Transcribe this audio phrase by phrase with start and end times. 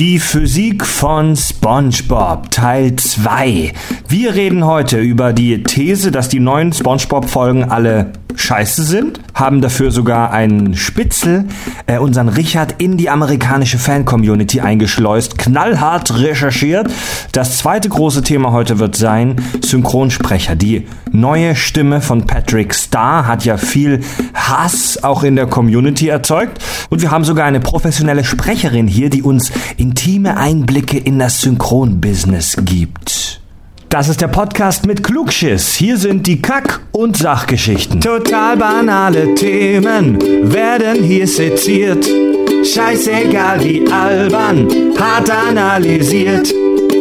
[0.00, 3.74] Die Physik von SpongeBob Teil 2.
[4.08, 9.90] Wir reden heute über die These, dass die neuen SpongeBob-Folgen alle scheiße sind, haben dafür
[9.90, 11.46] sogar einen Spitzel,
[11.86, 16.88] äh, unseren Richard, in die amerikanische Fan-Community eingeschleust, knallhart recherchiert.
[17.32, 20.54] Das zweite große Thema heute wird sein Synchronsprecher.
[20.54, 24.00] Die neue Stimme von Patrick Starr hat ja viel
[24.34, 26.62] Hass auch in der Community erzeugt.
[26.90, 32.56] Und wir haben sogar eine professionelle Sprecherin hier, die uns intime Einblicke in das Synchronbusiness
[32.64, 33.40] gibt.
[33.90, 35.74] Das ist der Podcast mit Klugschiss.
[35.74, 38.00] Hier sind die Kack- und Sachgeschichten.
[38.00, 42.08] Total banale Themen werden hier seziert.
[42.64, 46.54] Scheißegal wie albern, hart analysiert.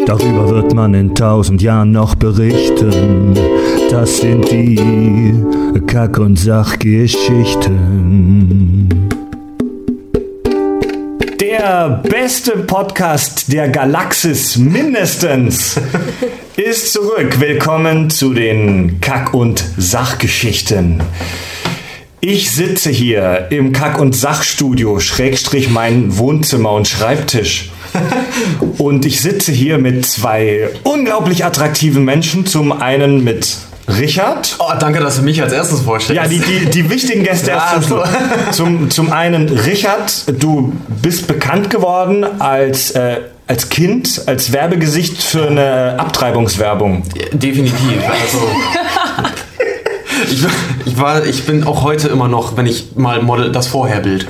[0.08, 3.36] Darüber wird man in tausend Jahren noch berichten.
[3.92, 5.36] Das sind die
[5.86, 8.90] Kack- und Sachgeschichten.
[11.40, 15.80] Der beste Podcast der Galaxis mindestens
[16.60, 17.40] ist zurück.
[17.40, 21.02] Willkommen zu den Kack- und Sachgeschichten.
[22.20, 27.72] Ich sitze hier im Kack- und Sachstudio, Schrägstrich mein Wohnzimmer und Schreibtisch.
[28.78, 32.46] Und ich sitze hier mit zwei unglaublich attraktiven Menschen.
[32.46, 34.58] Zum einen mit Richard.
[34.60, 36.22] Oh, danke, dass du mich als erstes vorstellst.
[36.22, 38.10] Ja, die, die, die wichtigen Gäste erst zum, Schluss.
[38.52, 45.48] zum, zum einen Richard, du bist bekannt geworden als, äh, als Kind, als Werbegesicht für
[45.48, 47.02] eine Abtreibungswerbung.
[47.34, 47.98] Definitiv.
[48.08, 48.48] Also,
[50.32, 50.46] ich,
[50.86, 54.28] ich, war, ich bin auch heute immer noch, wenn ich mal model, das Vorherbild.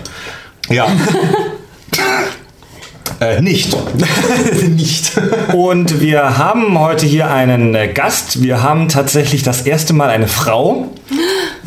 [0.70, 0.88] Ja.
[3.22, 3.76] Äh, nicht.
[4.70, 5.12] nicht.
[5.54, 8.42] Und wir haben heute hier einen äh, Gast.
[8.42, 10.88] Wir haben tatsächlich das erste Mal eine Frau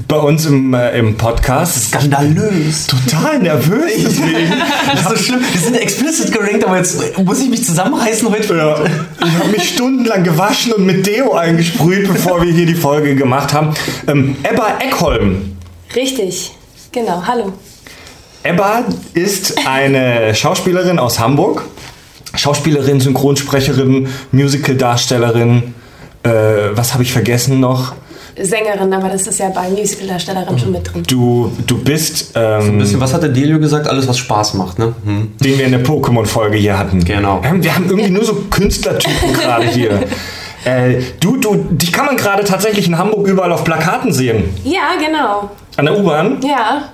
[0.09, 1.89] bei uns im, äh, im Podcast.
[1.89, 2.87] Skandalös.
[2.87, 3.93] Total nervös.
[3.97, 4.53] Deswegen.
[4.93, 5.41] das ist so schlimm.
[5.53, 8.57] Wir sind explicit gerankt, aber jetzt muss ich mich zusammenreißen heute.
[8.57, 8.84] Ja.
[9.27, 13.53] Ich habe mich stundenlang gewaschen und mit Deo eingesprüht, bevor wir hier die Folge gemacht
[13.53, 13.75] haben.
[14.07, 15.56] Ähm, Ebba Eckholm.
[15.95, 16.53] Richtig.
[16.91, 17.22] Genau.
[17.27, 17.53] Hallo.
[18.43, 18.84] Ebba
[19.15, 21.65] ist eine Schauspielerin aus Hamburg.
[22.34, 25.75] Schauspielerin, Synchronsprecherin, Musicaldarstellerin.
[26.22, 26.31] Äh,
[26.72, 27.95] was habe ich vergessen noch?
[28.41, 31.03] Sängerin, aber das ist ja bei Musicaldarstellerin schon mit drin.
[31.06, 32.32] Du, du bist.
[32.34, 33.87] Ähm, so ein bisschen, was hat der Delio gesagt?
[33.87, 34.94] Alles, was Spaß macht, ne?
[35.04, 35.32] Hm.
[35.38, 37.04] Den wir in der Pokémon-Folge hier hatten.
[37.04, 37.42] Genau.
[37.42, 40.03] Wir haben irgendwie nur so Künstlertypen gerade hier.
[40.65, 44.44] Äh, du, du, dich kann man gerade tatsächlich in Hamburg überall auf Plakaten sehen.
[44.65, 45.50] Ja, genau.
[45.76, 46.38] An der U-Bahn?
[46.42, 46.88] Ja.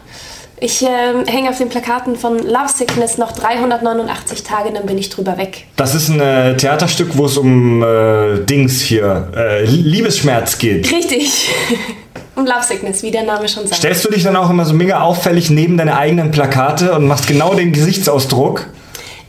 [0.60, 0.86] Ich äh,
[1.26, 5.66] hänge auf den Plakaten von Love Sickness noch 389 Tage, dann bin ich drüber weg.
[5.76, 10.90] Das ist ein äh, Theaterstück, wo es um äh, Dings hier, äh, Liebesschmerz geht.
[10.90, 11.50] Richtig.
[12.34, 13.76] um Love Sickness, wie der Name schon sagt.
[13.76, 17.28] Stellst du dich dann auch immer so mega auffällig neben deine eigenen Plakate und machst
[17.28, 18.66] genau den Gesichtsausdruck?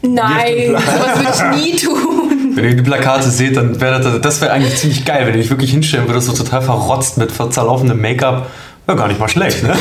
[0.02, 2.56] Nein, sowas würde ich nie tun.
[2.56, 5.42] Wenn ihr die Plakate seht, dann wäre das, das wäre eigentlich ziemlich geil, wenn ihr
[5.42, 8.50] dich wirklich hinstellen würdest, so total verrotzt mit zerlaufendem Make-up.
[8.90, 9.76] Ja, gar nicht mal schlecht, ne?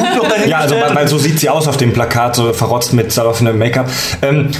[0.48, 3.58] ja, also weil, weil, so sieht sie aus auf dem Plakat, so verrotzt mit zerlaufendem
[3.58, 3.90] Make-up.
[4.22, 4.52] Ähm,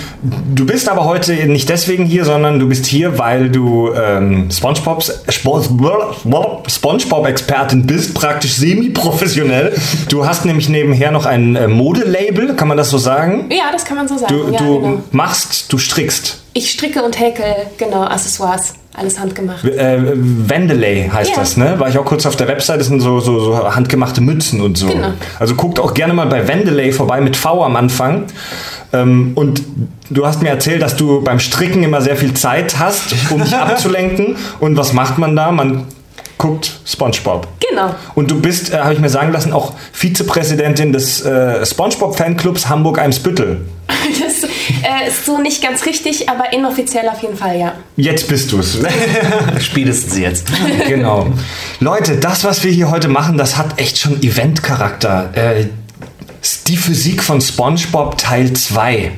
[0.54, 5.22] du bist aber heute nicht deswegen hier, sondern du bist hier, weil du ähm, SpongeBobs
[5.30, 9.74] SpongeBob-Expertin bist, praktisch semi-professionell.
[10.10, 13.48] Du hast nämlich nebenher noch ein äh, Modelabel, kann man das so sagen?
[13.50, 14.28] Ja, das kann man so sagen.
[14.28, 15.02] Du, ja, du genau.
[15.12, 16.42] machst, du strickst.
[16.52, 18.74] Ich stricke und häkel, genau, Accessoires.
[18.96, 19.64] Alles handgemacht.
[19.64, 21.36] Äh, Wendeley heißt Ja.
[21.38, 21.78] das, ne?
[21.80, 24.78] War ich auch kurz auf der Website, das sind so, so, so handgemachte Mützen und
[24.78, 24.86] so.
[24.86, 25.08] Genau.
[25.40, 28.24] Also guckt auch gerne mal bei Wendeley vorbei mit V am Anfang.
[28.92, 29.62] Ähm, und
[30.10, 33.54] du hast mir erzählt, dass du beim Stricken immer sehr viel Zeit hast, um dich
[33.56, 34.36] abzulenken.
[34.60, 35.50] Und was macht man da?
[35.50, 35.86] Man
[36.38, 37.48] guckt SpongeBob.
[37.68, 37.94] Genau.
[38.14, 43.62] Und du bist, äh, habe ich mir sagen lassen, auch Vizepräsidentin des äh, SpongeBob-Fanclubs Hamburg-Eimsbüttel.
[44.84, 47.72] Äh, ist so nicht ganz richtig, aber inoffiziell auf jeden Fall, ja.
[47.96, 48.78] Jetzt bist du's.
[49.60, 50.46] Spätestens jetzt.
[50.88, 51.28] genau.
[51.80, 55.30] Leute, das, was wir hier heute machen, das hat echt schon Event-Charakter.
[55.34, 55.66] Äh,
[56.66, 59.12] die Physik von SpongeBob Teil 2.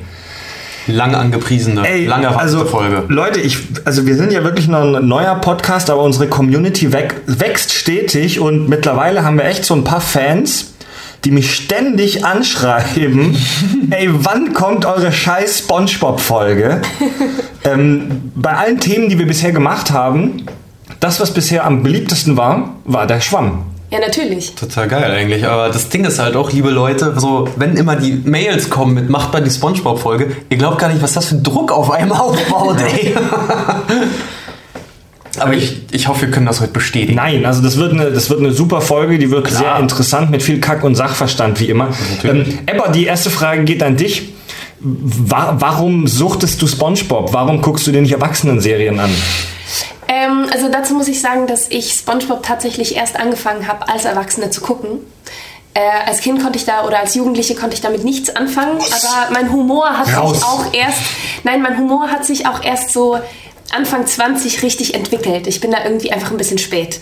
[0.87, 3.03] Lang angepriesene, lang erwartete also, Folge.
[3.09, 7.73] Leute, ich, also wir sind ja wirklich noch ein neuer Podcast, aber unsere Community wächst
[7.73, 10.75] stetig und mittlerweile haben wir echt so ein paar Fans,
[11.25, 13.37] die mich ständig anschreiben,
[13.89, 16.81] ey, wann kommt eure scheiß Spongebob-Folge?
[17.63, 20.45] ähm, bei allen Themen, die wir bisher gemacht haben,
[20.99, 23.65] das, was bisher am beliebtesten war, war der Schwamm.
[23.89, 24.53] Ja, natürlich.
[24.55, 25.47] Total geil eigentlich.
[25.47, 29.09] Aber das Ding ist halt auch, liebe Leute, so, wenn immer die Mails kommen mit
[29.09, 32.11] macht mal die Spongebob-Folge, ihr glaubt gar nicht, was das für ein Druck auf einem
[32.11, 33.15] aufbaut, ey.
[35.39, 37.15] Aber ich, ich hoffe, wir können das heute bestätigen.
[37.15, 39.59] Nein, also das wird eine, das wird eine super Folge, die wird Klar.
[39.59, 41.89] sehr interessant mit viel Kack und Sachverstand wie immer.
[42.23, 42.59] Ähm.
[42.65, 44.33] Ebba, die erste Frage geht an dich.
[44.79, 47.33] wa warum suchtest du SpongeBob?
[47.33, 49.09] Warum guckst du dir nicht Erwachsenen-Serien an?
[50.07, 54.49] Ähm, also dazu muss ich sagen, dass ich SpongeBob tatsächlich erst angefangen habe, als Erwachsene
[54.49, 54.99] zu gucken.
[55.73, 59.31] Äh, als Kind konnte ich da oder als Jugendliche konnte ich damit nichts anfangen, aber
[59.31, 60.37] mein Humor hat Raus.
[60.37, 61.01] sich auch erst,
[61.43, 63.19] nein, mein Humor hat sich auch erst so
[63.75, 65.47] Anfang 20 richtig entwickelt.
[65.47, 66.99] Ich bin da irgendwie einfach ein bisschen spät.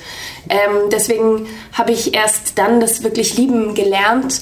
[0.50, 4.41] Ähm, deswegen habe ich erst dann das wirklich lieben gelernt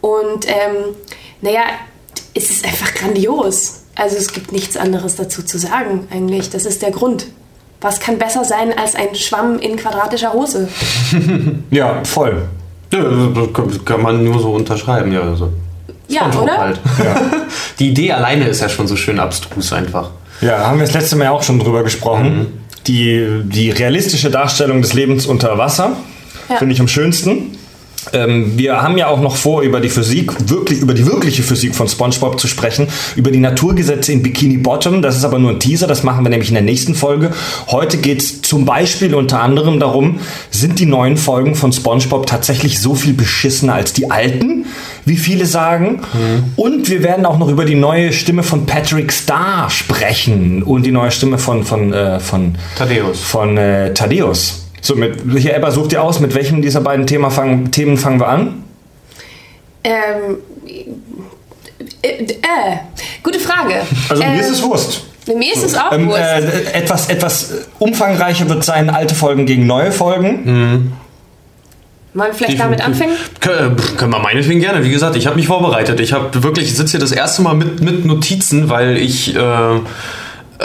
[0.00, 0.94] und ähm,
[1.40, 1.62] naja,
[2.34, 3.80] es ist einfach grandios.
[3.96, 6.50] Also es gibt nichts anderes dazu zu sagen eigentlich.
[6.50, 7.26] Das ist der Grund.
[7.80, 10.68] Was kann besser sein als ein Schwamm in quadratischer Hose?
[11.70, 12.48] Ja, voll.
[12.92, 15.20] Ja, das kann- man nur so unterschreiben, ja.
[15.22, 15.52] Also.
[16.08, 16.56] Ja, oder?
[16.58, 16.80] Halt.
[17.78, 20.10] Die Idee alleine ist ja schon so schön abstrus einfach.
[20.44, 22.46] Ja, haben wir das letzte Mal ja auch schon drüber gesprochen.
[22.86, 25.96] Die, die realistische Darstellung des Lebens unter Wasser
[26.50, 26.56] Ja.
[26.56, 27.56] finde ich am schönsten.
[28.12, 31.74] Ähm, wir haben ja auch noch vor, über die Physik, wirklich über die wirkliche Physik
[31.74, 35.02] von SpongeBob zu sprechen, über die Naturgesetze in Bikini Bottom.
[35.02, 37.32] Das ist aber nur ein Teaser, das machen wir nämlich in der nächsten Folge.
[37.68, 40.20] Heute geht es zum Beispiel unter anderem darum,
[40.50, 44.66] sind die neuen Folgen von SpongeBob tatsächlich so viel beschissener als die alten,
[45.04, 46.00] wie viele sagen?
[46.56, 50.92] Und wir werden auch noch über die neue Stimme von Patrick Starr sprechen und die
[50.92, 53.20] neue Stimme von, von, äh, von Thaddeus.
[53.20, 54.63] von äh, Thaddeus.
[54.84, 58.20] So, mit, hier, Ebba, such dir aus, mit welchem dieser beiden Thema fangen, Themen fangen
[58.20, 58.64] wir an?
[59.82, 60.36] Ähm,
[62.02, 62.76] äh, äh,
[63.22, 63.76] gute Frage.
[64.10, 65.04] Also mir Ähm, ist es Wurst.
[65.26, 66.20] Mir ist es auch Ähm, Wurst.
[66.20, 70.92] äh, etwas, etwas umfangreicher wird sein, alte Folgen gegen neue Folgen.
[72.12, 73.12] Wollen wir vielleicht damit anfangen?
[73.40, 74.84] Kö- äh, Können wir meinetwegen gerne.
[74.84, 75.98] Wie gesagt, ich habe mich vorbereitet.
[76.00, 79.80] Ich habe wirklich, ich sitze hier das erste Mal mit, mit Notizen, weil ich, äh,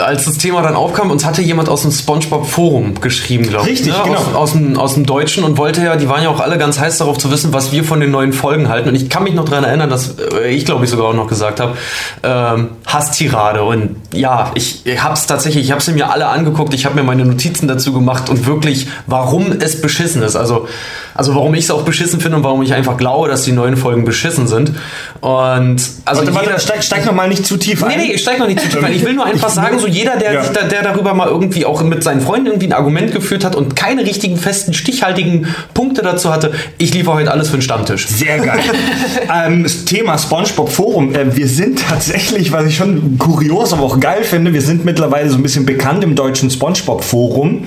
[0.00, 3.78] als das Thema dann aufkam, uns hatte jemand aus dem SpongeBob-Forum geschrieben, glaube ich.
[3.78, 4.00] Richtig, ne?
[4.04, 4.18] genau.
[4.18, 6.78] Aus, aus, dem, aus dem Deutschen und wollte ja, die waren ja auch alle ganz
[6.78, 8.88] heiß darauf zu wissen, was wir von den neuen Folgen halten.
[8.88, 11.28] Und ich kann mich noch daran erinnern, dass äh, ich, glaube ich, sogar auch noch
[11.28, 11.76] gesagt habe,
[12.22, 13.62] ähm, Hasstirade.
[13.62, 16.96] Und ja, ich, ich habe es tatsächlich, ich habe sie mir alle angeguckt, ich habe
[16.96, 20.36] mir meine Notizen dazu gemacht und wirklich, warum es beschissen ist.
[20.36, 20.66] Also,
[21.14, 23.76] also warum ich es auch beschissen finde und warum ich einfach glaube, dass die neuen
[23.76, 24.72] Folgen beschissen sind.
[25.20, 28.00] Und also Warte, warte, steig, steig noch mal nicht zu tief Nee, ein.
[28.00, 28.92] nee, ich steig noch nicht zu tief ein.
[28.92, 30.42] Ich will nur einfach sagen, so jeder, der, Ja.
[30.42, 33.54] sich da, der darüber mal irgendwie auch mit seinen Freunden irgendwie ein Argument geführt hat
[33.56, 38.06] und keine richtigen, festen, stichhaltigen Punkte dazu hatte, ich liefere heute alles für den Stammtisch.
[38.08, 38.60] Sehr geil.
[39.46, 41.14] ähm, das Thema SpongeBob Forum.
[41.14, 45.28] Äh, wir sind tatsächlich, was ich schon kurios, aber auch geil finde, wir sind mittlerweile
[45.30, 47.64] so ein bisschen bekannt im deutschen SpongeBob Forum.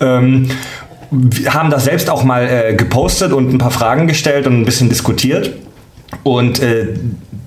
[0.00, 0.50] Ähm,
[1.48, 4.88] haben das selbst auch mal äh, gepostet und ein paar Fragen gestellt und ein bisschen
[4.88, 5.52] diskutiert.
[6.22, 6.94] Und äh,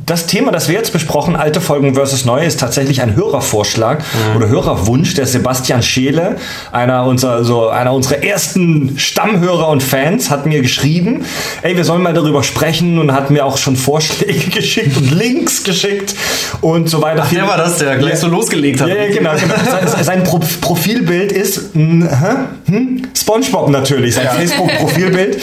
[0.06, 4.04] das Thema, das wir jetzt besprochen, alte Folgen versus neue, ist tatsächlich ein Hörervorschlag
[4.36, 5.14] oder Hörerwunsch.
[5.14, 6.38] Der Sebastian Scheele,
[6.72, 11.26] einer unserer, so einer unserer ersten Stammhörer und Fans, hat mir geschrieben,
[11.62, 15.64] ey, wir sollen mal darüber sprechen und hat mir auch schon Vorschläge geschickt und Links
[15.64, 16.16] geschickt
[16.62, 17.26] und so weiter.
[17.32, 18.90] Der war das, der gleich so losgelegt hat.
[18.90, 19.32] Ja, ja, genau.
[19.34, 19.54] genau.
[19.88, 22.36] Sein, sein Pro Profilbild ist hä?
[22.66, 23.08] hm?
[23.16, 25.42] SpongeBob natürlich, sein Facebook-Profilbild.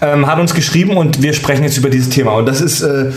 [0.00, 2.32] Ähm, hat uns geschrieben und wir sprechen jetzt über dieses Thema.
[2.32, 3.10] Und das ist, äh,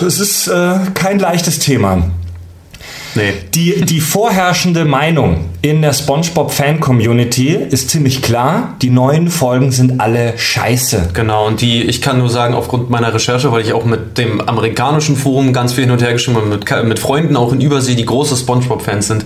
[0.00, 2.10] das ist äh, kein leichtes Thema.
[3.14, 3.32] Nee.
[3.54, 8.76] Die, die vorherrschende Meinung in der SpongeBob-Fan-Community ist ziemlich klar.
[8.82, 11.10] Die neuen Folgen sind alle scheiße.
[11.14, 14.40] Genau, und die, ich kann nur sagen, aufgrund meiner Recherche, weil ich auch mit dem
[14.40, 17.94] amerikanischen Forum ganz viel hin und her geschrieben habe, mit, mit Freunden auch in Übersee,
[17.94, 19.24] die große Spongebob-Fans sind,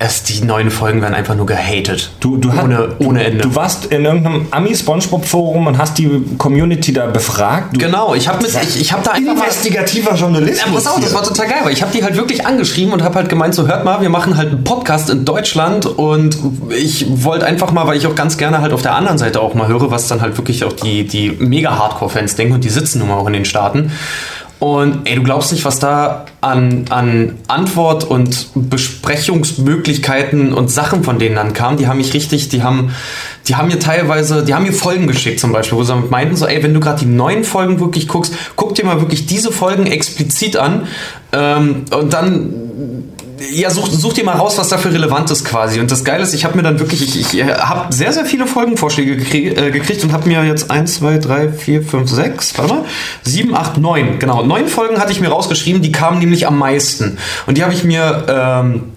[0.00, 2.12] es, die neuen Folgen werden einfach nur gehatet.
[2.20, 3.42] Du, du, ohne, ohne Ende.
[3.42, 7.74] Du, du warst in irgendeinem Ami-SpongeBob-Forum und hast die Community da befragt.
[7.74, 9.34] Du, genau, ich habe ich, ich hab da einfach.
[9.34, 10.66] Investigativer Journalismus.
[10.66, 13.02] Ja, pass auf, das war total geil, weil ich habe die halt wirklich angeschrieben und
[13.02, 16.38] habe halt gemeint, so hört mal, wir machen halt einen Podcast in Deutschland und
[16.70, 19.54] ich wollte einfach mal, weil ich auch ganz gerne halt auf der anderen Seite auch
[19.54, 23.00] mal höre, was dann halt wirklich auch die, die mega Hardcore-Fans denken und die sitzen
[23.00, 23.90] nun mal auch in den Staaten.
[24.60, 31.20] Und ey, du glaubst nicht, was da an, an Antwort und Besprechungsmöglichkeiten und Sachen von
[31.20, 31.76] denen dann kam.
[31.76, 32.92] Die haben mich richtig, die haben,
[33.46, 36.46] die haben mir teilweise, die haben mir Folgen geschickt zum Beispiel, wo sie meinten so,
[36.46, 39.86] ey, wenn du gerade die neuen Folgen wirklich guckst, guck dir mal wirklich diese Folgen
[39.86, 40.88] explizit an
[41.32, 42.67] ähm, und dann
[43.52, 45.80] ja, such, such dir mal raus, was dafür relevant ist quasi.
[45.80, 48.46] Und das Geile ist, ich habe mir dann wirklich, ich, ich habe sehr, sehr viele
[48.46, 52.74] Folgenvorschläge gekrie äh, gekriegt und habe mir jetzt 1, 2, 3, 4, 5, 6, warte
[52.74, 52.84] mal,
[53.22, 54.42] 7, 8, 9, genau.
[54.44, 57.18] Neun Folgen hatte ich mir rausgeschrieben, die kamen nämlich am meisten.
[57.46, 58.26] Und die habe ich mir...
[58.28, 58.92] Ähm,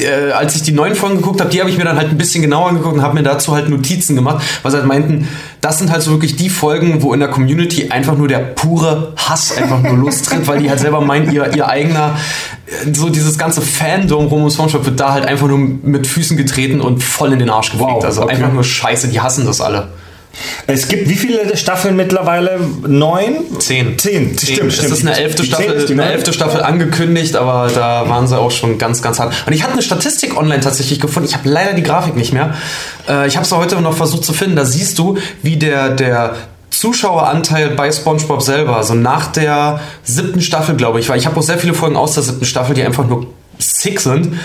[0.00, 2.18] äh, als ich die neuen Folgen geguckt habe, die habe ich mir dann halt ein
[2.18, 5.28] bisschen genauer angeguckt und habe mir dazu halt Notizen gemacht, weil sie halt meinten,
[5.60, 9.14] das sind halt so wirklich die Folgen, wo in der Community einfach nur der pure
[9.16, 12.16] Hass einfach nur lostritt, weil die halt selber meinen, ihr, ihr eigener,
[12.66, 16.36] äh, so dieses ganze Fandom rum um SpongeBob wird da halt einfach nur mit Füßen
[16.36, 17.90] getreten und voll in den Arsch gefegt.
[17.90, 18.34] Wow, also okay.
[18.34, 19.88] einfach nur scheiße, die hassen das alle.
[20.66, 22.60] Es gibt wie viele Staffeln mittlerweile?
[22.86, 23.58] Neun?
[23.58, 23.98] Zehn.
[23.98, 24.54] Zehn, Zehn.
[24.54, 24.92] stimmt, Es stimmt.
[24.92, 29.02] ist eine elfte Staffel, eine elfte Staffel angekündigt, aber da waren sie auch schon ganz,
[29.02, 29.34] ganz hart.
[29.46, 31.28] Und ich hatte eine Statistik online tatsächlich gefunden.
[31.28, 32.54] Ich habe leider die Grafik nicht mehr.
[33.08, 34.56] Äh, ich habe es heute noch versucht zu finden.
[34.56, 36.34] Da siehst du, wie der, der
[36.70, 41.42] Zuschaueranteil bei SpongeBob selber, also nach der siebten Staffel, glaube ich, weil ich habe auch
[41.42, 43.26] sehr viele Folgen aus der siebten Staffel, die einfach nur
[43.58, 44.38] sick sind.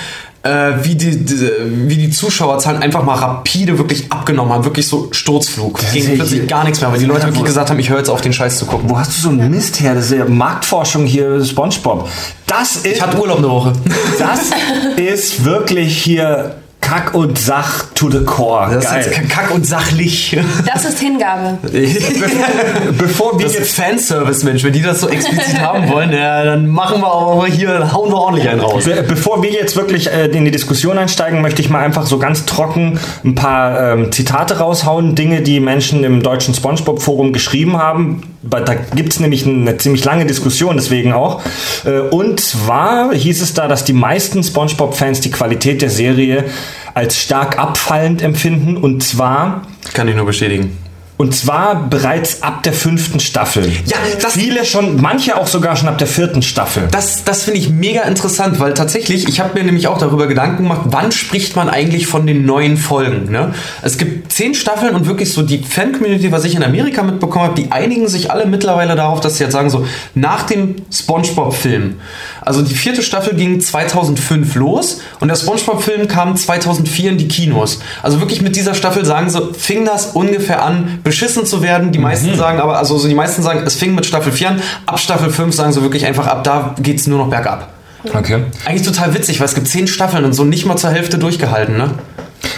[0.46, 1.50] Äh, wie, die, die,
[1.88, 4.64] wie die Zuschauerzahlen einfach mal rapide wirklich abgenommen haben.
[4.64, 5.80] Wirklich so Sturzflug.
[5.82, 7.98] Es ist ging plötzlich gar nichts mehr, weil die Leute wirklich gesagt haben, ich höre
[7.98, 8.88] jetzt auf, den Scheiß zu gucken.
[8.88, 9.96] Wo hast du so einen Mist her?
[9.96, 12.08] Das ist ja Marktforschung hier, SpongeBob.
[12.46, 13.74] Das ist, Ich hatte Urlaub eine Woche.
[14.20, 14.52] das
[14.98, 18.70] ist wirklich hier Kack und Sach to the core.
[18.72, 19.02] Das Geil.
[19.02, 20.38] ist kack und sachlich.
[20.66, 21.58] Das ist Hingabe.
[22.98, 24.64] Bevor wir Das jetzt Fanservice, Mensch.
[24.64, 28.18] Wenn die das so explizit haben wollen, ja, dann machen wir aber hier, hauen wir
[28.18, 28.84] ordentlich einen raus.
[28.86, 32.20] Be bevor wir jetzt wirklich äh, in die Diskussion einsteigen, möchte ich mal einfach so
[32.20, 35.16] ganz trocken ein paar ähm, Zitate raushauen.
[35.16, 38.35] Dinge, die Menschen im deutschen SpongeBob-Forum geschrieben haben.
[38.48, 41.42] Da gibt es nämlich eine ziemlich lange Diskussion, deswegen auch.
[41.84, 46.46] Äh, und zwar hieß es da, dass die meisten SpongeBob-Fans die Qualität der Serie
[46.94, 48.78] als stark abfallend empfinden.
[48.78, 50.85] Und zwar Kann ich nur bestätigen.
[51.18, 53.72] Und zwar bereits ab der fünften Staffel.
[53.86, 56.88] Ja, das- Viele schon, manche auch sogar schon ab der vierten Staffel.
[56.92, 60.64] Das, das finde ich mega interessant, weil tatsächlich, ich habe mir nämlich auch darüber Gedanken
[60.64, 63.32] gemacht, wann spricht man eigentlich von den neuen Folgen.
[63.32, 63.54] Ne?
[63.82, 67.62] Es gibt zehn Staffeln und wirklich so die Fan-Community, was ich in Amerika mitbekommen habe,
[67.62, 71.96] die einigen sich alle mittlerweile darauf, dass sie jetzt sagen, so nach dem SpongeBob-Film.
[72.42, 77.80] Also die vierte Staffel ging 2005 los und der SpongeBob-Film kam 2004 in die Kinos.
[78.04, 81.92] Also wirklich mit dieser Staffel sagen sie, fing das ungefähr an, beschissen zu werden.
[81.92, 84.62] Die meisten sagen aber, also so die meisten sagen, es fing mit Staffel 4 an.
[84.88, 87.70] Ab Staffel 5 sagen sie wirklich einfach, ab da geht's nur noch bergab.
[88.14, 88.44] Okay.
[88.66, 91.78] Eigentlich total witzig, weil es gibt zehn Staffeln und so nicht mal zur Hälfte durchgehalten,
[91.78, 91.92] ne?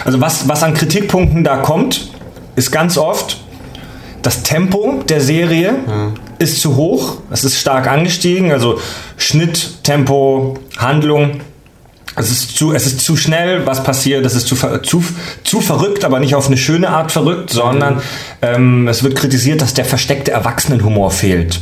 [0.04, 2.10] Also was, was an Kritikpunkten da kommt,
[2.56, 3.38] ist ganz oft,
[4.22, 5.76] das Tempo der Serie
[6.38, 8.80] ist zu hoch, es ist stark angestiegen, also
[9.16, 11.40] Schnitt, Tempo, Handlung.
[12.18, 15.04] Es ist, zu, es ist zu schnell, was passiert, es ist zu, zu,
[15.44, 18.02] zu verrückt, aber nicht auf eine schöne Art verrückt, sondern
[18.42, 21.60] ähm, es wird kritisiert, dass der versteckte Erwachsenenhumor fehlt.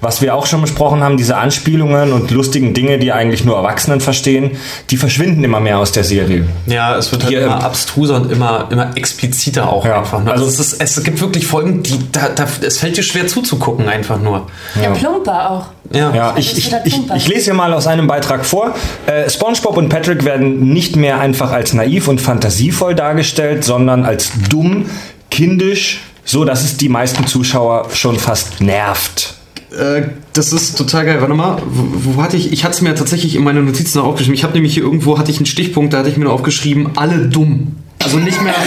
[0.00, 4.00] Was wir auch schon besprochen haben, diese Anspielungen und lustigen Dinge, die eigentlich nur Erwachsenen
[4.00, 4.52] verstehen,
[4.90, 6.46] die verschwinden immer mehr aus der Serie.
[6.66, 10.22] Ja, es wird halt Hier, immer ähm, abstruser und immer, immer expliziter auch Ja, einfach.
[10.22, 10.30] Ne?
[10.32, 13.26] also- Also es, ist, es gibt wirklich Folgen, die da, da, es fällt dir schwer
[13.26, 14.46] zuzugucken einfach nur.
[14.82, 15.66] Ja, plumper auch.
[15.92, 16.14] Ja.
[16.14, 18.74] Ja, ich, ich, ich, ich lese hier mal aus einem Beitrag vor.
[19.06, 24.30] Äh, SpongeBob und Patrick werden nicht mehr einfach als naiv und fantasievoll dargestellt, sondern als
[24.48, 24.86] dumm,
[25.30, 29.34] kindisch, so dass es die meisten Zuschauer schon fast nervt.
[29.78, 31.20] Äh, das ist total geil.
[31.20, 32.52] Warte mal, wo, wo hatte ich?
[32.52, 34.34] Ich hatte es mir tatsächlich in meine Notizen noch aufgeschrieben.
[34.34, 36.90] Ich habe nämlich hier irgendwo hatte ich einen Stichpunkt, da hatte ich mir noch aufgeschrieben,
[36.96, 37.76] alle dumm.
[38.02, 38.54] Also nicht mehr.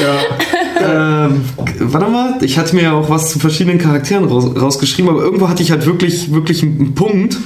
[0.00, 1.26] ja.
[1.26, 1.44] ähm,
[1.78, 5.48] warte mal, ich hatte mir ja auch was zu verschiedenen Charakteren raus, rausgeschrieben, aber irgendwo
[5.48, 7.36] hatte ich halt wirklich, wirklich einen, Punkt.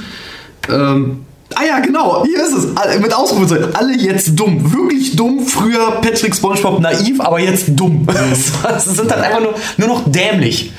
[0.69, 1.19] Ähm,
[1.53, 2.77] ah ja, genau, hier ist es.
[2.77, 3.75] Alle- Mit Ausrufezeichen.
[3.75, 4.73] Alle jetzt dumm.
[4.73, 5.45] Wirklich dumm.
[5.45, 8.07] Früher Patrick Spongebob naiv, aber jetzt dumm.
[8.79, 10.71] Sie sind halt einfach nur, nur noch dämlich.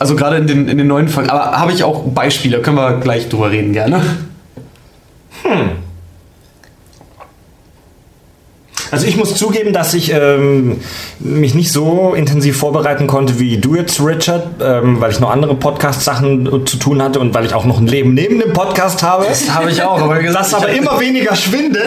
[0.00, 1.28] Also gerade in den, in den neuen Folgen.
[1.28, 4.00] Aber habe ich auch Beispiele, können wir gleich drüber reden gerne.
[8.90, 10.78] Also ich muss zugeben, dass ich ähm,
[11.18, 15.54] mich nicht so intensiv vorbereiten konnte wie du jetzt, Richard, ähm, weil ich noch andere
[15.54, 19.26] Podcast-Sachen zu tun hatte und weil ich auch noch ein Leben neben dem Podcast habe.
[19.28, 21.86] Das habe ich auch, aber gesagt, Das aber immer weniger schwindet.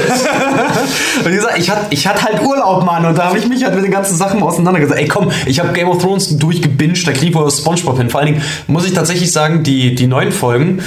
[1.24, 3.64] Und wie gesagt, ich hatte ich hatte halt Urlaub, Mann, und da habe ich mich
[3.64, 5.00] halt mit den ganzen Sachen auseinandergesetzt.
[5.00, 8.10] Ey, komm, ich habe Game of Thrones durchgebinged, da kriege ich Spongebob hin.
[8.10, 10.82] Vor allen Dingen muss ich tatsächlich sagen, die, die neuen Folgen,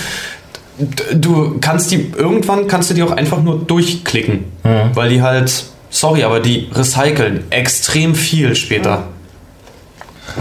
[1.14, 4.44] du kannst die, irgendwann kannst du die auch einfach nur durchklicken,
[4.94, 9.08] weil die halt, sorry, aber die recyceln extrem viel später.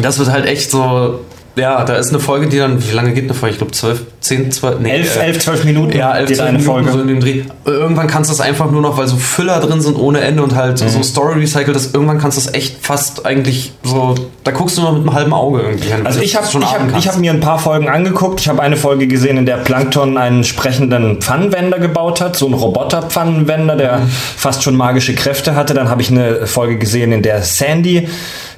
[0.02, 1.22] Das wird halt echt so,
[1.56, 3.54] ja, da ist eine Folge, die dann, wie lange geht eine Folge?
[3.54, 6.50] Ich glaube 12, 10, 12, nee, 11, äh, 11, 12 Minuten ja, 11, geht 12
[6.50, 6.92] eine Minuten Folge.
[6.92, 7.42] so in dem Dreh.
[7.66, 10.56] Irgendwann kannst du es einfach nur noch, weil so Füller drin sind ohne Ende und
[10.56, 10.90] halt Mhm.
[10.90, 14.82] so Story recycelt ist, irgendwann kannst du es echt fast eigentlich so, da guckst du
[14.82, 16.06] nur mit einem halben Auge irgendwie hin.
[16.06, 18.40] Also ich habe ich hab, ich hab mir ein paar Folgen angeguckt.
[18.42, 22.54] Ich habe eine Folge gesehen, in der Plankton einen sprechenden Pfannenwender gebaut hat, so ein
[22.54, 24.10] Roboter-Pfannenwender, der Mhm.
[24.38, 25.74] fast schon magische Kräfte hatte.
[25.74, 28.08] Dann habe ich eine Folge gesehen, in der Sandy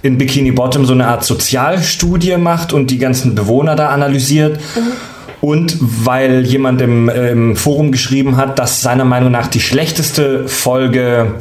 [0.04, 4.60] in Bikini Bottom so eine Art Sozialstudie macht und die ganzen Bewohner da analysiert.
[5.40, 10.48] Und weil jemand im, äh, im Forum geschrieben hat, dass seiner Meinung nach die schlechteste
[10.48, 11.36] Folge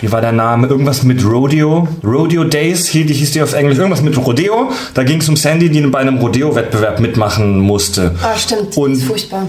[0.00, 0.66] wie war der Name?
[0.66, 1.88] Irgendwas mit Rodeo.
[2.04, 3.78] Rodeo Days hieß die, hieß die auf Englisch.
[3.78, 4.70] Irgendwas mit Rodeo.
[4.92, 8.14] Da ging es um Sandy, die bei einem Rodeo-Wettbewerb mitmachen musste.
[8.22, 8.76] Ah, stimmt.
[8.76, 9.46] Und das ist furchtbar.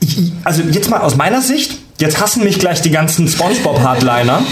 [0.00, 4.42] ich, also jetzt mal aus meiner Sicht, jetzt hassen mich gleich die ganzen SpongeBob-Hardliner.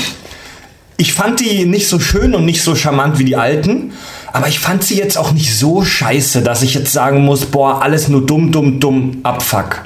[0.97, 3.93] ich fand die nicht so schön und nicht so charmant wie die alten,
[4.37, 7.81] aber ich fand sie jetzt auch nicht so scheiße, dass ich jetzt sagen muss, boah,
[7.81, 9.83] alles nur dumm, dumm, dumm, abfuck.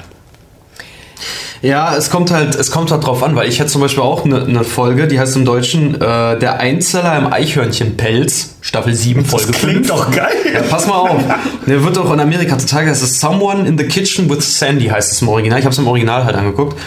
[1.61, 4.25] Ja, es kommt halt, es kommt halt drauf an, weil ich hätte zum Beispiel auch
[4.25, 9.53] eine ne Folge, die heißt im Deutschen äh, Der Einzeller im Eichhörnchenpelz, Staffel 7, Folge
[9.53, 9.87] das klingt 5.
[9.87, 10.35] doch geil.
[10.53, 11.23] Ja, pass mal auf.
[11.65, 12.93] Der wird auch in Amerika total geil.
[12.93, 15.59] Es ist Someone in the Kitchen with Sandy, heißt es im Original.
[15.59, 16.77] Ich habe es im Original halt angeguckt.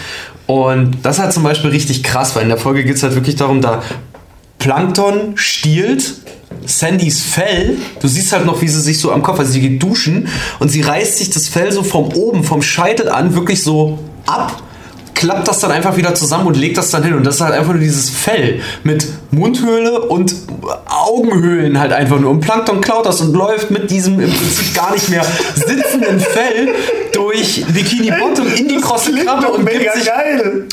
[0.45, 3.15] Und das ist halt zum Beispiel richtig krass, weil in der Folge geht es halt
[3.15, 3.81] wirklich darum, da
[4.59, 6.15] Plankton stiehlt
[6.67, 7.77] Sandys Fell.
[7.99, 10.27] Du siehst halt noch, wie sie sich so am Kopf, also sie geht duschen
[10.59, 14.61] und sie reißt sich das Fell so vom oben, vom Scheitel an, wirklich so ab
[15.15, 17.13] klappt das dann einfach wieder zusammen und legt das dann hin.
[17.13, 20.35] Und das ist halt einfach nur dieses Fell mit Mundhöhle und
[20.87, 22.31] Augenhöhlen halt einfach nur.
[22.31, 26.69] Und Plankton klaut das und läuft mit diesem im Prinzip gar nicht mehr sitzenden Fell
[27.13, 30.11] durch Bikini Bottom in die krosse Krabbe und gibt, sich,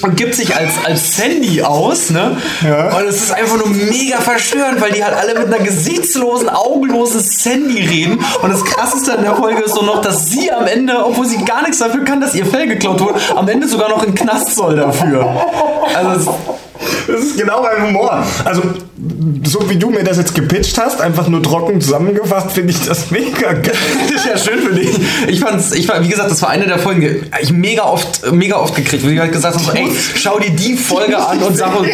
[0.02, 2.10] und gibt sich als, als Sandy aus.
[2.10, 2.36] Ne?
[2.64, 2.96] Ja.
[2.96, 7.20] Und es ist einfach nur mega verstörend, weil die halt alle mit einer gesichtslosen, augenlosen
[7.20, 8.24] Sandy reden.
[8.42, 11.44] Und das krasseste an der Folge ist so noch, dass sie am Ende, obwohl sie
[11.44, 14.54] gar nichts dafür kann, dass ihr Fell geklaut wurde, am Ende sogar noch in Knast
[14.56, 15.26] soll dafür.
[15.94, 16.34] Also
[17.06, 18.24] Das ist genau mein Humor.
[18.44, 18.62] Also,
[19.44, 23.10] so wie du mir das jetzt gepitcht hast, einfach nur trocken zusammengefasst, finde ich das
[23.10, 23.72] mega geil.
[24.08, 24.90] Das ist ja schön für dich.
[25.26, 28.30] Ich fand's, ich war, wie gesagt, das war eine der Folgen, die ich mega oft,
[28.32, 31.56] mega oft gekriegt, ich halt gesagt habe, so, ey, schau dir die Folge an und
[31.56, 31.88] sag und,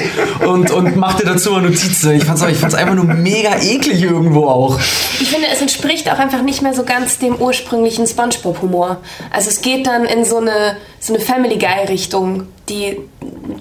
[0.46, 2.12] und, und mach dir dazu mal Notizen.
[2.12, 4.78] Ich fand's, ich fand's einfach nur mega eklig irgendwo auch.
[5.20, 8.98] Ich finde, es entspricht auch einfach nicht mehr so ganz dem ursprünglichen SpongeBob-Humor.
[9.30, 12.98] Also es geht dann in so eine, so eine Family Guy-Richtung, die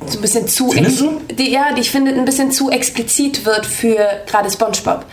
[0.07, 0.73] so ein bisschen zu...
[1.31, 3.97] Die, ja, die ich finde ein bisschen zu explizit wird für
[4.27, 5.05] gerade SpongeBob.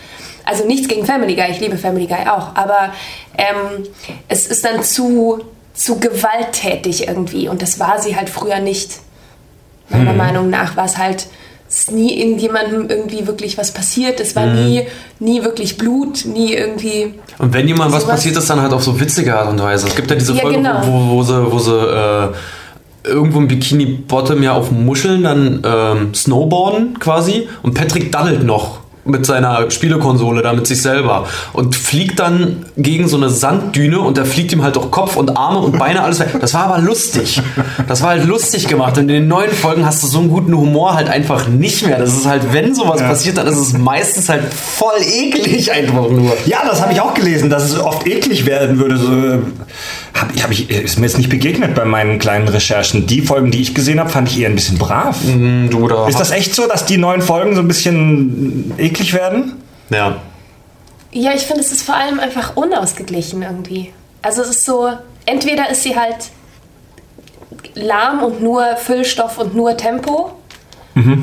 [0.45, 2.93] Also nichts gegen Family Guy, ich liebe Family Guy auch, aber
[3.37, 3.83] ähm,
[4.27, 5.39] es ist dann zu,
[5.73, 8.99] zu gewalttätig irgendwie und das war sie halt früher nicht.
[9.89, 11.27] Meiner Meinung nach war es halt
[11.67, 14.19] ist nie irgendjemandem irgendwie wirklich was passiert.
[14.19, 14.87] Es war nie,
[15.19, 17.15] nie wirklich Blut, nie irgendwie.
[17.39, 19.87] Und wenn jemand was passiert ist, dann halt auf so witzige Art und Weise.
[19.87, 20.81] Es gibt ja diese Ja, Folge, genau.
[20.83, 22.29] wo, wo sie, wo sie äh,
[23.07, 27.47] irgendwo im Bikini Bottom ja auf Muscheln dann ähm, snowboarden quasi.
[27.61, 33.07] Und Patrick daddelt noch mit seiner Spielekonsole da mit sich selber und fliegt dann gegen
[33.07, 36.19] so eine Sanddüne und da fliegt ihm halt auch Kopf und Arme und Beine alles
[36.19, 36.29] weg.
[36.41, 37.39] Das war aber lustig.
[37.87, 38.97] Das war halt lustig gemacht.
[38.97, 41.99] Und in den neuen Folgen hast du so einen guten Humor halt einfach nicht mehr.
[41.99, 46.35] Das ist halt, wenn sowas passiert, dann ist es meistens halt voll eklig einfach nur.
[46.47, 48.97] Ja, das habe ich auch gelesen, dass es oft eklig werden würde.
[48.97, 49.37] So, äh,
[50.19, 53.05] hab, ich- hab ich, ist mir jetzt nicht begegnet bei meinen kleinen Recherchen.
[53.05, 55.17] Die Folgen, die ich gesehen habe, fand ich eher ein bisschen brav.
[55.89, 59.63] Da Ist das echt so, dass die neuen Folgen so ein bisschen eklig werden?
[59.89, 60.21] Ja.
[61.11, 63.93] Ja, ich finde, es ist vor allem einfach unausgeglichen irgendwie.
[64.21, 64.91] Also es ist so,
[65.25, 66.15] entweder ist sie halt
[67.73, 70.33] lahm und nur Füllstoff und nur Tempo.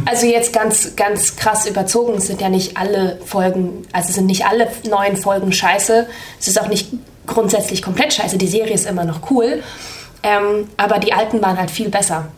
[0.05, 2.15] Also jetzt ganz, ganz krass überzogen.
[2.19, 6.07] Es sind ja nicht alle Folgen, also sind nicht alle neuen Folgen scheiße.
[6.39, 6.89] Es ist auch nicht
[7.27, 8.37] grundsätzlich komplett scheiße.
[8.37, 9.63] Die Serie ist immer noch cool.
[10.23, 12.29] Ähm, aber die alten waren halt viel besser.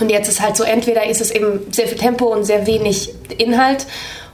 [0.00, 3.12] Und jetzt ist halt so, entweder ist es eben sehr viel Tempo und sehr wenig
[3.36, 3.86] Inhalt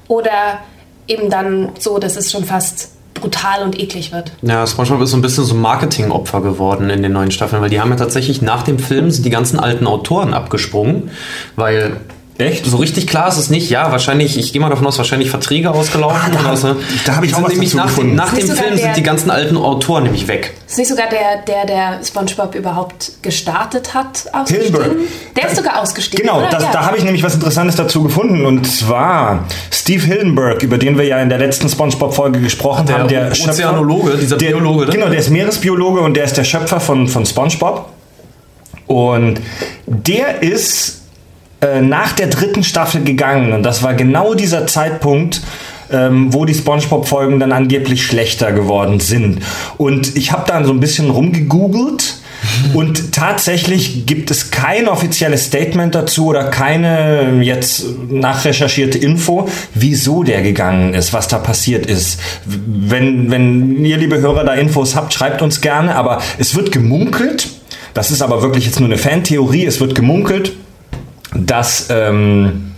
[0.09, 0.59] oder
[1.07, 4.33] eben dann so, dass es schon fast brutal und eklig wird.
[4.43, 7.81] Ja, SpongeBob ist so ein bisschen so Marketingopfer geworden in den neuen Staffeln, weil die
[7.81, 11.11] haben ja tatsächlich nach dem Film sind die ganzen alten Autoren abgesprungen,
[11.57, 12.01] weil
[12.39, 12.65] Echt?
[12.67, 13.69] so richtig klar ist es nicht.
[13.69, 16.37] Ja, wahrscheinlich, ich gehe mal davon aus, wahrscheinlich Verträge ausgelaufen.
[16.37, 16.77] Ah, da- so.
[17.05, 18.11] da hab ich auch sind was nämlich dazu nach, gefunden.
[18.11, 20.55] dem, nach dem Film der- sind die ganzen alten Autoren nämlich weg.
[20.69, 24.81] Ist nicht sogar der, der, der SpongeBob überhaupt gestartet hat, ausgestiegen?
[24.83, 24.97] Hilbert.
[25.37, 26.27] Der ist sogar ausgestiegen.
[26.27, 26.49] Genau, oder?
[26.51, 26.71] das, ja.
[26.73, 28.47] da habe ich nämlich was Interessantes dazu gefunden.
[28.47, 33.09] Und zwar Steve Hillenburg, über den wir ja in der letzten SpongeBob-Folge gesprochen Der haben.
[33.09, 34.93] Der Schöpfer- Ozeanologe, dieser der, Biologe, ne?
[34.93, 37.87] Genau, der ist Meeresbiologe und der ist der Schöpfer von, von SpongeBob.
[38.87, 39.41] Und
[39.87, 40.98] der ist
[41.61, 43.53] äh, nach der dritten Staffel gegangen.
[43.53, 45.41] Und das war genau dieser Zeitpunkt,
[45.91, 49.41] ähm, wo die SpongeBob-Folgen dann angeblich schlechter geworden sind.
[49.77, 52.17] Und ich habe dann so ein bisschen rumgegoogelt.
[52.75, 60.43] Und tatsächlich gibt es kein offizielles Statement dazu oder keine jetzt nachrecherchierte Info, wieso der
[60.43, 62.21] gegangen ist, was da passiert ist.
[62.47, 65.97] Wenn, wenn ihr, liebe Hörer, da Infos habt, schreibt uns gerne.
[65.97, 67.49] Aber es wird gemunkelt,
[67.93, 70.53] das ist aber wirklich jetzt nur eine Fantheorie, es wird gemunkelt,
[71.47, 72.73] dass ähm,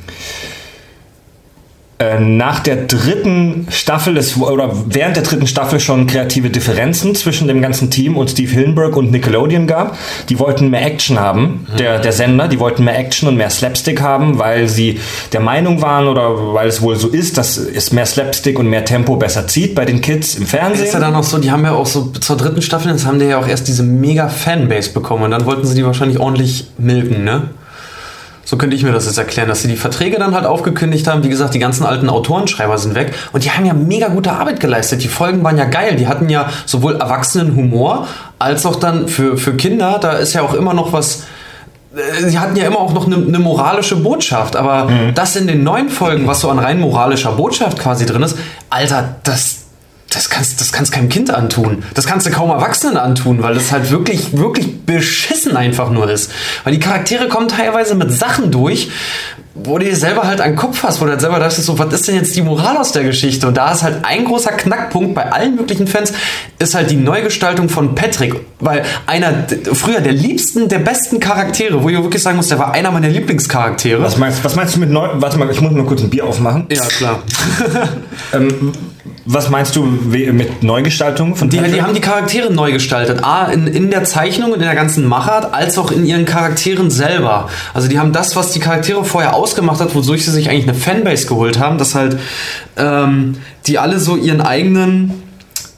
[2.00, 7.46] äh, nach der dritten Staffel es, oder während der dritten Staffel schon kreative Differenzen zwischen
[7.46, 9.98] dem ganzen Team und Steve Hillenburg und Nickelodeon gab.
[10.30, 14.00] Die wollten mehr Action haben, der, der Sender, die wollten mehr Action und mehr Slapstick
[14.00, 14.98] haben, weil sie
[15.34, 18.86] der Meinung waren oder weil es wohl so ist, dass es mehr Slapstick und mehr
[18.86, 21.00] Tempo besser zieht bei den Kids im ist ja Fernsehen.
[21.02, 23.38] dann auch so, die haben ja auch so zur dritten Staffel, jetzt haben die ja
[23.38, 27.50] auch erst diese mega Fanbase bekommen und dann wollten sie die wahrscheinlich ordentlich milken, ne?
[28.50, 31.22] So könnte ich mir das jetzt erklären, dass sie die Verträge dann halt aufgekündigt haben.
[31.22, 34.58] Wie gesagt, die ganzen alten Autorenschreiber sind weg und die haben ja mega gute Arbeit
[34.58, 35.04] geleistet.
[35.04, 35.94] Die Folgen waren ja geil.
[35.94, 38.08] Die hatten ja sowohl Erwachsenenhumor
[38.40, 40.00] als auch dann für, für Kinder.
[40.00, 41.26] Da ist ja auch immer noch was
[41.94, 45.14] äh, sie hatten ja immer auch noch eine, eine moralische Botschaft, aber mhm.
[45.14, 48.36] das in den neuen Folgen, was so an rein moralischer Botschaft quasi drin ist,
[48.68, 49.59] Alter, das,
[50.10, 51.84] das kannst, das kannst keinem Kind antun.
[51.94, 56.32] Das kannst du kaum Erwachsenen antun, weil das halt wirklich, wirklich beschissen einfach nur ist.
[56.64, 58.90] Weil die Charaktere kommen teilweise mit Sachen durch,
[59.54, 61.92] wo du dir selber halt einen Kopf hast, wo du halt selber dachtest, so, was
[61.92, 63.48] ist denn jetzt die Moral aus der Geschichte?
[63.48, 66.12] Und da ist halt ein großer Knackpunkt bei allen möglichen Fans,
[66.60, 68.36] ist halt die Neugestaltung von Patrick.
[68.60, 72.72] Weil einer, früher der liebsten, der besten Charaktere, wo ich wirklich sagen muss, der war
[72.74, 74.00] einer meiner Lieblingscharaktere.
[74.00, 76.26] Was meinst, was meinst du mit neu, warte mal, ich muss nur kurz ein Bier
[76.26, 76.66] aufmachen.
[76.70, 77.22] Ja, klar.
[78.32, 78.72] ähm,
[79.26, 83.22] was meinst du mit Neugestaltung von die, die haben die Charaktere neu gestaltet.
[83.22, 86.90] A, in, in der Zeichnung und in der ganzen Machart, als auch in ihren Charakteren
[86.90, 87.48] selber.
[87.74, 90.74] Also die haben das, was die Charaktere vorher ausgemacht hat, wodurch sie sich eigentlich eine
[90.74, 92.18] Fanbase geholt haben, dass halt
[92.76, 95.22] ähm, die alle so ihren eigenen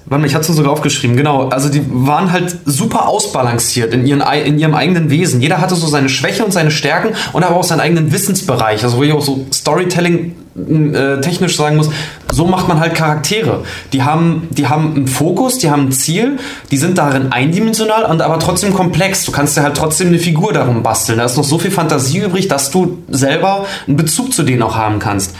[0.04, 1.48] Warte mal, ich hatte es sogar aufgeschrieben, genau.
[1.48, 5.40] Also die waren halt super ausbalanciert in, ihren, in ihrem eigenen Wesen.
[5.40, 8.82] Jeder hatte so seine Schwäche und seine Stärken und aber auch seinen eigenen Wissensbereich.
[8.82, 11.90] Also wo ich auch so Storytelling äh, technisch sagen muss,
[12.30, 13.64] so macht man halt Charaktere.
[13.92, 16.38] Die haben, die haben einen Fokus, die haben ein Ziel,
[16.70, 19.24] die sind darin eindimensional und aber trotzdem komplex.
[19.24, 21.18] Du kannst dir halt trotzdem eine Figur darum basteln.
[21.18, 24.76] Da ist noch so viel Fantasie übrig, dass du selber einen Bezug zu denen auch
[24.76, 25.34] haben kannst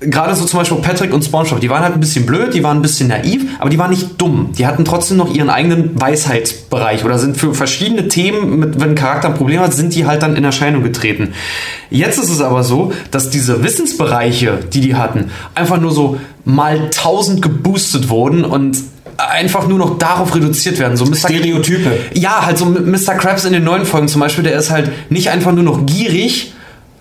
[0.00, 2.78] gerade so zum Beispiel Patrick und SpongeBob, die waren halt ein bisschen blöd, die waren
[2.78, 4.50] ein bisschen naiv, aber die waren nicht dumm.
[4.56, 8.94] Die hatten trotzdem noch ihren eigenen Weisheitsbereich oder sind für verschiedene Themen, mit, wenn ein
[8.94, 11.34] Charakter ein Problem hat, sind die halt dann in Erscheinung getreten.
[11.90, 16.90] Jetzt ist es aber so, dass diese Wissensbereiche, die die hatten, einfach nur so mal
[16.90, 18.78] tausend geboostet wurden und
[19.16, 20.96] einfach nur noch darauf reduziert werden.
[20.96, 21.16] So Mr.
[21.16, 21.98] Stereotype.
[22.14, 23.14] Ja, halt so Mr.
[23.14, 26.52] Krabs in den neuen Folgen zum Beispiel, der ist halt nicht einfach nur noch gierig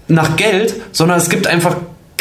[0.08, 1.76] nach Geld, sondern es gibt einfach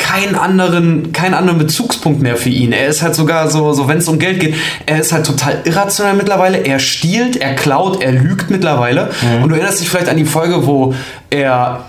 [0.06, 2.72] keinen anderen, keinen anderen Bezugspunkt mehr für ihn.
[2.72, 4.54] Er ist halt sogar so, so wenn es um Geld geht,
[4.86, 6.58] er ist halt total irrational mittlerweile.
[6.58, 9.10] Er stiehlt, er klaut, er lügt mittlerweile.
[9.22, 9.42] Mhm.
[9.42, 10.94] Und du erinnerst dich vielleicht an die Folge, wo
[11.30, 11.80] er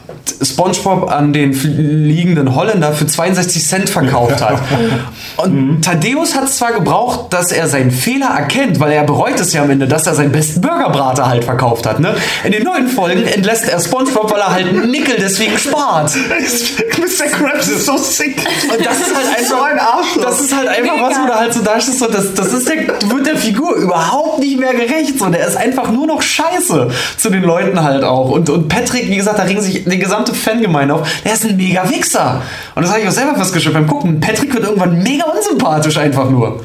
[0.41, 4.59] SpongeBob an den fliegenden Holländer für 62 Cent verkauft hat.
[5.37, 5.81] Und mhm.
[5.81, 9.61] Thaddeus hat es zwar gebraucht, dass er seinen Fehler erkennt, weil er bereut es ja
[9.61, 11.99] am Ende, dass er seinen besten Burgerbrater halt verkauft hat.
[11.99, 12.15] Ne?
[12.43, 16.11] In den neuen Folgen entlässt er SpongeBob, weil er halt einen Nickel deswegen spart.
[16.97, 17.25] Mr.
[17.27, 18.37] Krabs ist so sick.
[18.71, 20.23] Und das ist halt einfach so ein Arschloch.
[20.23, 21.09] Das ist halt einfach Mega.
[21.09, 23.75] was, wo du halt so da stehst, so, das, das ist der, wird der Figur
[23.75, 25.19] überhaupt nicht mehr gerecht.
[25.19, 28.31] So, der ist einfach nur noch scheiße zu den Leuten halt auch.
[28.31, 31.09] Und, und Patrick, wie gesagt, da regen sich die gesamte Fangemeinde auf.
[31.23, 32.41] Der ist ein mega Wichser.
[32.75, 34.19] Und das habe ich auch selber festgestellt beim Gucken.
[34.19, 36.63] Patrick wird irgendwann mega unsympathisch einfach nur.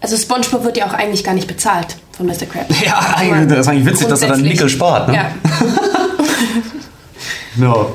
[0.00, 2.46] Also SpongeBob wird ja auch eigentlich gar nicht bezahlt von Mr.
[2.50, 2.74] Krabs.
[2.84, 5.08] Ja, eigentlich, das ist eigentlich witzig, dass er dann Nickel spart.
[5.08, 5.14] Ne?
[5.14, 5.30] Ja.
[7.56, 7.92] no.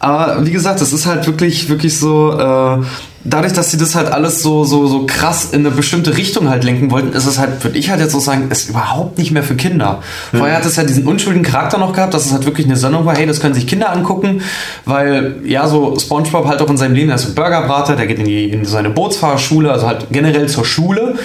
[0.00, 2.84] Aber wie gesagt, es ist halt wirklich, wirklich so, äh,
[3.24, 6.64] dadurch, dass sie das halt alles so, so, so krass in eine bestimmte Richtung halt
[6.64, 9.42] lenken wollten, ist es halt, würde ich halt jetzt so sagen, ist überhaupt nicht mehr
[9.42, 10.00] für Kinder.
[10.32, 10.38] Mhm.
[10.38, 13.06] Vorher hat es ja diesen unschuldigen Charakter noch gehabt, dass es halt wirklich eine Sendung
[13.06, 14.42] war, hey, das können sich Kinder angucken,
[14.84, 18.18] weil, ja, so Spongebob halt auch in seinem Leben, er ist ein Burgerbrater, der geht
[18.18, 21.16] in, die, in seine Bootsfahrerschule, also halt generell zur Schule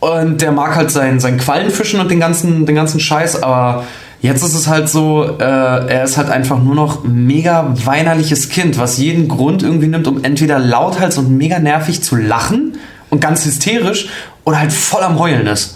[0.00, 3.84] und der mag halt sein, sein Quallenfischen und den ganzen, den ganzen Scheiß, aber
[4.26, 8.76] Jetzt ist es halt so, äh, er ist halt einfach nur noch mega weinerliches Kind,
[8.76, 12.76] was jeden Grund irgendwie nimmt, um entweder lauthals und mega nervig zu lachen
[13.08, 14.08] und ganz hysterisch
[14.42, 15.75] oder halt voll am Heulen ist.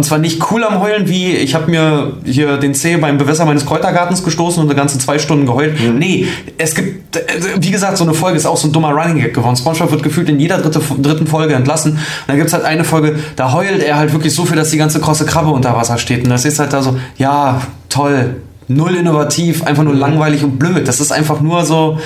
[0.00, 3.44] Und zwar nicht cool am Heulen, wie ich habe mir hier den Zeh beim Bewässer
[3.44, 5.78] meines Kräutergartens gestoßen und eine ganze zwei Stunden geheult.
[5.78, 5.98] Mhm.
[5.98, 7.20] Nee, es gibt, äh,
[7.58, 9.56] wie gesagt, so eine Folge ist auch so ein dummer Running Gag geworden.
[9.56, 11.92] SpongeBob wird gefühlt in jeder dritte, dritten Folge entlassen.
[11.92, 14.70] Und dann gibt es halt eine Folge, da heult er halt wirklich so viel, dass
[14.70, 16.24] die ganze krosse Krabbe unter Wasser steht.
[16.24, 17.60] Und das ist halt da so, ja,
[17.90, 18.36] toll,
[18.68, 20.88] null innovativ, einfach nur langweilig und blöd.
[20.88, 21.98] Das ist einfach nur so,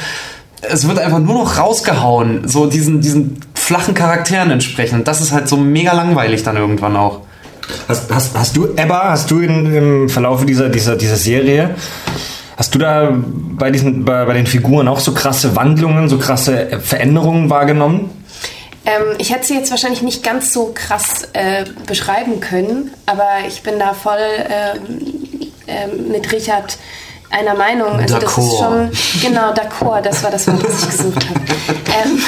[0.62, 5.06] es wird einfach nur noch rausgehauen, so diesen, diesen flachen Charakteren entsprechend.
[5.06, 7.20] Das ist halt so mega langweilig dann irgendwann auch.
[7.88, 11.74] Hast, hast, hast du, Ebba, hast du in, im Verlauf dieser, dieser, dieser Serie,
[12.56, 16.80] hast du da bei, diesen, bei, bei den Figuren auch so krasse Wandlungen, so krasse
[16.82, 18.10] Veränderungen wahrgenommen?
[18.86, 23.62] Ähm, ich hätte sie jetzt wahrscheinlich nicht ganz so krass äh, beschreiben können, aber ich
[23.62, 24.76] bin da voll äh,
[25.70, 26.76] äh, mit Richard
[27.30, 27.92] einer Meinung.
[27.92, 28.90] Also das ist schon
[29.22, 30.02] genau d'accord.
[30.02, 31.40] Das war das Wort, das ich gesucht habe.
[31.94, 32.20] Ähm,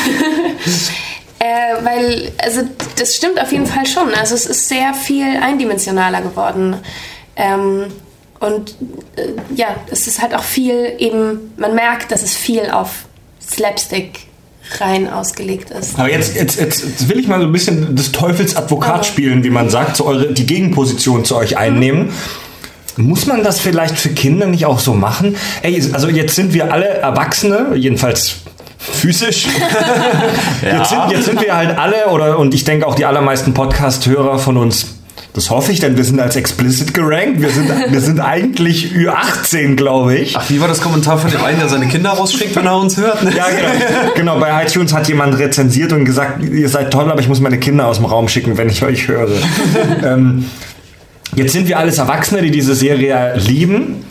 [1.47, 2.63] Äh, weil, also
[2.99, 4.13] das stimmt auf jeden Fall schon.
[4.15, 6.77] Also es ist sehr viel eindimensionaler geworden.
[7.37, 7.85] Ähm,
[8.41, 8.75] und
[9.17, 13.07] äh, ja, es ist halt auch viel eben, man merkt, dass es viel auf
[13.41, 14.27] Slapstick
[14.81, 15.97] rein ausgelegt ist.
[15.99, 19.05] Aber jetzt, jetzt, jetzt will ich mal so ein bisschen des Teufels Advokat oh.
[19.05, 22.07] spielen, wie man sagt, so eure, die Gegenposition zu euch einnehmen.
[22.07, 22.13] Mhm
[22.97, 25.37] Muss man das vielleicht für Kinder nicht auch so machen?
[25.63, 28.37] Ey, also jetzt sind wir alle Erwachsene, jedenfalls
[28.79, 29.47] physisch.
[30.63, 30.79] ja.
[30.79, 34.39] jetzt, sind, jetzt sind wir halt alle, oder und ich denke auch die allermeisten Podcast-Hörer
[34.39, 34.97] von uns
[35.37, 37.43] das hoffe ich, denn wir sind als explicit gerankt.
[37.43, 40.35] Wir sind, wir sind eigentlich Ü18, glaube ich.
[40.35, 42.97] Ach, wie war das Kommentar von dem einen, der seine Kinder rausschickt, wenn er uns
[42.97, 43.23] hört?
[43.23, 43.37] Ne?
[43.37, 44.15] Ja, genau.
[44.15, 44.41] genau.
[44.41, 47.87] Bei iTunes hat jemand rezensiert und gesagt, ihr seid toll, aber ich muss meine Kinder
[47.87, 49.29] aus dem Raum schicken, wenn ich euch höre.
[50.03, 50.47] ähm,
[51.35, 54.07] jetzt sind wir alles Erwachsene, die diese Serie lieben.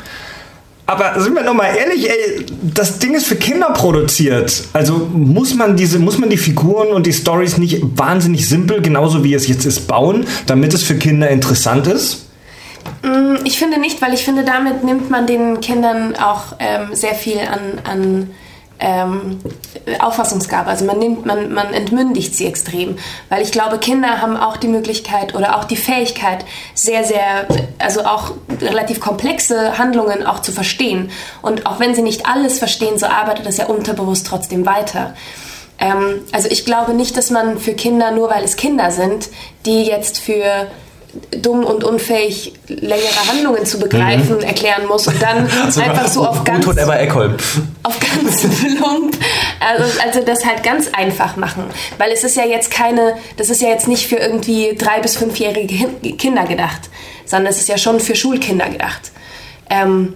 [0.88, 4.66] Aber sind wir noch mal ehrlich, ey, das Ding ist für Kinder produziert.
[4.74, 9.24] Also muss man diese, muss man die Figuren und die Stories nicht wahnsinnig simpel, genauso
[9.24, 12.28] wie es jetzt ist, bauen, damit es für Kinder interessant ist?
[13.02, 17.16] Mm, ich finde nicht, weil ich finde, damit nimmt man den Kindern auch ähm, sehr
[17.16, 18.30] viel an, an
[18.80, 19.40] ähm,
[20.00, 20.70] Auffassungsgabe.
[20.70, 22.98] Also man nimmt, man, man entmündigt sie extrem.
[23.30, 27.48] Weil ich glaube, Kinder haben auch die Möglichkeit oder auch die Fähigkeit, sehr, sehr,
[27.80, 31.12] also auch relativ komplexe Handlungen auch zu verstehen.
[31.42, 35.14] Und auch wenn sie nicht alles verstehen, so arbeitet das ja unterbewusst trotzdem weiter.
[35.80, 39.30] Ähm, also ich glaube nicht, dass man für Kinder, nur weil es Kinder sind,
[39.66, 40.68] die jetzt für
[41.42, 44.44] dumm und unfähig längere Handlungen zu begreifen mhm.
[44.44, 46.66] erklären muss und dann also einfach so auf ganz
[47.84, 49.18] auf ganz plump
[49.60, 51.64] also, also das halt ganz einfach machen.
[51.98, 55.16] Weil es ist ja jetzt keine das ist ja jetzt nicht für irgendwie drei bis
[55.16, 56.90] fünfjährige Kinder gedacht
[57.26, 59.12] sondern es ist ja schon für Schulkinder gedacht.
[59.70, 60.14] Ähm,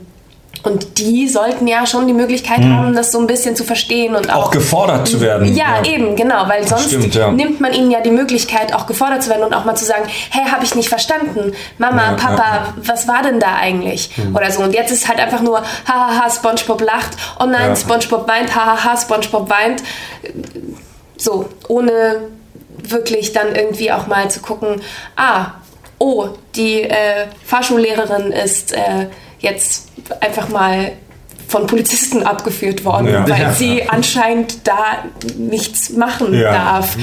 [0.63, 2.75] und die sollten ja schon die Möglichkeit hm.
[2.75, 5.55] haben, das so ein bisschen zu verstehen und auch, auch gefordert zu werden.
[5.55, 7.31] Ja, ja, eben, genau, weil sonst Stimmt, ja.
[7.31, 10.03] nimmt man ihnen ja die Möglichkeit, auch gefordert zu werden und auch mal zu sagen,
[10.31, 14.11] hey, habe ich nicht verstanden, Mama, ja, Papa, was war denn da eigentlich?
[14.15, 14.35] Hm.
[14.35, 14.61] Oder so.
[14.61, 19.49] Und jetzt ist halt einfach nur, hahaha, SpongeBob lacht, oh nein, SpongeBob weint, hahaha, SpongeBob
[19.49, 19.81] weint.
[21.15, 22.27] So, ohne
[22.83, 24.81] wirklich dann irgendwie auch mal zu gucken,
[25.15, 25.53] ah,
[25.99, 29.07] oh, die äh, Fahrschullehrerin ist äh,
[29.39, 29.89] jetzt
[30.21, 30.93] einfach mal
[31.49, 33.27] von Polizisten abgeführt worden, ja.
[33.27, 33.51] weil ja.
[33.51, 35.03] sie anscheinend da
[35.35, 36.51] nichts machen ja.
[36.51, 36.95] darf,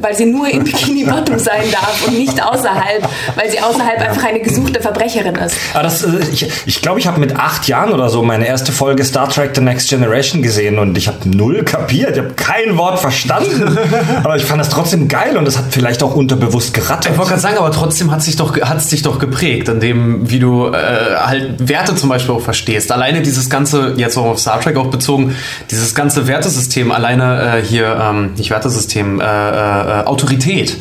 [0.00, 4.24] weil sie nur in Bikini Bottom sein darf und nicht außerhalb, weil sie außerhalb einfach
[4.24, 5.54] eine gesuchte Verbrecherin ist.
[5.74, 8.46] Aber das, äh, ich glaube, ich, glaub, ich habe mit acht Jahren oder so meine
[8.46, 12.32] erste Folge Star Trek The Next Generation gesehen und ich habe null kapiert, ich habe
[12.36, 13.78] kein Wort verstanden,
[14.24, 17.12] aber ich fand das trotzdem geil und das hat vielleicht auch unterbewusst gerattert.
[17.12, 19.80] Ich wollte gerade sagen, aber trotzdem hat sich doch hat es dich doch geprägt, in
[19.80, 22.92] dem wie du äh, halt Werte zum Beispiel auch verstehst.
[22.92, 25.36] Alleine dieses ganze jetzt auch auf Star Trek auch bezogen,
[25.70, 30.76] dieses ganze Wertesystem, alleine äh, hier, ähm, nicht Wertesystem, äh, äh, Autorität.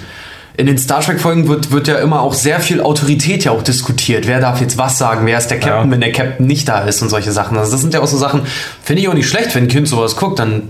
[0.57, 4.27] In den Star Trek-Folgen wird, wird ja immer auch sehr viel Autorität ja auch diskutiert.
[4.27, 5.25] Wer darf jetzt was sagen?
[5.25, 5.91] Wer ist der Captain, ja.
[5.91, 7.57] wenn der Captain nicht da ist und solche Sachen.
[7.57, 8.41] Also das sind ja auch so Sachen,
[8.83, 10.63] finde ich auch nicht schlecht, wenn ein Kind sowas guckt, dann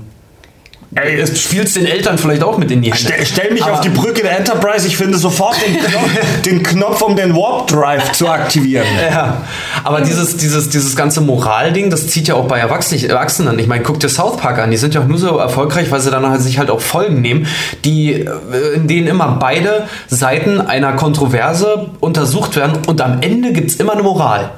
[0.96, 3.04] Ey, es spielt den Eltern vielleicht auch mit in die Hände.
[3.14, 6.10] Stell, stell mich aber auf die Brücke der Enterprise, ich finde sofort den Knopf,
[6.46, 8.88] den Knopf, um den Warp Drive zu aktivieren.
[9.00, 9.44] Ja,
[9.84, 13.60] aber dieses, dieses, dieses ganze Moralding, das zieht ja auch bei Erwachsenen.
[13.60, 16.00] Ich meine, guck dir South Park an, die sind ja auch nur so erfolgreich, weil
[16.00, 17.46] sie dann halt sich halt auch Folgen nehmen,
[17.86, 18.26] die, äh,
[18.74, 23.94] in denen immer beide Seiten einer Kontroverse untersucht werden und am Ende gibt es immer
[23.94, 24.50] eine Moral.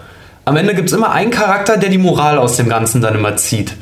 [0.46, 3.36] Am Ende gibt es immer einen Charakter, der die Moral aus dem Ganzen dann immer
[3.36, 3.74] zieht.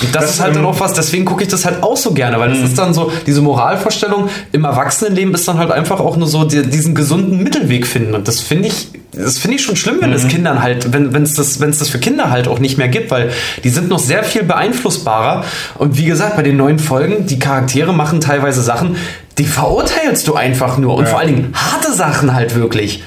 [0.00, 2.12] Und das, das ist halt dann auch was, deswegen gucke ich das halt auch so
[2.12, 2.64] gerne, weil es mhm.
[2.64, 6.62] ist dann so, diese Moralvorstellung im Erwachsenenleben ist dann halt einfach auch nur so die,
[6.62, 8.14] diesen gesunden Mittelweg finden.
[8.14, 10.28] Und das finde ich, das finde ich schon schlimm, wenn es mhm.
[10.28, 13.10] Kindern halt, wenn es das, wenn es das für Kinder halt auch nicht mehr gibt,
[13.10, 13.32] weil
[13.64, 15.44] die sind noch sehr viel beeinflussbarer.
[15.78, 18.96] Und wie gesagt, bei den neuen Folgen, die Charaktere machen teilweise Sachen,
[19.38, 20.94] die verurteilst du einfach nur.
[20.94, 21.10] Und ja.
[21.10, 23.02] vor allen Dingen harte Sachen halt wirklich.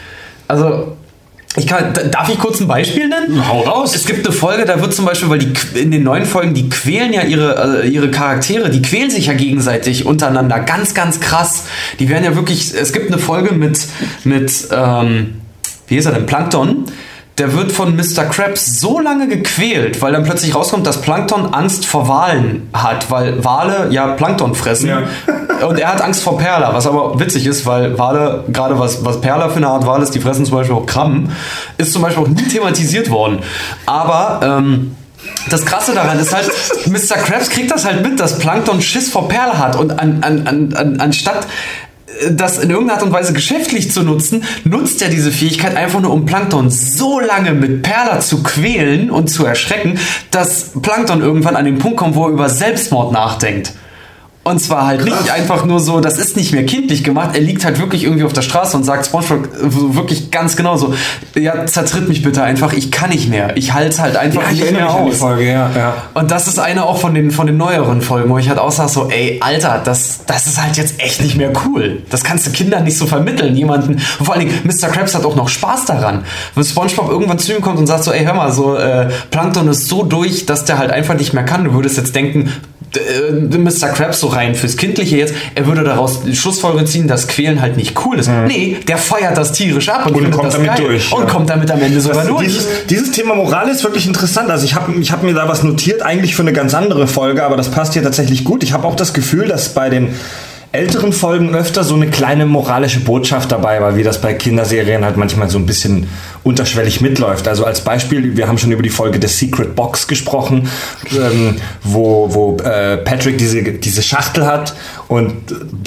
[0.47, 0.97] Also,
[1.57, 3.45] ich kann, darf ich kurz ein Beispiel nennen?
[3.47, 3.93] Hau raus.
[3.93, 6.69] Es gibt eine Folge, da wird zum Beispiel, weil die in den neuen Folgen, die
[6.69, 10.59] quälen ja ihre, äh, ihre Charaktere, die quälen sich ja gegenseitig untereinander.
[10.61, 11.65] Ganz, ganz krass.
[11.99, 13.85] Die werden ja wirklich, es gibt eine Folge mit,
[14.23, 15.41] mit ähm,
[15.87, 16.85] wie ist er denn, Plankton
[17.37, 18.25] der wird von Mr.
[18.25, 23.43] Krabs so lange gequält, weil dann plötzlich rauskommt, dass Plankton Angst vor Walen hat, weil
[23.43, 24.89] Wale ja Plankton fressen.
[24.89, 25.03] Ja.
[25.67, 29.21] Und er hat Angst vor Perla, was aber witzig ist, weil Wale, gerade was, was
[29.21, 31.31] Perla für eine Art Wal ist, die fressen zum Beispiel auch Krabben,
[31.77, 33.39] ist zum Beispiel auch nie thematisiert worden.
[33.85, 34.95] Aber ähm,
[35.49, 36.51] das Krasse daran ist halt,
[36.87, 37.17] Mr.
[37.17, 40.99] Krabs kriegt das halt mit, dass Plankton Schiss vor Perla hat und an, an, an,
[40.99, 41.47] anstatt
[42.31, 46.11] das in irgendeiner Art und Weise geschäftlich zu nutzen, nutzt er diese Fähigkeit einfach nur,
[46.11, 51.65] um Plankton so lange mit Perla zu quälen und zu erschrecken, dass Plankton irgendwann an
[51.65, 53.73] den Punkt kommt, wo er über Selbstmord nachdenkt.
[54.43, 57.35] Und zwar halt nicht einfach nur so, das ist nicht mehr kindlich gemacht.
[57.35, 60.95] Er liegt halt wirklich irgendwie auf der Straße und sagt SpongeBob wirklich ganz genau so:
[61.35, 63.55] Ja, zertritt mich bitte einfach, ich kann nicht mehr.
[63.55, 65.17] Ich halte halt einfach ich nicht mehr aus.
[65.17, 65.93] Folge, ja, ja.
[66.15, 68.71] Und das ist eine auch von den, von den neueren Folgen, wo ich halt auch
[68.71, 72.01] sag so, ey, Alter, das, das ist halt jetzt echt nicht mehr cool.
[72.09, 73.55] Das kannst du Kindern nicht so vermitteln.
[73.55, 74.87] Jemanden, und vor allen Dingen, Mr.
[74.87, 76.23] Krabs hat auch noch Spaß daran.
[76.55, 79.67] Wenn Spongebob irgendwann zu ihm kommt und sagt so, ey, hör mal, so, äh, Plankton
[79.67, 81.63] ist so durch, dass der halt einfach nicht mehr kann.
[81.63, 82.51] Du würdest jetzt denken,
[82.97, 83.89] äh, Mr.
[83.89, 87.77] Krabs so rein fürs Kindliche jetzt, er würde daraus die Schlussfolgerung ziehen, dass Quälen halt
[87.77, 88.29] nicht cool ist.
[88.47, 90.25] Nee, der feiert das tierisch ab und, Mhm.
[90.25, 91.25] Und kommt damit durch, Und ja.
[91.29, 92.43] kommt damit am Ende sogar Das, durch.
[92.45, 94.49] dieses, dieses Thema Moral ist wirklich interessant.
[94.49, 97.43] Also ich habe ich hab mir da was notiert, eigentlich für eine ganz andere Folge,
[97.43, 98.63] aber das passt hier tatsächlich gut.
[98.63, 100.09] Ich habe auch das Gefühl, dass bei den
[100.73, 105.17] älteren Folgen öfter so eine kleine moralische Botschaft dabei war, wie das bei Kinderserien halt
[105.17, 106.07] manchmal so ein bisschen
[106.43, 107.47] unterschwellig mitläuft.
[107.47, 110.69] Also als Beispiel, wir haben schon über die Folge The Secret Box gesprochen,
[111.11, 114.73] ähm, wo, wo äh, Patrick diese, diese Schachtel hat
[115.07, 115.33] und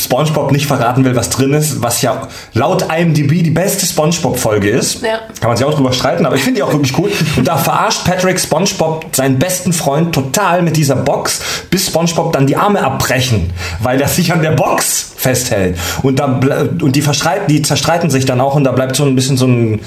[0.01, 5.03] SpongeBob nicht verraten will, was drin ist, was ja laut IMDb die beste SpongeBob-Folge ist.
[5.03, 5.21] Ja.
[5.41, 7.11] Kann man sich auch drüber streiten, aber ich finde die auch wirklich cool.
[7.37, 11.41] Und da verarscht Patrick SpongeBob seinen besten Freund total mit dieser Box,
[11.71, 15.79] bis SpongeBob dann die Arme abbrechen, weil er sich an der Box festhält.
[16.03, 17.03] Und, da, und die,
[17.49, 19.81] die zerstreiten sich dann auch und da bleibt so ein bisschen so ein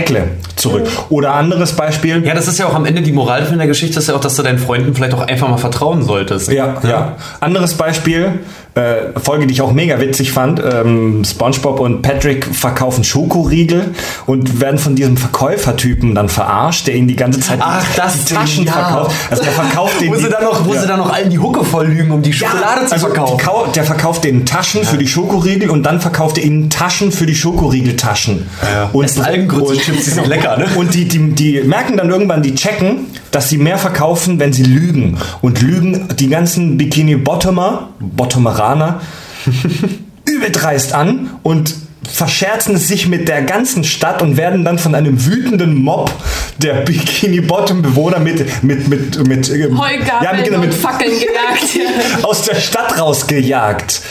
[0.00, 0.88] Geschmäckle zurück.
[1.08, 2.24] Oder anderes Beispiel.
[2.24, 4.20] Ja, das ist ja auch am Ende die Moral von der Geschichte, ist ja auch,
[4.20, 6.50] dass du deinen Freunden vielleicht auch einfach mal vertrauen solltest.
[6.50, 7.16] Ja, ja.
[7.40, 8.40] Anderes Beispiel,
[8.80, 10.60] äh, Folge, die ich auch mega witzig fand.
[10.60, 13.94] Ähm, SpongeBob und Patrick verkaufen Schokoriegel
[14.26, 18.34] und werden von diesem Verkäufertypen dann verarscht, der ihnen die ganze Zeit Ach, das die
[18.34, 18.72] Taschen ja.
[18.72, 19.16] verkauft.
[19.30, 20.80] Also der verkauft denen Wo sie dann noch, wo ja.
[20.80, 23.38] sie dann noch allen die Hucke voll lügen, um die Schokolade zu also verkaufen.
[23.38, 27.26] Die der verkauft denen Taschen für die Schokoriegel und dann verkauft er ihnen Taschen für
[27.26, 28.46] die Schokoriegeltaschen.
[28.62, 28.90] ja.
[28.92, 30.66] Und, Essen Algengrütze-Chips, die sind lecker, ne?
[30.76, 34.64] Und die, die, die merken dann irgendwann, die checken, dass sie mehr verkaufen, wenn sie
[34.64, 35.18] lügen.
[35.40, 39.00] Und lügen die ganzen Bikini-Bottomer, Bottomeraner,
[40.24, 41.74] übel dreist an und
[42.08, 46.10] verscherzen es sich mit der ganzen Stadt und werden dann von einem wütenden Mob
[46.58, 52.22] der Bikini-Bottom-Bewohner mit, mit, mit, mit, ähm, Heugabeln ja, mit, mit, Fackeln gejagt.
[52.22, 54.02] aus der Stadt rausgejagt.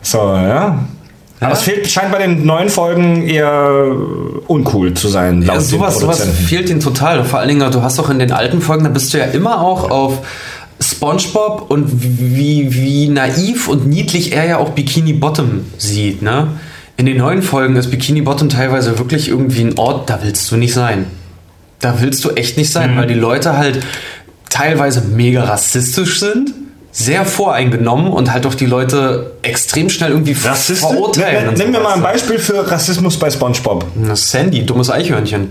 [0.00, 0.86] So, ja.
[1.42, 3.94] Aber es fehlt, scheint bei den neuen Folgen eher
[4.46, 7.24] uncool zu sein, laut Ja, sowas, sowas fehlt ihnen total.
[7.24, 9.60] Vor allen Dingen, du hast doch in den alten Folgen, da bist du ja immer
[9.60, 10.18] auch auf
[10.80, 16.48] SpongeBob und wie, wie naiv und niedlich er ja auch Bikini Bottom sieht, ne?
[16.96, 20.56] In den neuen Folgen ist Bikini Bottom teilweise wirklich irgendwie ein Ort, da willst du
[20.56, 21.06] nicht sein.
[21.80, 22.72] Da willst du echt nicht Mhm.
[22.72, 23.80] sein, weil die Leute halt
[24.50, 26.52] teilweise mega rassistisch sind,
[26.92, 30.90] sehr voreingenommen und halt auch die Leute extrem schnell irgendwie Rassisten?
[30.90, 31.54] verurteilen.
[31.54, 33.86] Nehmen wir mal ein Beispiel für Rassismus bei SpongeBob.
[33.94, 35.50] Na, Sandy, dummes Eichhörnchen.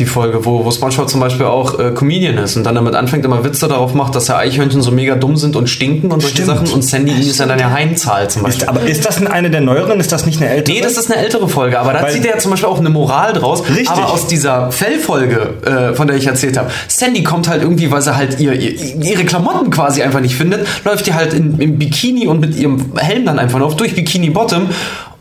[0.00, 3.22] Die Folge, wo, wo SpongeBob zum Beispiel auch äh, Comedian ist und dann damit anfängt,
[3.26, 6.36] immer Witze darauf macht, dass ja Eichhörnchen so mega dumm sind und stinken und solche
[6.42, 6.48] Stimmt.
[6.48, 8.62] Sachen und Sandy ihm ist ja dann ja heimzahlt zum Beispiel.
[8.62, 10.00] Ist, aber ist das eine der neueren?
[10.00, 10.74] Ist das nicht eine ältere?
[10.74, 12.78] Nee, das ist eine ältere Folge, aber da Weil- zieht er ja zum Beispiel auch
[12.78, 13.62] eine Moral draus.
[13.68, 13.90] Richtig.
[13.90, 18.00] Aber aus dieser Fellfolge, äh, von der ich erzählt habe, Sandy kommt halt irgendwie, weil
[18.00, 21.78] sie halt ihr, ihr, ihre Klamotten quasi einfach nicht findet, läuft die halt in, im
[21.78, 24.70] Bikini und mit ihrem Helm dann einfach auf durch Bikini Bottom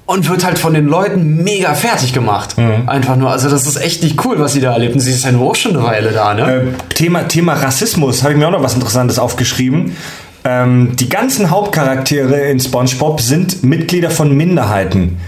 [0.10, 2.58] und wird halt von den Leuten mega fertig gemacht.
[2.58, 2.90] Mhm.
[2.90, 4.96] Einfach nur, also das ist echt nicht cool, was sie da erlebt.
[4.96, 6.52] Und sie ist ja nur auch schon eine Weile da, ne?
[6.52, 9.96] Äh, Thema, Thema Rassismus, habe ich mir auch noch was Interessantes aufgeschrieben.
[10.44, 15.20] Ähm, die ganzen Hauptcharaktere in SpongeBob sind Mitglieder von Minderheiten.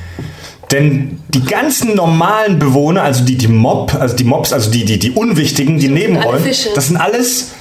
[0.72, 4.98] Denn die ganzen normalen Bewohner, also die, die Mob, also die Mobs, also die, die,
[4.98, 6.70] die Unwichtigen, die Nebenrollen, Fische.
[6.74, 7.52] das sind alles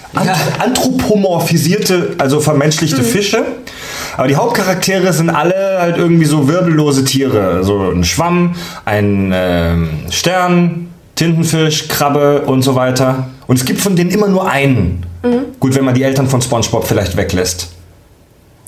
[0.59, 3.45] anthropomorphisierte, also vermenschlichte Fische.
[4.21, 7.65] Aber die Hauptcharaktere sind alle halt irgendwie so wirbellose Tiere.
[7.65, 8.55] So ein Schwamm,
[8.85, 13.29] ein ähm, Stern, Tintenfisch, Krabbe und so weiter.
[13.47, 15.07] Und es gibt von denen immer nur einen.
[15.59, 17.71] Gut, wenn man die Eltern von SpongeBob vielleicht weglässt.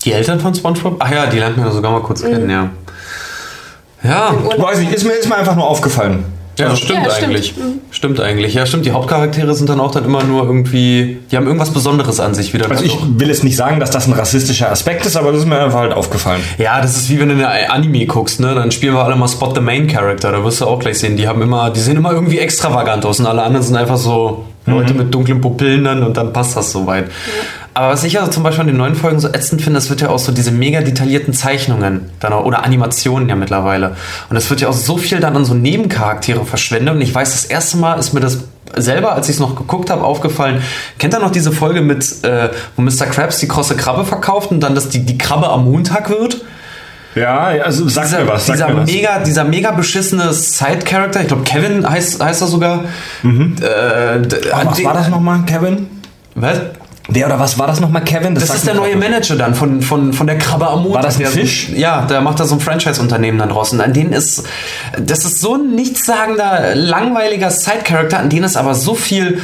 [0.06, 0.96] Die Eltern von SpongeBob?
[1.00, 2.70] Ach ja, die lernt man sogar mal kurz kennen, ja.
[4.02, 6.24] Ja, Weiß nicht, ist mir, ist mir einfach nur aufgefallen.
[6.58, 7.28] Ja, das stimmt Ja, stimmt.
[7.30, 7.54] eigentlich.
[7.90, 8.20] Stimmt.
[8.20, 8.54] eigentlich.
[8.54, 8.84] Ja, stimmt.
[8.84, 12.52] Die Hauptcharaktere sind dann auch dann immer nur irgendwie, die haben irgendwas Besonderes an sich
[12.52, 12.70] wieder.
[12.70, 15.46] Also ich will jetzt nicht sagen, dass das ein rassistischer Aspekt ist, aber das ist
[15.46, 16.42] mir einfach halt aufgefallen.
[16.58, 18.54] ja, das ist wie wenn du eine Anime guckst, ne?
[18.54, 20.30] Dann spielen wir alle mal Spot the Main Character.
[20.32, 23.18] Da wirst du auch gleich sehen, die haben immer, die sehen immer irgendwie extravagant aus
[23.20, 26.70] und alle anderen sind einfach so Leute mit dunklen Pupillen dann und dann passt das
[26.70, 27.06] soweit.
[27.74, 30.02] Aber was ich also zum Beispiel in den neuen Folgen so ätzend finde, das wird
[30.02, 33.96] ja auch so diese mega detaillierten Zeichnungen dann auch, oder Animationen ja mittlerweile.
[34.28, 36.94] Und es wird ja auch so viel dann an so Nebencharaktere verschwendet.
[36.94, 38.38] Und ich weiß, das erste Mal ist mir das
[38.76, 40.62] selber, als ich es noch geguckt habe, aufgefallen.
[40.98, 43.06] Kennt ihr noch diese Folge mit, äh, wo Mr.
[43.06, 46.42] Krabs die krosse Krabbe verkauft und dann, dass die, die Krabbe am Montag wird?
[47.14, 48.90] Ja, also sag dieser, mir was, sag dieser mir was.
[48.90, 52.84] mega, dieser mega beschissene Side-Character, ich glaube Kevin heißt, heißt er sogar.
[53.22, 55.88] Äh, d- an was den- war das nochmal, Kevin?
[56.34, 56.58] Was?
[57.14, 58.34] Wer oder was war das nochmal, Kevin?
[58.34, 60.94] Das, das ist der neue Manager dann von, von, von der Krabbe am Montag.
[60.94, 61.68] War das ein Fisch?
[61.70, 63.80] Ja, der macht da so ein Franchise-Unternehmen dann draußen.
[63.80, 64.44] An denen ist,
[64.98, 69.40] das ist so ein nichtssagender, langweiliger Side-Character, an denen ist aber so viel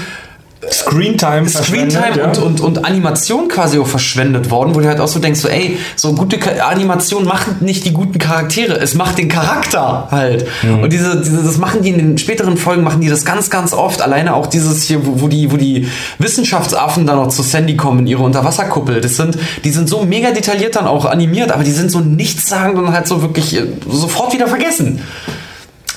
[0.73, 2.25] Screentime Screentime ja.
[2.25, 5.49] und, und, und Animation quasi auch verschwendet worden, wo du halt auch so denkst, so
[5.49, 10.47] ey, so gute Animation macht nicht die guten Charaktere, es macht den Charakter halt.
[10.63, 10.83] Mhm.
[10.83, 13.73] Und diese, diese, das machen die in den späteren Folgen, machen die das ganz, ganz
[13.73, 14.03] oft.
[14.03, 15.89] Alleine auch dieses hier, wo, wo die, wo die
[16.19, 19.01] Wissenschaftsaffen dann noch zu Sandy kommen in ihre Unterwasserkuppel.
[19.01, 22.79] Das sind, die sind so mega detailliert dann auch animiert, aber die sind so nichtssagend
[22.79, 25.01] und halt so wirklich äh, sofort wieder vergessen.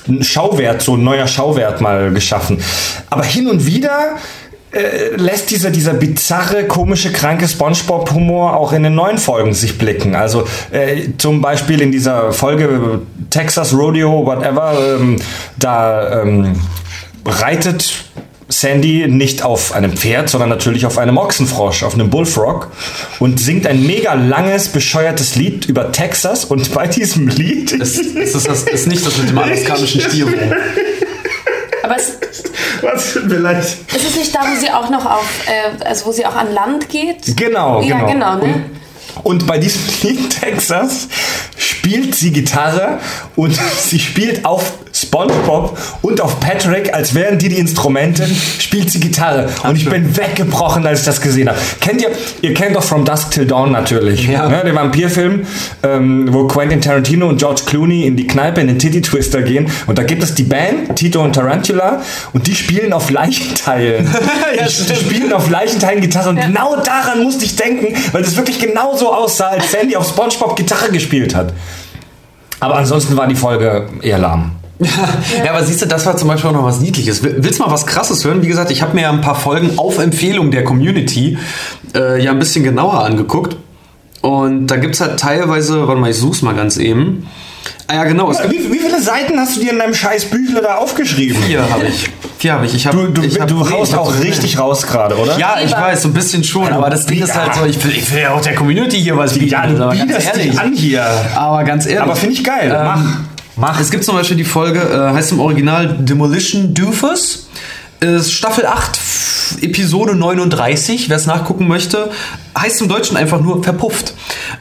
[0.08, 2.60] Ein Schauwert, so ein neuer Schauwert mal geschaffen.
[3.10, 4.16] Aber hin und wieder
[4.72, 10.16] äh, lässt dieser, dieser bizarre, komische, kranke Spongebob-Humor auch in den neuen Folgen sich blicken.
[10.16, 15.18] Also äh, zum Beispiel in dieser Folge Texas Rodeo, whatever, ähm,
[15.58, 16.56] da ähm,
[17.26, 18.06] reitet
[18.48, 22.72] Sandy nicht auf einem Pferd, sondern natürlich auf einem Ochsenfrosch, auf einem Bullfrog
[23.20, 27.74] und singt ein mega langes, bescheuertes Lied über Texas und bei diesem Lied...
[27.74, 30.28] Es, es ist, das, ist nicht das mit dem alaskanischen Stier.
[31.84, 32.18] Aber es,
[32.82, 33.60] Was tut mir leid.
[33.60, 36.54] Ist es nicht da, wo sie auch noch auf, äh, also wo sie auch an
[36.54, 37.36] Land geht?
[37.38, 38.08] Genau, ja, genau.
[38.08, 38.42] genau ne?
[38.42, 38.82] Und,
[39.24, 41.08] und bei diesem Lied Texas
[41.58, 43.00] spielt sie Gitarre
[43.36, 48.28] und sie spielt auf SpongeBob und auf Patrick, als wären die die Instrumente,
[48.60, 49.48] spielt sie Gitarre.
[49.64, 51.58] Und ich bin weggebrochen, als ich das gesehen habe.
[51.80, 52.10] Kennt ihr,
[52.42, 54.28] ihr kennt doch From Dusk Till Dawn natürlich.
[54.28, 54.50] Ja.
[54.50, 55.46] Ne, den Vampirfilm,
[55.84, 59.70] ähm, wo Quentin Tarantino und George Clooney in die Kneipe, in den Titty Twister gehen.
[59.88, 62.02] Und da gibt es die Band, Tito und Tarantula,
[62.34, 64.10] und die spielen auf Leichenteilen.
[64.58, 65.00] Ja, die stimmt.
[65.00, 66.30] spielen auf Leichenteilen Gitarre.
[66.30, 70.08] Und genau daran musste ich denken, weil das wirklich genau so aussah, als Sandy auf
[70.08, 71.54] SpongeBob Gitarre gespielt hat.
[72.60, 74.52] Aber ansonsten war die Folge eher lahm.
[75.44, 77.22] Ja, aber siehst du, das war zum Beispiel auch noch was Niedliches.
[77.24, 78.42] Will- Willst du mal was Krasses hören?
[78.42, 81.38] Wie gesagt, ich habe mir ja ein paar Folgen auf Empfehlung der Community
[81.96, 83.58] äh, ja ein bisschen genauer angeguckt.
[84.22, 87.28] Und da gibt es halt teilweise, warte mal, ich such's mal ganz eben.
[87.88, 90.76] Ah ja, genau, Wie, wie viele Seiten hast du dir in deinem scheiß Büchle da
[90.78, 91.42] aufgeschrieben?
[91.44, 92.10] vier habe ich.
[92.40, 92.74] Vier habe ich.
[92.74, 95.16] ich hab, Du, du, ich hab, du nee, haust ich hab auch richtig raus gerade,
[95.18, 95.38] oder?
[95.38, 97.92] Ja, ich weiß, so ein bisschen schon, aber das Ding ist halt so, ich will,
[97.92, 99.50] ich will ja auch der Community hier was bieten.
[99.50, 100.60] Ja, aber ganz ehrlich.
[100.60, 101.06] an hier.
[101.36, 102.02] Aber ganz ehrlich.
[102.02, 102.74] Aber finde ich geil.
[102.76, 103.04] Ähm, Mach.
[103.58, 103.80] Mach.
[103.80, 107.48] Es gibt zum Beispiel die Folge, äh, heißt im Original Demolition Doofus.
[108.00, 112.12] Ist Staffel 8, f- Episode 39, wer es nachgucken möchte.
[112.58, 114.14] Heißt im Deutschen einfach nur verpufft.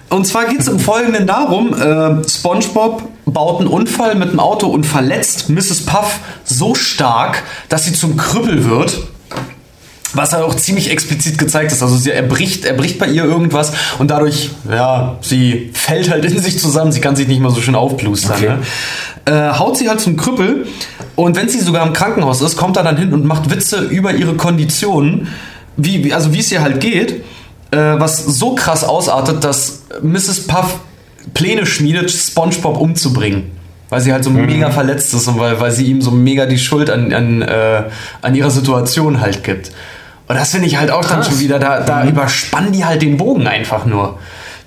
[0.09, 4.68] Und zwar geht es im Folgenden darum, äh, SpongeBob baut einen Unfall mit dem Auto
[4.68, 5.86] und verletzt Mrs.
[5.86, 8.99] Puff so stark, dass sie zum Krüppel wird.
[10.12, 11.84] Was halt auch ziemlich explizit gezeigt ist.
[11.84, 16.59] Also sie erbricht, erbricht bei ihr irgendwas und dadurch, ja, sie fällt halt in sich
[16.59, 16.91] zusammen.
[16.91, 18.38] Sie kann sich nicht mehr so schön aufplustern.
[18.38, 18.49] Okay.
[18.49, 18.59] Ne?
[19.31, 20.66] Äh, haut sie halt zum Krüppel
[21.14, 24.12] und wenn sie sogar im Krankenhaus ist, kommt er dann hin und macht Witze über
[24.12, 25.28] ihre Konditionen,
[25.76, 27.22] wie, also wie es ihr halt geht,
[27.70, 30.49] äh, was so krass ausartet, dass Mrs.
[30.49, 30.81] Puff
[31.33, 33.53] Pläne schmiedet, SpongeBob umzubringen.
[33.89, 36.59] Weil sie halt so mega verletzt ist und weil, weil sie ihm so mega die
[36.59, 37.85] Schuld an, an, äh,
[38.22, 39.70] an ihrer Situation halt gibt.
[40.26, 41.28] Und das finde ich halt auch dann Krass.
[41.28, 44.18] schon wieder, da, da überspannen die halt den Bogen einfach nur.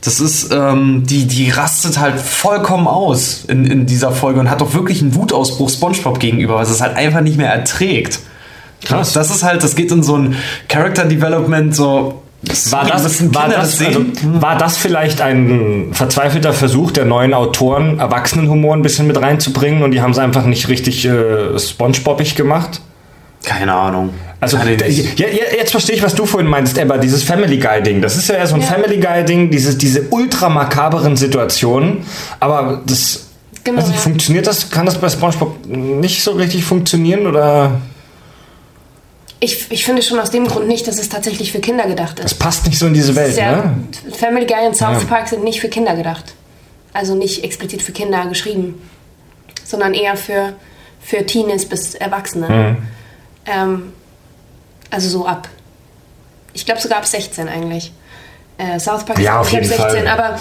[0.04, 4.60] Das ist, ähm, die, die rastet halt vollkommen aus in, in dieser Folge und hat
[4.60, 8.20] doch wirklich einen Wutausbruch SpongeBob gegenüber, was es halt einfach nicht mehr erträgt.
[8.84, 9.14] Krass.
[9.14, 10.36] Das ist halt, das geht in so ein
[10.68, 12.22] Character Development so.
[12.72, 14.12] War das, war, das, sehen?
[14.18, 19.82] also, war das vielleicht ein verzweifelter Versuch der neuen Autoren, Erwachsenenhumor ein bisschen mit reinzubringen
[19.82, 22.82] und die haben es einfach nicht richtig äh, spongebobbig gemacht?
[23.44, 24.10] Keine Ahnung.
[24.44, 25.20] Also nicht.
[25.20, 28.16] ja, ja, jetzt verstehe ich, was du vorhin meinst, aber dieses Family Guy Ding, das
[28.18, 28.68] ist ja eher so ein Ja.
[28.68, 32.06] Family Guy Ding, diese, diese ultra makaberen Situationen,
[32.40, 33.28] aber das
[33.64, 33.98] Genau, nicht, ja.
[34.02, 37.80] funktioniert das, kann das bei SpongeBob nicht so richtig funktionieren oder
[39.40, 42.34] Ich, ich finde schon aus dem Grund nicht, dass es tatsächlich für Kinder gedacht das
[42.34, 42.40] ist.
[42.40, 43.74] passt nicht so in diese Welt, ja, ne?
[44.18, 45.08] Family Guy und South Ja.
[45.08, 46.34] Park sind nicht für Kinder gedacht.
[46.94, 48.76] Also nicht explizit für Kinder geschrieben,
[49.64, 50.54] sondern eher für,
[51.02, 52.50] für Teenies bis Erwachsene.
[52.50, 52.78] Mhm.
[53.46, 53.84] Ähm,
[54.94, 55.50] also so ab.
[56.54, 57.92] Ich glaube sogar ab 16 eigentlich.
[58.58, 60.08] Äh, South Park Ja, ist auf jeden 16, Fall.
[60.08, 60.36] aber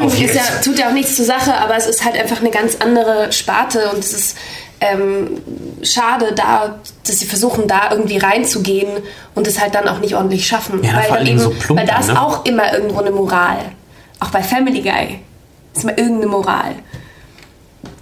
[0.00, 2.40] Auf ist jeden ja, tut ja auch nichts zur Sache, aber es ist halt einfach
[2.40, 4.36] eine ganz andere Sparte und es ist
[4.80, 5.42] ähm,
[5.82, 9.02] schade, da, dass sie versuchen, da irgendwie reinzugehen
[9.34, 10.84] und es halt dann auch nicht ordentlich schaffen.
[10.84, 12.20] Ja, weil, eben, so plump weil da ist ne?
[12.20, 13.58] auch immer irgendwo eine Moral.
[14.20, 15.18] Auch bei Family Guy
[15.74, 16.76] ist immer irgendeine Moral.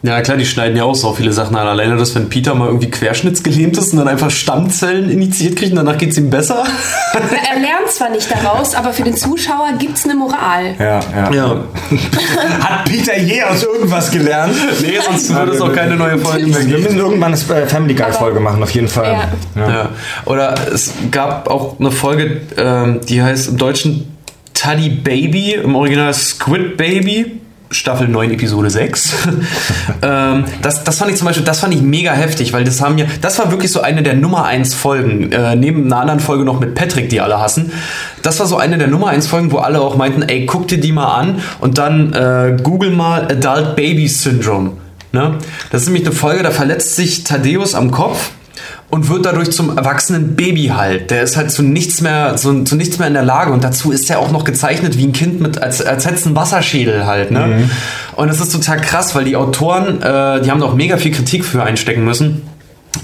[0.03, 1.67] Ja, klar, die schneiden ja auch so viele Sachen an.
[1.67, 5.77] Alleine, dass wenn Peter mal irgendwie querschnittsgelähmt ist und dann einfach Stammzellen initiiert kriegt und
[5.77, 6.65] danach geht es ihm besser.
[7.13, 10.75] er lernt zwar nicht daraus, aber für den Zuschauer gibt es eine Moral.
[10.79, 11.33] Ja, ja.
[11.33, 11.65] ja.
[12.61, 14.55] Hat Peter je aus irgendwas gelernt?
[14.81, 16.71] Nee, sonst würde es auch keine neue Folge mehr geben.
[16.71, 19.29] Wir müssen irgendwann eine äh, Family Guy-Folge machen, auf jeden Fall.
[19.57, 19.69] Ja.
[19.69, 19.89] ja.
[20.27, 24.17] Oder es gab auch eine Folge, ähm, die heißt im Deutschen
[24.55, 27.41] Tuddy Baby, im Original Squid Baby.
[27.77, 29.15] Staffel 9, Episode 6.
[30.03, 32.99] ähm, das, das fand ich zum Beispiel, das fand ich mega heftig, weil das haben
[32.99, 36.45] ja, das war wirklich so eine der Nummer 1 Folgen, äh, neben einer anderen Folge
[36.45, 37.73] noch mit Patrick, die alle hassen.
[38.23, 40.79] Das war so eine der Nummer 1 Folgen, wo alle auch meinten, ey, guck dir
[40.79, 44.73] die mal an und dann äh, google mal Adult Baby Syndrome.
[45.13, 45.39] Ne?
[45.71, 48.31] Das ist nämlich eine Folge, da verletzt sich Thaddeus am Kopf
[48.89, 51.11] und wird dadurch zum erwachsenen Baby halt.
[51.11, 53.91] Der ist halt zu nichts mehr, zu, zu nichts mehr in der Lage und dazu
[53.91, 57.07] ist er auch noch gezeichnet wie ein Kind mit, als, als hätte es einen Wasserschädel
[57.07, 57.47] halt, ne?
[57.47, 57.71] Mhm.
[58.17, 61.13] Und das ist total krass, weil die Autoren, äh, die haben da auch mega viel
[61.13, 62.43] Kritik für einstecken müssen.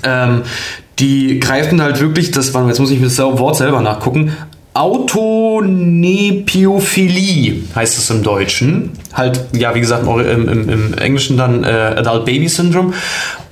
[0.05, 0.43] Ähm,
[0.99, 4.37] die greifen halt wirklich, das war, jetzt muss ich mir das Wort selber nachgucken,
[4.75, 8.93] Autonepophilie heißt es im Deutschen.
[9.13, 12.95] Halt, ja, wie gesagt, im, im, im Englischen dann äh, Adult Baby Syndrome.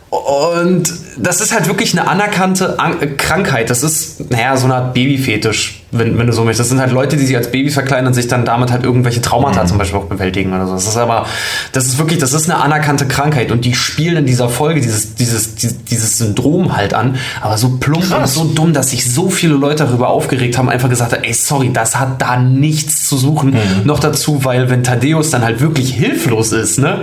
[0.08, 0.90] Und
[1.22, 3.70] das ist halt wirklich eine anerkannte An Krankheit.
[3.70, 6.60] Das ist, naja, so eine Art Babyfetisch, wenn, wenn du so möchtest.
[6.60, 9.20] Das sind halt Leute, die sich als Babys verkleiden und sich dann damit halt irgendwelche
[9.20, 9.66] Traumata mhm.
[9.68, 10.72] zum Beispiel auch bewältigen oder so.
[10.72, 11.26] Das ist aber,
[11.72, 13.52] das ist wirklich, das ist eine anerkannte Krankheit.
[13.52, 17.16] Und die spielen in dieser Folge dieses, dieses, dieses Syndrom halt an.
[17.40, 18.36] Aber so plump Krass.
[18.36, 21.34] und so dumm, dass sich so viele Leute darüber aufgeregt haben, einfach gesagt haben, ey,
[21.34, 23.50] sorry, das hat da nichts zu suchen.
[23.50, 23.58] Mhm.
[23.84, 27.00] Noch dazu, weil wenn Thaddeus dann halt wirklich hilflos ist, ne?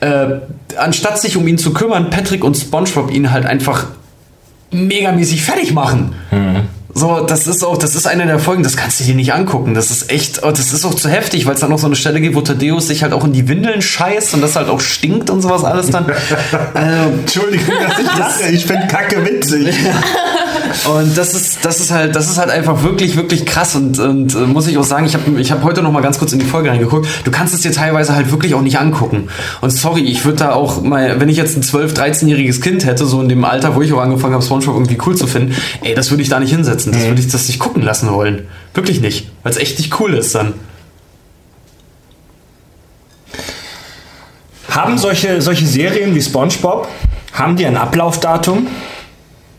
[0.00, 0.40] Äh,
[0.76, 3.86] anstatt sich um ihn zu kümmern, Patrick und SpongeBob ihn halt einfach
[4.70, 6.14] megamäßig fertig machen.
[6.30, 6.68] Mhm.
[6.96, 9.74] So, das ist auch, das ist eine der Folgen, das kannst du dir nicht angucken.
[9.74, 11.94] Das ist echt, oh, das ist auch zu heftig, weil es dann noch so eine
[11.94, 14.80] Stelle gibt, wo Thaddeus sich halt auch in die Windeln scheißt und das halt auch
[14.80, 16.06] stinkt und sowas alles dann.
[16.72, 19.74] also, Entschuldigung, dass ich lache, ich finde Kacke witzig.
[20.84, 23.74] Und das ist, das ist halt, das ist halt einfach wirklich, wirklich krass.
[23.74, 26.18] Und, und äh, muss ich auch sagen, ich habe ich hab heute noch mal ganz
[26.18, 27.08] kurz in die Folge reingeguckt.
[27.24, 29.28] Du kannst es dir teilweise halt wirklich auch nicht angucken.
[29.60, 33.06] Und sorry, ich würde da auch mal, wenn ich jetzt ein 12-, 13-jähriges Kind hätte,
[33.06, 35.94] so in dem Alter, wo ich auch angefangen habe, Spongebob irgendwie cool zu finden, ey,
[35.94, 36.92] das würde ich da nicht hinsetzen.
[36.92, 37.08] Das mhm.
[37.08, 38.46] würde ich das nicht gucken lassen wollen.
[38.74, 39.30] Wirklich nicht.
[39.42, 40.54] Weil es echt nicht cool ist dann.
[44.68, 46.86] Haben solche, solche Serien wie SpongeBob,
[47.32, 48.66] haben die ein Ablaufdatum?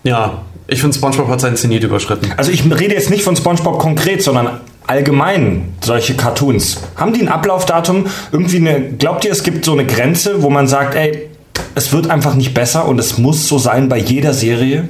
[0.04, 2.34] Ja, ich finde, SpongeBob hat seinen Zenit überschritten.
[2.36, 6.78] Also ich rede jetzt nicht von SpongeBob konkret, sondern allgemein solche Cartoons.
[6.96, 8.06] Haben die ein Ablaufdatum?
[8.32, 11.30] Irgendwie eine, glaubt ihr, es gibt so eine Grenze, wo man sagt, ey,
[11.76, 14.90] es wird einfach nicht besser und es muss so sein bei jeder Serie?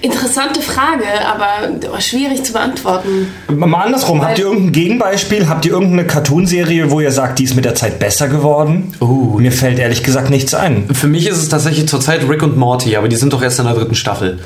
[0.00, 3.28] Interessante Frage, aber schwierig zu beantworten.
[3.48, 5.48] Mal andersrum, Weil habt ihr irgendein Gegenbeispiel?
[5.48, 8.94] Habt ihr irgendeine Cartoonserie, wo ihr sagt, die ist mit der Zeit besser geworden?
[9.00, 10.88] Uh, Mir fällt ehrlich gesagt nichts ein.
[10.92, 13.66] Für mich ist es tatsächlich zurzeit Rick und Morty, aber die sind doch erst in
[13.66, 14.38] der dritten Staffel.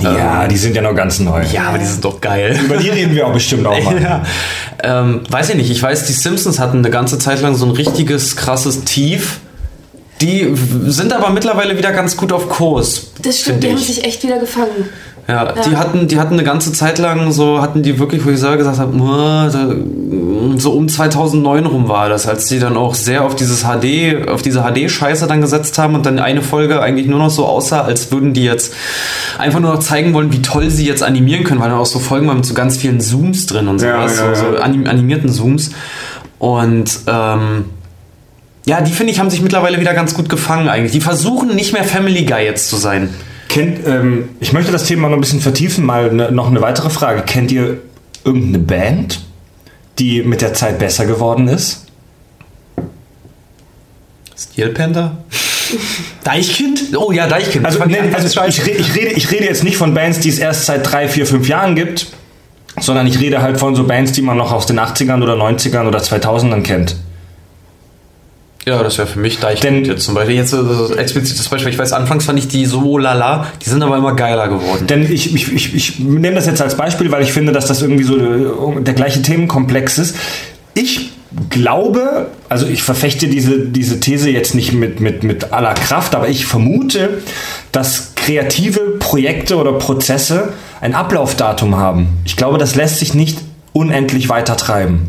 [0.00, 1.42] Ja, ähm, die sind ja noch ganz neu.
[1.52, 2.58] Ja, aber die sind doch geil.
[2.64, 4.00] Über die reden wir auch bestimmt auch mal.
[4.02, 4.22] ja.
[4.82, 7.72] ähm, weiß ich nicht, ich weiß, die Simpsons hatten eine ganze Zeit lang so ein
[7.72, 9.40] richtiges krasses Tief
[10.20, 10.54] die
[10.86, 13.12] sind aber mittlerweile wieder ganz gut auf Kurs.
[13.22, 14.88] Das stimmt, die haben sich echt wieder gefangen.
[15.28, 18.30] Ja, ja, Die, hatten, die hatten eine ganze Zeit lang so, hatten die wirklich, wo
[18.30, 18.96] ich selber gesagt habe,
[20.56, 24.40] so um 2009 rum war das, als die dann auch sehr auf dieses HD, auf
[24.40, 28.10] diese HD-Scheiße dann gesetzt haben und dann eine Folge eigentlich nur noch so aussah, als
[28.10, 28.72] würden die jetzt
[29.36, 31.98] einfach nur noch zeigen wollen, wie toll sie jetzt animieren können, weil dann auch so
[31.98, 35.28] Folgen waren mit so ganz vielen Zooms drin und sowas, ja, ja, so, so animierten
[35.28, 35.72] Zooms.
[36.38, 37.66] Und ähm,
[38.68, 40.92] ja, die finde ich haben sich mittlerweile wieder ganz gut gefangen eigentlich.
[40.92, 43.08] Die versuchen nicht mehr Family Guy jetzt zu sein.
[43.48, 45.86] Kennt, ähm, ich möchte das Thema noch ein bisschen vertiefen.
[45.86, 47.22] Mal ne, noch eine weitere Frage.
[47.22, 47.78] Kennt ihr
[48.24, 49.20] irgendeine Band,
[49.98, 51.86] die mit der Zeit besser geworden ist?
[54.36, 55.16] Steel Panther?
[56.22, 56.94] Deichkind?
[56.94, 57.64] Oh ja, Deichkind.
[57.64, 60.66] Also, nee, also ich, ich, rede, ich rede jetzt nicht von Bands, die es erst
[60.66, 62.08] seit drei, vier, fünf Jahren gibt,
[62.78, 65.86] sondern ich rede halt von so Bands, die man noch aus den 80ern oder 90ern
[65.86, 66.96] oder 2000ern kennt.
[68.68, 70.36] Ja, das wäre für mich Deichkind jetzt zum Beispiel.
[70.36, 71.72] Jetzt also explizites Beispiel.
[71.72, 74.86] Ich weiß, anfangs fand ich die so lala, die sind aber immer geiler geworden.
[74.86, 77.80] Denn ich, ich, ich, ich nehme das jetzt als Beispiel, weil ich finde, dass das
[77.80, 80.16] irgendwie so äh, der gleiche Themenkomplex ist.
[80.74, 81.12] Ich
[81.48, 86.28] glaube, also ich verfechte diese, diese These jetzt nicht mit, mit, mit aller Kraft, aber
[86.28, 87.22] ich vermute,
[87.72, 90.52] dass kreative Projekte oder Prozesse
[90.82, 92.18] ein Ablaufdatum haben.
[92.26, 93.38] Ich glaube, das lässt sich nicht
[93.72, 95.08] unendlich weiter treiben.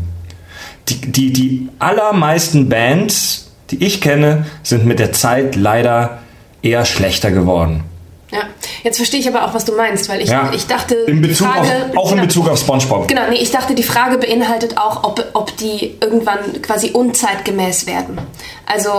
[0.88, 6.18] Die, die, die allermeisten Bands die ich kenne, sind mit der Zeit leider
[6.62, 7.84] eher schlechter geworden.
[8.32, 8.42] Ja,
[8.84, 10.52] jetzt verstehe ich aber auch, was du meinst, weil ich, Ja.
[10.54, 12.26] ich dachte, in Bezug die Frage, auf, auch in genau.
[12.28, 13.08] Bezug auf SpongeBob.
[13.08, 18.18] Genau, nee, ich dachte, die Frage beinhaltet auch, ob, ob die irgendwann quasi unzeitgemäß werden.
[18.66, 18.90] Also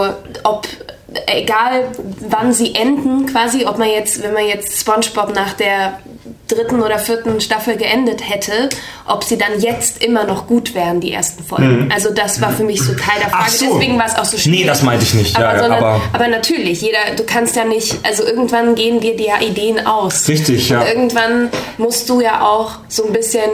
[0.43, 0.67] ob
[1.27, 1.85] egal
[2.29, 5.99] wann sie enden, quasi, ob man jetzt, wenn man jetzt SpongeBob nach der
[6.53, 8.69] dritten oder vierten Staffel geendet hätte,
[9.05, 11.89] ob sie dann jetzt immer noch gut wären, die ersten Folgen.
[11.93, 13.51] Also das war für mich so Teil der Frage.
[13.51, 13.65] so.
[13.79, 14.61] Deswegen war es auch so schwierig.
[14.61, 15.35] Nee, das meinte ich nicht.
[15.35, 19.15] Aber, Ja, sondern, aber- aber natürlich, jeder, du kannst ja nicht, also irgendwann gehen dir
[19.15, 20.27] die ja Ideen aus.
[20.27, 20.81] Richtig, ja.
[20.81, 23.49] Und irgendwann musst du ja auch so ein bisschen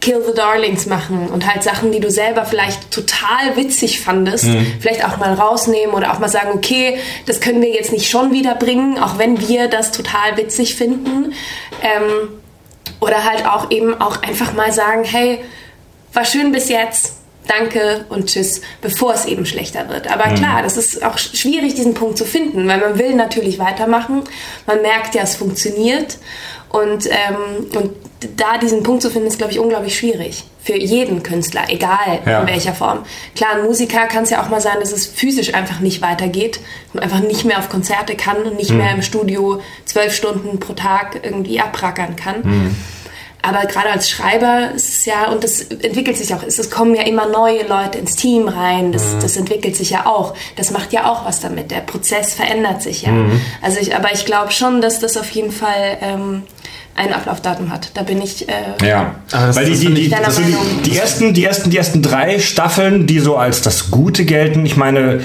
[0.00, 4.66] Kill the Darlings machen und halt Sachen, die du selber vielleicht total witzig fandest, Mhm.
[4.80, 8.32] vielleicht auch mal rausnehmen oder auch mal sagen, okay, das können wir jetzt nicht schon
[8.32, 11.32] wieder bringen, auch wenn wir das total witzig finden.
[11.82, 12.28] Ähm,
[13.00, 15.40] oder halt auch eben auch einfach mal sagen, hey,
[16.12, 17.14] war schön bis jetzt,
[17.46, 20.10] danke und tschüss, bevor es eben schlechter wird.
[20.10, 23.58] Aber klar, das ist auch sch- schwierig, diesen Punkt zu finden, weil man will natürlich
[23.58, 24.22] weitermachen.
[24.66, 26.18] Man merkt ja, es funktioniert.
[26.68, 27.92] Und, ähm, und
[28.36, 30.44] da diesen Punkt zu finden, ist, glaube ich, unglaublich schwierig.
[30.62, 32.40] Für jeden Künstler, egal Ja.
[32.40, 33.04] in welcher Form.
[33.36, 36.58] Klar, ein Musiker kann es ja auch mal sein, dass es physisch einfach nicht weitergeht.
[36.92, 40.72] Man einfach nicht mehr auf Konzerte kann und nicht mehr im Studio zwölf Stunden pro
[40.72, 42.74] Tag irgendwie abrackern kann.
[43.46, 47.02] Aber gerade als Schreiber ist es ja, und das entwickelt sich auch, es kommen ja
[47.02, 50.34] immer neue Leute ins Team rein, das, das entwickelt sich ja auch.
[50.56, 51.70] Das macht ja auch was damit.
[51.70, 53.12] Der Prozess verändert sich ja.
[53.62, 56.42] Also ich, aber ich glaube schon, dass das auf jeden Fall ähm,
[56.96, 57.90] ein Ablaufdatum hat.
[57.94, 58.48] Da bin ich.
[58.48, 58.52] Äh,
[58.86, 60.08] Ja, das- weil die, die, die,
[60.84, 64.76] die, ersten, die, ersten, die ersten drei Staffeln, die so als das Gute gelten, ich
[64.76, 65.20] meine,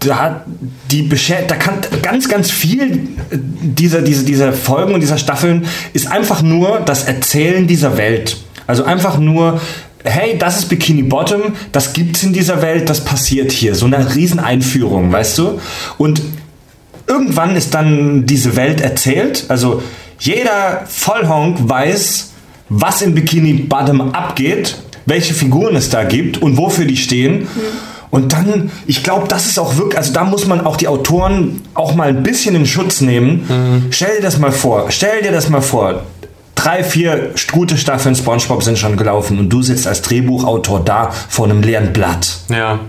[0.00, 0.44] da,
[0.90, 6.42] die da kann ganz, ganz viel dieser, diese, dieser Folgen und dieser Staffeln ist einfach
[6.42, 8.38] nur das Erzählen dieser Welt.
[8.66, 9.60] Also einfach nur,
[10.04, 13.74] hey, das ist Bikini Bottom, das gibt's in dieser Welt, das passiert hier.
[13.74, 15.60] So eine Rieseneinführung, weißt du?
[15.98, 16.22] Und
[17.06, 19.44] irgendwann ist dann diese Welt erzählt.
[19.48, 19.82] Also
[20.18, 22.32] jeder Vollhonk weiß,
[22.70, 27.48] was in Bikini Bottom abgeht, welche Figuren es da gibt und wofür die stehen.
[28.10, 31.62] Und dann, ich glaube, das ist auch wirklich, also da muss man auch die Autoren
[31.74, 33.86] auch mal ein bisschen in Schutz nehmen.
[33.90, 36.02] Stell dir das mal vor, stell dir das mal vor.
[36.56, 41.46] Drei, vier gute Staffeln SpongeBob sind schon gelaufen und du sitzt als Drehbuchautor da vor
[41.46, 42.38] einem leeren Blatt.
[42.48, 42.80] Ja.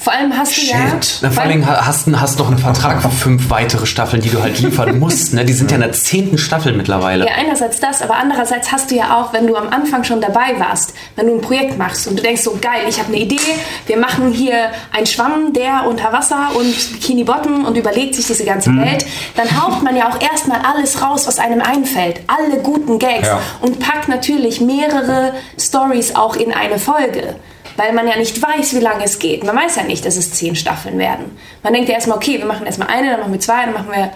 [0.00, 0.76] Vor allem hast du ja.
[0.90, 1.18] Shit.
[1.22, 4.30] Na, vor allen Dingen hast du hast noch einen Vertrag für fünf weitere Staffeln, die
[4.30, 5.34] du halt liefern musst.
[5.34, 5.44] Ne?
[5.44, 7.26] Die sind ja in der zehnten Staffel mittlerweile.
[7.26, 10.58] Ja, einerseits das, aber andererseits hast du ja auch, wenn du am Anfang schon dabei
[10.58, 13.38] warst, wenn du ein Projekt machst und du denkst so, geil, ich habe eine Idee,
[13.86, 18.44] wir machen hier einen Schwamm, der unter Wasser und Bikini Bottom und überlegt sich diese
[18.44, 19.04] ganze Welt,
[19.36, 22.20] dann haucht man ja auch erstmal alles raus, was einem einfällt.
[22.26, 23.40] Alle guten Gags Ja.
[23.60, 27.34] und packt natürlich mehrere Stories auch in eine Folge.
[27.80, 29.42] Weil man ja nicht weiß, wie lange es geht.
[29.42, 31.38] Man weiß ja nicht, dass es zehn Staffeln werden.
[31.62, 33.88] Man denkt ja erstmal, okay, wir machen erstmal eine, dann machen wir zwei, dann machen
[33.90, 34.10] wir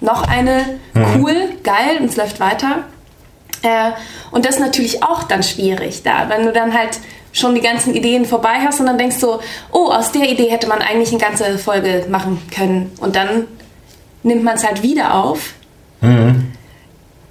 [0.00, 0.80] noch eine.
[1.18, 2.84] Cool, geil, und es läuft weiter.
[3.62, 3.90] Äh,
[4.30, 7.00] und das ist natürlich auch dann schwierig, da, wenn du dann halt
[7.32, 9.40] schon die ganzen Ideen vorbei hast und dann denkst du,
[9.70, 12.92] oh, aus der Idee hätte man eigentlich eine ganze Folge machen können.
[12.98, 13.46] Und dann
[14.22, 15.52] nimmt man es halt wieder auf.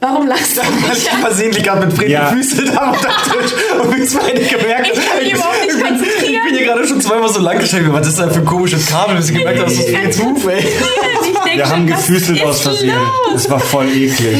[0.04, 2.26] Warum lachst du Weil ich versehentlich gerade mit Freddy Ja.
[2.32, 5.76] Füße da unter Tisch und wir zwei nicht gemerkt Ich kann mich überhaupt nicht ich,
[5.76, 6.34] bin, konzentrieren.
[6.34, 7.86] ich bin hier gerade schon zweimal so lang gestreckt.
[7.94, 10.48] Was ist da für ein komisches Kabel, bis ich gemerkt habe, das ist Freddy's Ruf,
[10.48, 10.60] ey.
[11.54, 12.94] Ich Wir schon, haben was gefüßelt ist aus Versehen.
[13.34, 14.38] Das war voll eklig.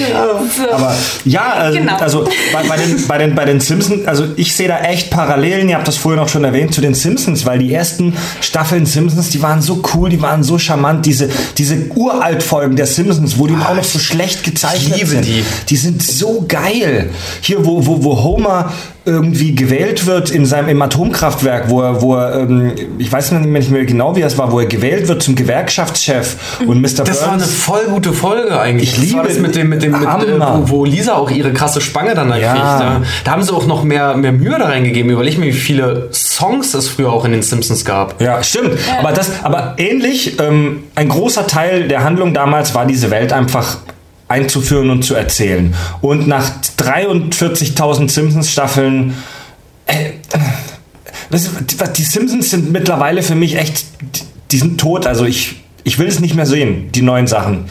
[0.56, 0.72] So.
[0.72, 0.96] Aber
[1.26, 1.98] ja, äh, Genau.
[1.98, 5.68] also bei, bei, den, bei, den, bei den Simpsons, also ich sehe da echt Parallelen,
[5.70, 9.30] ihr habt das vorhin auch schon erwähnt, zu den Simpsons, weil die ersten Staffeln Simpsons,
[9.30, 13.56] die waren so cool, die waren so charmant, diese, diese Uraltfolgen der Simpsons, wo die
[13.56, 15.26] auch noch so schlecht gezeichnet liebe sind.
[15.26, 15.44] die.
[15.70, 17.10] Die sind so geil.
[17.42, 18.72] Hier, wo, wo, wo Homer
[19.04, 23.72] irgendwie gewählt wird in seinem im Atomkraftwerk, wo er, wo er ähm, ich weiß nicht
[23.72, 27.04] mehr genau, wie es war, wo er gewählt wird zum Gewerkschaftschef und Mr.
[27.04, 28.94] Das war eine Burns voll gute Folge eigentlich.
[28.94, 31.32] Ich das war liebe das mit dem, mit dem, mit, äh, wo, wo Lisa auch
[31.32, 32.52] ihre krasse Spange dann da Ja.
[32.52, 32.64] kriegt.
[32.64, 35.12] Da, da haben sie auch noch mehr, mehr Mühe da reingegeben.
[35.12, 38.22] Überleg mir, wie viele Songs es früher auch in den Simpsons gab.
[38.22, 38.78] Ja, stimmt.
[39.00, 43.78] Aber das, aber ähnlich, ähm, ein großer Teil der Handlung damals war diese Welt einfach
[44.32, 45.76] einzuführen und zu erzählen.
[46.00, 49.14] Und nach 43.000 Simpsons-Staffeln,
[49.86, 50.12] äh,
[51.98, 53.86] die Simpsons sind mittlerweile für mich echt,
[54.52, 55.06] die sind tot.
[55.06, 57.66] Also ich, ich will es nicht mehr sehen, die neuen Sachen.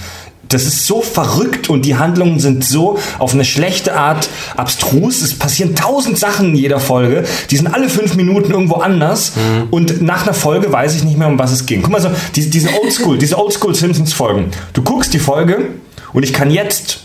[0.48, 5.22] Das ist so verrückt und die Handlungen sind so auf eine schlechte Art abstrus.
[5.22, 7.24] Es passieren tausend Sachen in jeder Folge.
[7.50, 9.32] Die sind alle fünf Minuten irgendwo anders.
[9.70, 11.82] Und nach einer Folge weiß ich nicht mehr, um was es ging.
[11.82, 14.50] Guck mal, so, diese, diese Oldschool, diese Oldschool Simpsons Folgen.
[14.72, 15.68] Du guckst die Folge
[16.12, 17.00] und ich kann jetzt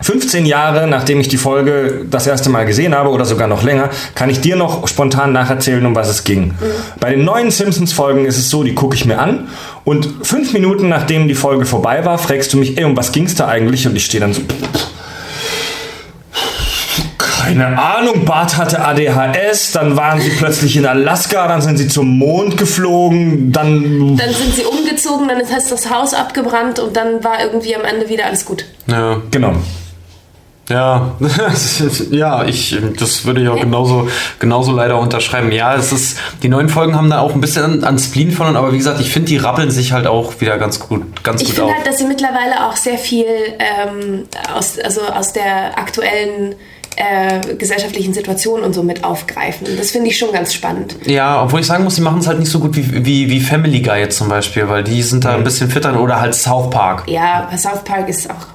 [0.00, 3.90] 15 Jahre, nachdem ich die Folge das erste Mal gesehen habe oder sogar noch länger,
[4.14, 6.48] kann ich dir noch spontan nacherzählen, um was es ging.
[6.48, 6.54] Mhm.
[7.00, 9.48] Bei den neuen Simpsons-Folgen ist es so, die gucke ich mir an
[9.84, 13.24] und fünf Minuten nachdem die Folge vorbei war, fragst du mich, ey, um was ging
[13.24, 13.86] es da eigentlich?
[13.86, 14.42] Und ich stehe dann so,
[17.44, 22.18] keine Ahnung, Bart hatte ADHS, dann waren sie plötzlich in Alaska, dann sind sie zum
[22.18, 24.16] Mond geflogen, dann.
[24.16, 28.08] Dann sind sie umgezogen, dann ist das Haus abgebrannt und dann war irgendwie am Ende
[28.08, 28.64] wieder alles gut.
[28.86, 29.54] Ja, genau.
[30.70, 31.14] Ja,
[32.10, 35.52] ja, ich, das würde ich auch genauso, genauso leider unterschreiben.
[35.52, 38.56] Ja, es ist, die neuen Folgen haben da auch ein bisschen an, an Spleen verloren,
[38.56, 41.48] aber wie gesagt, ich finde, die rappeln sich halt auch wieder ganz gut, ganz ich
[41.48, 41.68] gut auf.
[41.68, 43.26] Ich finde halt, dass sie mittlerweile auch sehr viel
[43.58, 44.24] ähm,
[44.54, 46.54] aus, also aus der aktuellen
[46.96, 49.66] äh, gesellschaftlichen Situationen und so mit aufgreifen.
[49.76, 50.96] Das finde ich schon ganz spannend.
[51.06, 53.40] Ja, obwohl ich sagen muss, sie machen es halt nicht so gut wie, wie, wie
[53.40, 55.38] Family Guy jetzt zum Beispiel, weil die sind da mhm.
[55.38, 57.04] ein bisschen fitter oder halt South Park.
[57.06, 58.46] Ja, South Park ist auch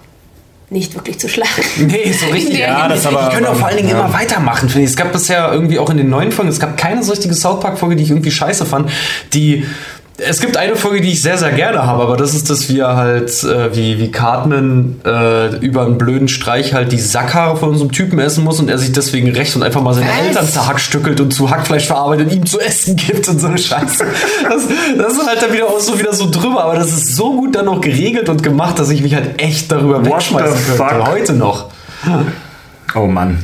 [0.70, 1.50] nicht wirklich zu schlagen.
[1.78, 2.60] Nee, so richtig.
[2.60, 4.00] ja, das aber, die können auch vor allen Dingen ja.
[4.00, 4.92] immer weitermachen, finde ich.
[4.92, 7.60] Es gab bisher irgendwie auch in den neuen Folgen, es gab keine so richtige South
[7.60, 8.92] Park-Folge, die ich irgendwie scheiße fand,
[9.34, 9.66] die
[10.20, 12.88] es gibt eine Folge, die ich sehr, sehr gerne habe, aber das ist, dass wir
[12.88, 17.92] halt, äh, wie, wie Cartman äh, über einen blöden Streich halt die Sackhaare von unserem
[17.92, 20.28] Typen essen muss und er sich deswegen rächt und einfach mal seine Was?
[20.28, 24.06] Eltern zerhackstückelt und zu Hackfleisch verarbeitet und ihm zu essen gibt und so eine Scheiße.
[24.50, 24.64] Das,
[24.98, 27.56] das ist halt dann wieder auch so wieder so drüber, aber das ist so gut
[27.56, 31.06] dann noch geregelt und gemacht, dass ich mich halt echt darüber What wegschmeißen könnte.
[31.06, 31.70] Heute noch.
[32.96, 33.44] Oh Mann.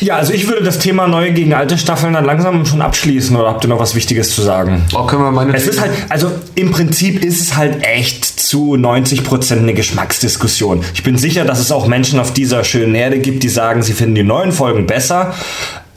[0.00, 3.48] Ja, also ich würde das Thema neue gegen alte Staffeln dann langsam schon abschließen oder
[3.48, 4.84] habt ihr noch was Wichtiges zu sagen?
[4.94, 8.76] Oh, können wir meine es ist halt, also im Prinzip ist es halt echt zu
[8.76, 10.84] 90 Prozent eine Geschmacksdiskussion.
[10.94, 13.92] Ich bin sicher, dass es auch Menschen auf dieser schönen Erde gibt, die sagen, sie
[13.92, 15.34] finden die neuen Folgen besser.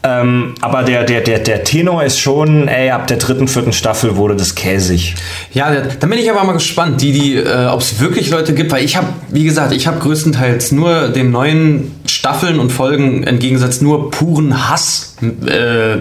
[0.04, 4.16] Ähm, aber der, der, der, der Tenor ist schon, ey, ab der dritten, vierten Staffel
[4.16, 5.14] wurde das käsig.
[5.54, 8.72] Ja, da bin ich aber mal gespannt, die, die, äh, ob es wirklich Leute gibt,
[8.72, 13.84] weil ich habe, wie gesagt, ich habe größtenteils nur den neuen Staffeln und Folgen entgegengesetzt
[13.84, 15.98] nur puren Hass äh,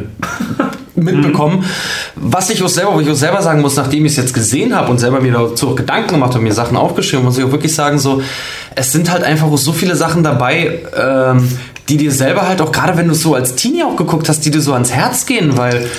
[0.94, 1.66] mitbekommen.
[2.14, 4.74] Was ich auch selber, wo ich auch selber sagen muss, nachdem ich es jetzt gesehen
[4.74, 7.52] habe und selber mir dazu auch Gedanken gemacht und mir Sachen aufgeschrieben, muss ich auch
[7.52, 8.22] wirklich sagen, so,
[8.74, 11.48] es sind halt einfach auch so viele Sachen dabei, ähm,
[11.90, 14.52] die dir selber halt auch, gerade wenn du so als Teenie auch geguckt hast, die
[14.52, 15.90] dir so ans Herz gehen, weil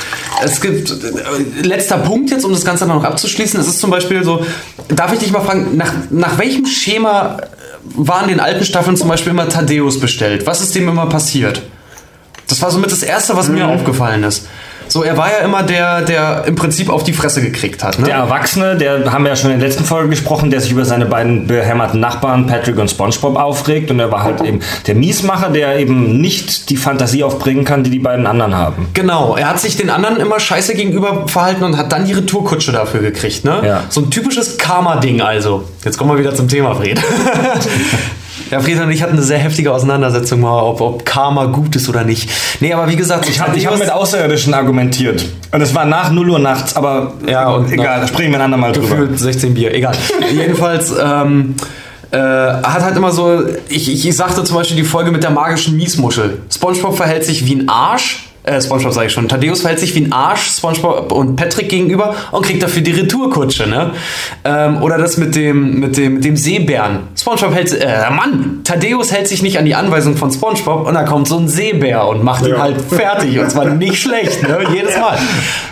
[0.42, 4.24] es gibt, äh, letzter Punkt jetzt, um das Ganze noch abzuschließen, es ist zum Beispiel
[4.24, 4.46] so,
[4.88, 7.38] darf ich dich mal fragen, nach, nach welchem Schema
[7.84, 10.48] waren in den alten Staffeln zum Beispiel immer Thaddeus bestellt?
[10.48, 11.62] Was ist dem immer passiert?
[12.48, 13.56] Das war somit das Erste, was mhm.
[13.56, 14.48] mir aufgefallen ist.
[14.92, 17.98] So, er war ja immer der, der im Prinzip auf die Fresse gekriegt hat.
[17.98, 18.08] Ne?
[18.08, 20.84] Der Erwachsene, der haben wir ja schon in der letzten Folge gesprochen, der sich über
[20.84, 25.50] seine beiden behämmerten Nachbarn Patrick und SpongeBob aufregt und er war halt eben der Miesmacher,
[25.50, 28.90] der eben nicht die Fantasie aufbringen kann, die die beiden anderen haben.
[28.94, 32.74] Genau, er hat sich den anderen immer scheiße gegenüber verhalten und hat dann die Retourkutsche
[32.74, 33.46] dafür gekriegt.
[33.46, 33.62] Ne?
[33.64, 33.84] Ja.
[33.88, 35.70] So ein typisches Karma-Ding also.
[35.86, 37.00] Jetzt kommen wir wieder zum Thema, Fred.
[38.52, 41.88] Ja, Frieda und ich hatten eine sehr heftige Auseinandersetzung mal, ob, ob Karma gut ist
[41.88, 42.30] oder nicht.
[42.60, 45.26] Nee, aber wie gesagt, ich habe hab mit Außerirdischen argumentiert.
[45.54, 48.74] Und es war nach 0 Uhr nachts, aber ja, egal, da sprechen wir ein andermal
[48.74, 48.98] drüber.
[48.98, 49.96] Gefühlt 16 Bier, egal.
[50.36, 51.56] Jedenfalls, ähm,
[52.12, 55.30] äh, hat halt immer so, ich, ich, ich sagte zum Beispiel die Folge mit der
[55.30, 56.40] magischen Miesmuschel.
[56.54, 60.06] Spongebob verhält sich wie ein Arsch äh, Spongebob sage ich schon, Thaddeus verhält sich wie
[60.06, 63.92] ein Arsch Spongebob und Patrick gegenüber und kriegt dafür die Retourkutsche, ne?
[64.44, 67.00] Ähm, oder das mit dem, mit dem, mit dem Seebären.
[67.16, 71.04] Spongebob hält, äh, Mann, Thaddeus hält sich nicht an die Anweisung von Spongebob und da
[71.04, 72.56] kommt so ein Seebär und macht ja.
[72.56, 74.60] ihn halt fertig und zwar nicht schlecht, ne?
[74.74, 75.18] Jedes Mal.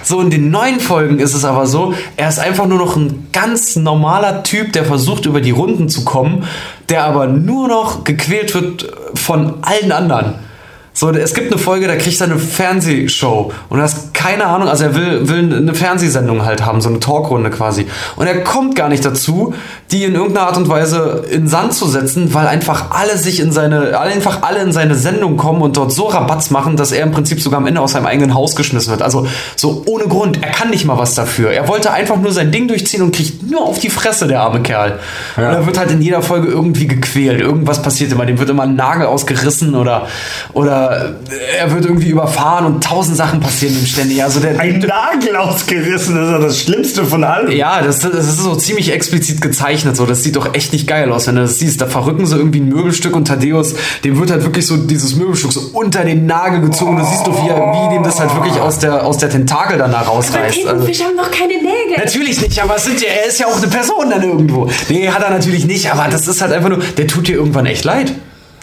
[0.03, 3.27] So in den neuen Folgen ist es aber so, er ist einfach nur noch ein
[3.33, 6.45] ganz normaler Typ, der versucht über die Runden zu kommen,
[6.89, 10.48] der aber nur noch gequält wird von allen anderen.
[10.93, 14.67] So, es gibt eine Folge, da kriegt er eine Fernsehshow und du hast keine Ahnung,
[14.67, 17.85] also er will, will eine Fernsehsendung halt haben, so eine Talkrunde quasi.
[18.17, 19.53] Und er kommt gar nicht dazu,
[19.91, 23.53] die in irgendeiner Art und Weise in Sand zu setzen, weil einfach alle sich in
[23.53, 27.11] seine, einfach alle in seine Sendung kommen und dort so Rabatz machen, dass er im
[27.11, 29.01] Prinzip sogar am Ende aus seinem eigenen Haus geschmissen wird.
[29.01, 29.25] Also
[29.55, 30.43] so ohne Grund.
[30.43, 31.51] Er kann nicht mal was dafür.
[31.51, 34.61] Er wollte einfach nur sein Ding durchziehen und kriegt nur auf die Fresse, der arme
[34.61, 34.99] Kerl.
[35.37, 35.47] Ja.
[35.47, 37.39] Und er wird halt in jeder Folge irgendwie gequält.
[37.39, 38.25] Irgendwas passiert immer.
[38.25, 40.07] Dem wird immer ein Nagel ausgerissen oder,
[40.51, 44.23] oder er wird irgendwie überfahren und tausend Sachen passieren ihm ständig.
[44.23, 47.51] Also der, ein Nagel ausgerissen, das ist ja das Schlimmste von allem.
[47.51, 49.95] Ja, das, das ist so ziemlich explizit gezeichnet.
[49.95, 51.81] So, das sieht doch echt nicht geil aus, wenn du das siehst.
[51.81, 55.51] Da verrücken sie irgendwie ein Möbelstück und Thaddeus, dem wird halt wirklich so dieses Möbelstück
[55.51, 56.97] so unter den Nagel gezogen.
[56.97, 56.99] Oh.
[57.01, 60.07] Du siehst doch, wie, wie dem das halt wirklich aus der, aus der Tentakel danach
[60.07, 60.35] rausreißt.
[60.35, 61.97] Aber Tintenfisch also, haben noch keine Nägel.
[61.97, 64.69] Natürlich nicht, aber es sind ja, er ist ja auch eine Person dann irgendwo.
[64.89, 67.65] Nee, hat er natürlich nicht, aber das ist halt einfach nur, der tut dir irgendwann
[67.65, 68.13] echt leid.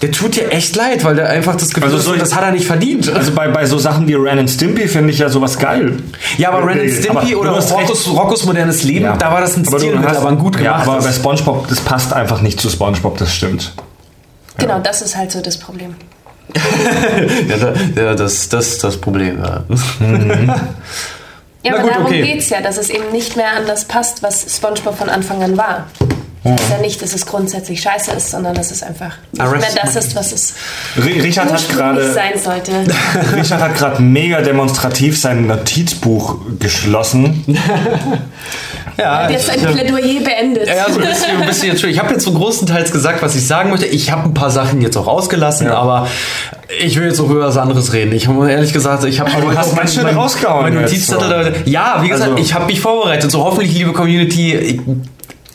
[0.03, 2.43] Der tut dir echt leid, weil der einfach das Gefühl Also hat, so- das hat
[2.45, 3.09] er nicht verdient.
[3.15, 5.97] Also bei, bei so Sachen wie Ren and Stimpy finde ich ja sowas geil.
[6.37, 7.51] ja, aber Ren and Aber Stimpy du oder.
[7.53, 10.57] Roccos, Roccos modernes Leben, da war das ein Aber du Stilmittel, hast- aber ein gut
[10.61, 10.89] Ja, gemacht.
[10.89, 13.73] aber bei SpongeBob, das passt einfach nicht zu SpongeBob, das stimmt.
[14.59, 15.95] Genau, das ist halt so das Problem.
[17.49, 19.39] ja, da, ja, das das ist das Problem.
[19.39, 19.65] Ja.
[21.63, 22.23] Ja, Na aber gut, darum okay.
[22.23, 25.57] geht's ja, dass es eben nicht mehr an das passt, was SpongeBob von Anfang an
[25.57, 25.87] war.
[26.55, 29.75] Es ist ja nicht, dass es grundsätzlich scheiße ist, sondern dass es einfach nicht Arrest
[29.75, 30.55] mehr das ist, was es
[30.97, 32.73] Ri- Richard hat gerade sein sollte.
[33.37, 37.45] Richard hat gerade mega demonstrativ sein Notizbuch geschlossen.
[38.99, 40.67] Ja, Jetzt ein ich- Plädoyer beendet.
[40.69, 41.91] Ja, so ein bisschen, ein bisschen schön.
[41.91, 43.85] Ich habe jetzt so großenteils gesagt, was ich sagen möchte.
[43.85, 46.09] Ich habe ein paar Sachen jetzt auch ausgelassen, aber
[46.83, 48.13] ich will jetzt auch über was anderes reden.
[48.13, 51.71] Ich habe ehrlich gesagt, ich habe du hast ganz schön rausgehauen Mein jetzt, Notizzettel so.
[51.71, 53.31] Ja, wie gesagt, Also- ich habe mich vorbereitet.
[53.31, 54.81] So hoffentlich, liebe Community.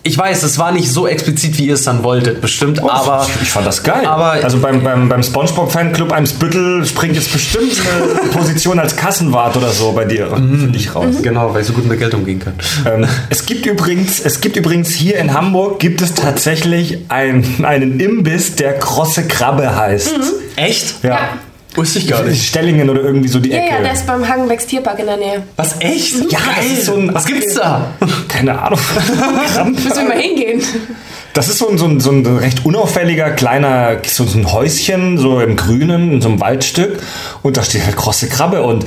[0.03, 3.27] Ich, ich weiß, es war nicht so explizit, wie ihr es dann wolltet, bestimmt, aber.
[3.35, 4.05] ich, ich fand das geil.
[4.05, 9.69] aber- also beim, beim, beim SpongeBob-Fanclub Eimsbüttel springt jetzt bestimmt eine Position als Kassenwart oder
[9.71, 11.15] so bei dir für dich raus.
[11.21, 12.53] Genau, weil ich so gut mit Geld umgehen kann.
[12.85, 17.99] Ähm, es gibt übrigens, es gibt übrigens hier in Hamburg gibt es tatsächlich ein, einen
[17.99, 20.13] Imbiss, der krosse Krabbe heißt.
[20.55, 21.03] Echt?
[21.03, 21.19] Ja.
[21.75, 22.45] Wusste ich gar nicht.
[22.45, 23.69] Stellingen oder irgendwie so die Ja, Ecke.
[23.75, 25.43] ja, der ist beim Hagenbecks Tierpark in der Nähe.
[25.55, 26.15] Was, echt?
[26.31, 27.91] Ja, das ist so ein- Was gibt's da?
[28.27, 28.79] Keine Ahnung.
[29.71, 30.61] Müssen wir mal hingehen.
[31.33, 35.17] Das ist so ein, so ein, so ein recht unauffälliger kleiner, so so ein Häuschen,
[35.17, 36.99] so im Grünen, in so einem Waldstück.
[37.41, 38.63] Und da steht halt krosse Krabbe.
[38.63, 38.85] Und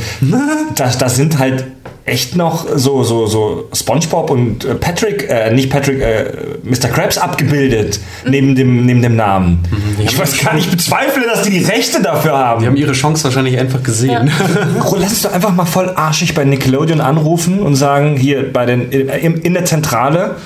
[0.75, 1.65] da, da sind halt
[2.07, 6.33] echt noch so, so, so SpongeBob und äh, Patrick, äh, nicht Patrick, äh,
[6.63, 6.89] Mr.
[6.89, 9.61] Krabs abgebildet neben, dem, neben dem Namen.
[9.99, 12.61] Ich weiß gar nicht, ich bezweifle, dass die die Rechte dafür haben.
[12.61, 14.31] Die haben ihre Chance wahrscheinlich einfach gesehen.
[14.79, 18.67] Bro, lass uns doch einfach mal voll arschig bei Nickelodeon anrufen und sagen, hier bei
[18.67, 20.37] den, in, in der Zentrale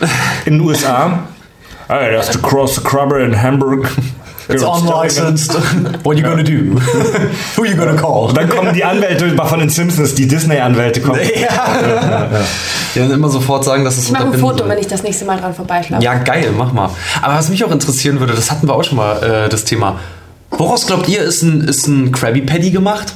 [0.45, 1.25] in den USA,
[1.89, 3.91] hey, that's the cross the crabber in Hamburg.
[4.49, 5.55] It's unlicensed.
[6.05, 6.81] What you gonna do?
[7.57, 8.29] Who you gonna call?
[8.29, 11.21] Und dann kommen die Anwälte von den Simpsons, die Disney-Anwälte kommen.
[11.21, 12.29] Ja.
[12.95, 14.69] Die dann immer sofort sagen, dass es Ich mache ein Foto, soll.
[14.71, 16.03] wenn ich das nächste Mal dran vorbeischlafe.
[16.03, 16.91] Ja, geil, mach mal.
[17.21, 19.99] Aber was mich auch interessieren würde, das hatten wir auch schon mal, äh, das Thema.
[20.51, 23.15] Woraus glaubt ihr, ist ein, ist ein Krabby Patty gemacht?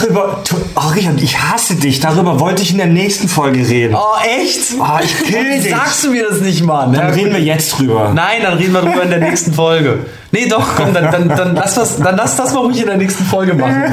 [0.00, 0.42] Darüber,
[0.76, 2.00] oh Richard, ich hasse dich.
[2.00, 3.94] Darüber wollte ich in der nächsten Folge reden.
[3.94, 4.60] Oh, echt?
[4.78, 5.70] Oh, ich kill dich.
[5.70, 6.92] Sagst du mir das nicht, Mann?
[6.92, 8.12] Dann Ja, reden wir jetzt drüber.
[8.14, 10.00] Nein, dann reden wir drüber in der nächsten Folge.
[10.32, 12.96] Nee, doch, komm, dann, dann, dann, lass das, dann lass das mal ruhig in der
[12.96, 13.84] nächsten Folge machen.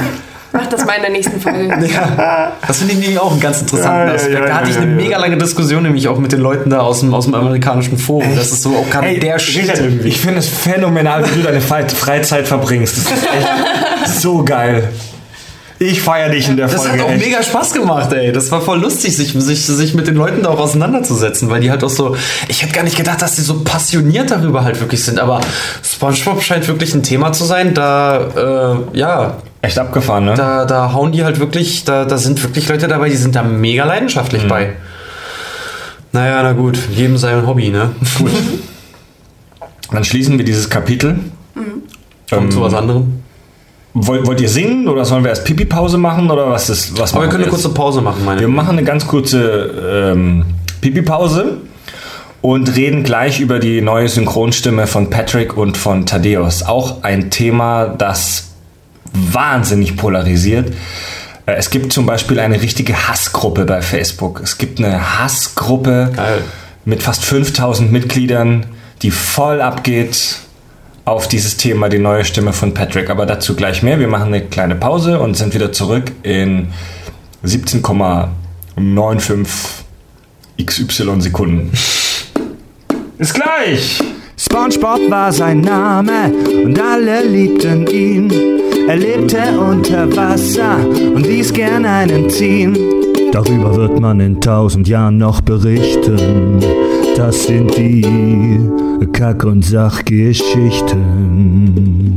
[0.51, 1.67] Mach das mal in der nächsten Folge.
[2.67, 4.33] Das finde ich nämlich auch einen ganz interessanten Ja, ja, Aspekt.
[4.33, 4.95] ja, da hatte ja, ich eine ja.
[4.95, 8.35] mega lange Diskussion, nämlich auch mit den Leuten da aus dem, aus dem amerikanischen Forum.
[8.35, 10.07] Das ist so auch gerade Hey, der Shit Richard, irgendwie.
[10.07, 12.97] ich finde es phänomenal, wie du deine Fre- Freizeit verbringst.
[12.97, 14.89] Das ist echt so geil.
[15.77, 16.99] Ich feiere dich in der Das Folge.
[16.99, 17.25] hat auch echt.
[17.25, 18.31] mega Spaß gemacht, ey.
[18.31, 21.69] Das war voll lustig, sich, sich, sich mit den Leuten da auch auseinanderzusetzen, weil die
[21.69, 22.15] halt auch so.
[22.47, 25.19] Ich hätte gar nicht gedacht, dass die so passioniert darüber halt wirklich sind.
[25.19, 25.41] Aber
[25.83, 27.73] SpongeBob scheint wirklich ein Thema zu sein.
[27.73, 30.33] Da, äh, ja, Echt abgefahren, ne?
[30.35, 33.41] da, da hauen die halt wirklich, da, da sind wirklich Leute dabei, die sind da
[33.43, 34.73] mega leidenschaftlich bei.
[36.13, 37.89] Naja, na gut, jedem sein Hobby, ne?
[38.17, 38.31] Gut.
[39.91, 41.19] Dann schließen wir dieses Kapitel.
[42.29, 43.24] Kommt zu was anderem.
[43.97, 47.21] Wollt, wollt ihr singen oder sollen wir erst Pipi-Pause machen oder was ist was Aber
[47.21, 50.43] wir machen können eine kurze Pause machen, meine Wir machen eine ganz kurze ähm,
[50.81, 51.59] Pipi-Pause
[52.41, 56.63] und reden gleich über die neue Synchronstimme von Patrick und von Thaddeus.
[56.63, 58.49] Auch ein Thema, das
[59.13, 60.73] wahnsinnig polarisiert.
[61.45, 64.41] Äh, Es gibt zum Beispiel eine richtige Hassgruppe bei Facebook.
[64.43, 66.43] Es gibt eine Hassgruppe Geil.
[66.83, 68.65] mit fast 5000 Mitgliedern,
[69.01, 70.39] die voll abgeht
[71.05, 73.09] auf dieses Thema, die neue Stimme von Patrick.
[73.09, 73.99] Aber dazu gleich mehr.
[73.99, 76.69] Wir machen eine kleine Pause und sind wieder zurück in
[77.45, 79.47] 17,95
[80.63, 81.71] XY Sekunden.
[83.17, 84.01] Bis gleich!
[84.37, 86.29] SpongeBob war sein Name
[86.65, 88.29] und alle liebten ihn.
[88.87, 92.77] Er lebte unter Wasser und ließ gern einen ziehen.
[93.31, 96.59] Darüber wird man in tausend Jahren noch berichten.
[97.15, 98.59] Das sind die
[99.11, 102.15] Kack- und Sachgeschichten.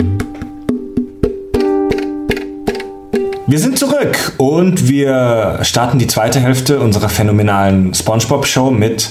[3.46, 9.10] Wir sind zurück und wir starten die zweite Hälfte unserer phänomenalen SpongeBob-Show mit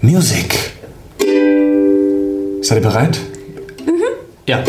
[0.00, 0.72] Musik.
[2.62, 3.20] Seid ihr bereit?
[4.46, 4.64] Ja.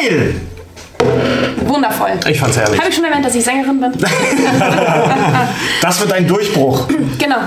[0.07, 0.35] Geil!
[1.65, 2.11] Wundervoll.
[2.29, 2.79] Ich fand's herrlich.
[2.79, 3.91] Habe ich schon erwähnt, dass ich Sängerin bin?
[5.81, 6.87] Das wird ein Durchbruch.
[7.19, 7.37] genau.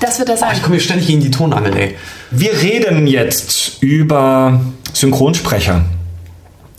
[0.00, 0.50] Das wird er sein.
[0.54, 1.96] Ich komme hier ständig in die Tonangel, ey.
[2.30, 4.60] Wir reden jetzt über
[4.92, 5.84] Synchronsprecher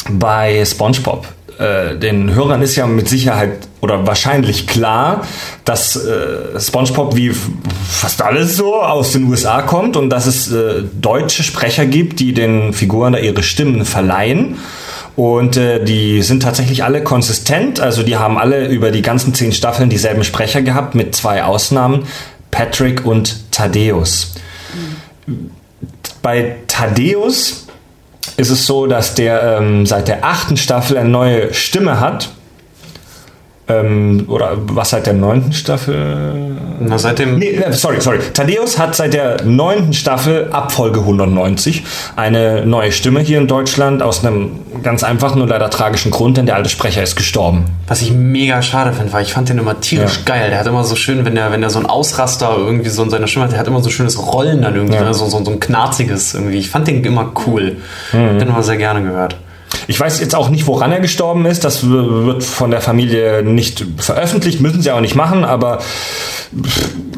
[0.09, 1.27] bei SpongeBob.
[1.57, 5.25] Äh, den Hörern ist ja mit Sicherheit oder wahrscheinlich klar,
[5.63, 7.31] dass äh, SpongeBob wie
[7.87, 12.33] fast alles so aus den USA kommt und dass es äh, deutsche Sprecher gibt, die
[12.33, 14.57] den Figuren da ihre Stimmen verleihen.
[15.15, 19.51] Und äh, die sind tatsächlich alle konsistent, also die haben alle über die ganzen zehn
[19.51, 22.07] Staffeln dieselben Sprecher gehabt, mit zwei Ausnahmen,
[22.49, 24.33] Patrick und Thaddeus.
[26.21, 27.67] Bei Thaddeus
[28.37, 32.31] ist es so, dass der ähm, seit der achten Staffel eine neue Stimme hat.
[33.65, 36.51] Ähm, oder was seit der neunten Staffel?
[36.81, 37.39] Na, seitdem.
[37.39, 38.19] Nee, äh, sorry, sorry.
[38.33, 41.83] Thaddeus hat seit der neunten Staffel, ab Folge 190,
[42.17, 44.51] eine neue Stimme hier in Deutschland aus einem
[44.83, 47.63] ganz einfachen und leider tragischen Grund, denn der alte Sprecher ist gestorben.
[47.87, 50.33] Was ich mega schade finde, weil ich fand den immer tierisch Ja.
[50.35, 50.49] geil.
[50.49, 53.09] Der hat immer so schön, wenn der, wenn der so ein Ausraster irgendwie so in
[53.09, 55.03] seiner Stimme hat, der hat immer so schönes Rollen dann irgendwie, Ja.
[55.05, 55.13] ne?
[55.13, 56.57] so, so, so ein knarziges irgendwie.
[56.57, 57.77] Ich fand den immer cool.
[58.11, 58.39] Mhm.
[58.39, 59.37] Den immer sehr gerne gehört.
[59.87, 61.63] Ich weiß jetzt auch nicht, woran er gestorben ist.
[61.63, 65.79] Das wird von der Familie nicht veröffentlicht, müssen sie auch nicht machen, aber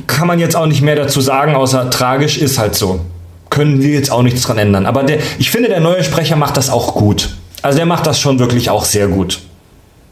[0.07, 2.99] kann man jetzt auch nicht mehr dazu sagen, außer tragisch ist halt so.
[3.49, 4.86] Können wir jetzt auch nichts dran ändern.
[4.86, 7.36] Aber der, ich finde, der neue Sprecher macht das auch gut.
[7.61, 9.39] Also der macht das schon wirklich auch sehr gut.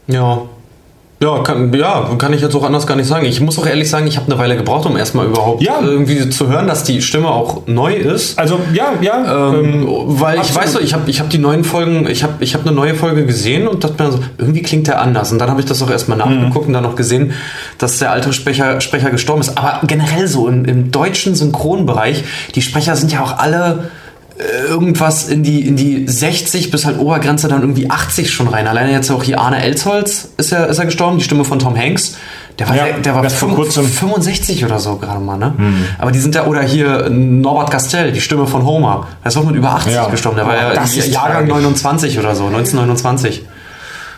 [0.06, 0.42] Ja.
[1.24, 3.24] Ja kann, ja, kann ich jetzt auch anders gar nicht sagen.
[3.24, 5.80] Ich muss auch ehrlich sagen, ich habe eine Weile gebraucht, um erstmal überhaupt Ja.
[5.82, 8.38] irgendwie zu hören, dass die Stimme auch neu ist.
[8.38, 9.48] Also ja, ja.
[9.54, 10.62] Ähm, ähm, weil ich absolut.
[10.62, 12.94] weiß so, ich habe ich hab die neuen Folgen, ich habe ich hab eine neue
[12.94, 15.32] Folge gesehen und dachte mir so, irgendwie klingt der anders.
[15.32, 17.32] Und dann habe ich das auch erstmal nachgeguckt und dann noch gesehen,
[17.78, 19.56] dass der alte Sprecher, Sprecher gestorben ist.
[19.56, 23.90] Aber generell so im, im deutschen Synchronbereich, die Sprecher sind ja auch alle
[24.68, 28.66] irgendwas in die, in die 60 bis halt Obergrenze dann irgendwie 80 schon rein.
[28.66, 31.76] Alleine jetzt auch hier Arne Elsholz ist er, ist er gestorben, die Stimme von Tom
[31.76, 32.16] Hanks.
[32.58, 33.86] Der war, Ja, der, der war erst vor fünf- kurzem.
[33.86, 35.54] 65 oder so gerade mal, ne?
[35.98, 39.06] Aber die sind ja, oder hier Norbert Castell, die Stimme von Homer.
[39.24, 40.06] Der ist auch mit über 80 Ja.
[40.08, 40.36] gestorben.
[40.36, 41.64] Der war ja das ist Jahrgang tragisch.
[41.64, 43.42] 29 oder so, 1929.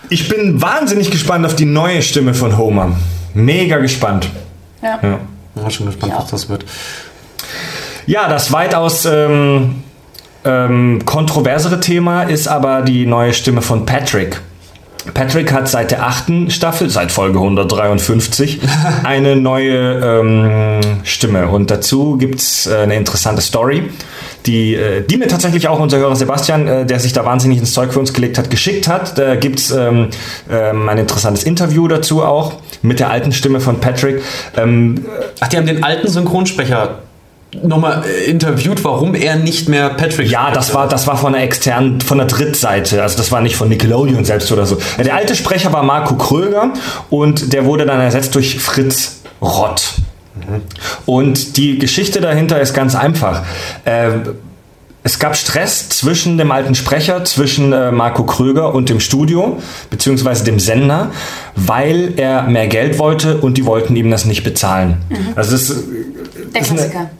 [0.09, 2.93] ich bin wahnsinnig gespannt auf die neue Stimme von Homer.
[3.35, 4.29] Mega gespannt.
[4.83, 4.99] Ja.
[5.03, 5.19] Ja.
[5.63, 6.21] Ja, schon gespannt, Ja.
[6.23, 6.65] was das wird.
[8.07, 9.83] Ja, das weitaus ähm,
[10.47, 14.41] ähm, kontroversere Thema ist aber die neue Stimme von Patrick.
[15.15, 18.61] Patrick hat seit der achten Staffel, seit Folge 153,
[19.05, 21.49] eine neue ähm, Stimme.
[21.49, 23.91] Und dazu gibt's äh, eine interessante Story,
[24.47, 27.73] die, äh, die mir tatsächlich auch unser Hörer Sebastian, äh, der sich da wahnsinnig ins
[27.73, 29.17] Zeug für uns gelegt hat, geschickt hat.
[29.19, 30.09] Da gibt's ähm,
[30.51, 34.23] ähm, ein interessantes Interview dazu auch mit der alten Stimme von Patrick.
[34.57, 35.05] Ähm,
[35.41, 36.99] Ach, die haben den alten Synchronsprecher
[37.63, 41.43] nochmal äh, interviewt, warum er nicht mehr Patrick Ja, das war, das war von der
[41.43, 43.03] externen, von der Drittseite.
[43.03, 44.79] Also das war nicht von Nickelodeon selbst oder so.
[44.99, 46.73] Der alte Sprecher war Marco Kröger
[47.11, 49.95] und der wurde dann ersetzt durch Fritz Rott.
[51.07, 53.45] Und die Geschichte dahinter ist ganz einfach.
[53.85, 54.11] Äh,
[55.07, 60.43] es gab Stress zwischen dem alten Sprecher, zwischen äh, Marco Kröger und dem Studio, beziehungsweise
[60.43, 61.13] dem Sender,
[61.55, 64.97] weil er mehr Geld wollte und die wollten ihm das nicht bezahlen.
[65.37, 65.85] Also das ist,
[66.53, 67.11] Der ist eine- Klassiker.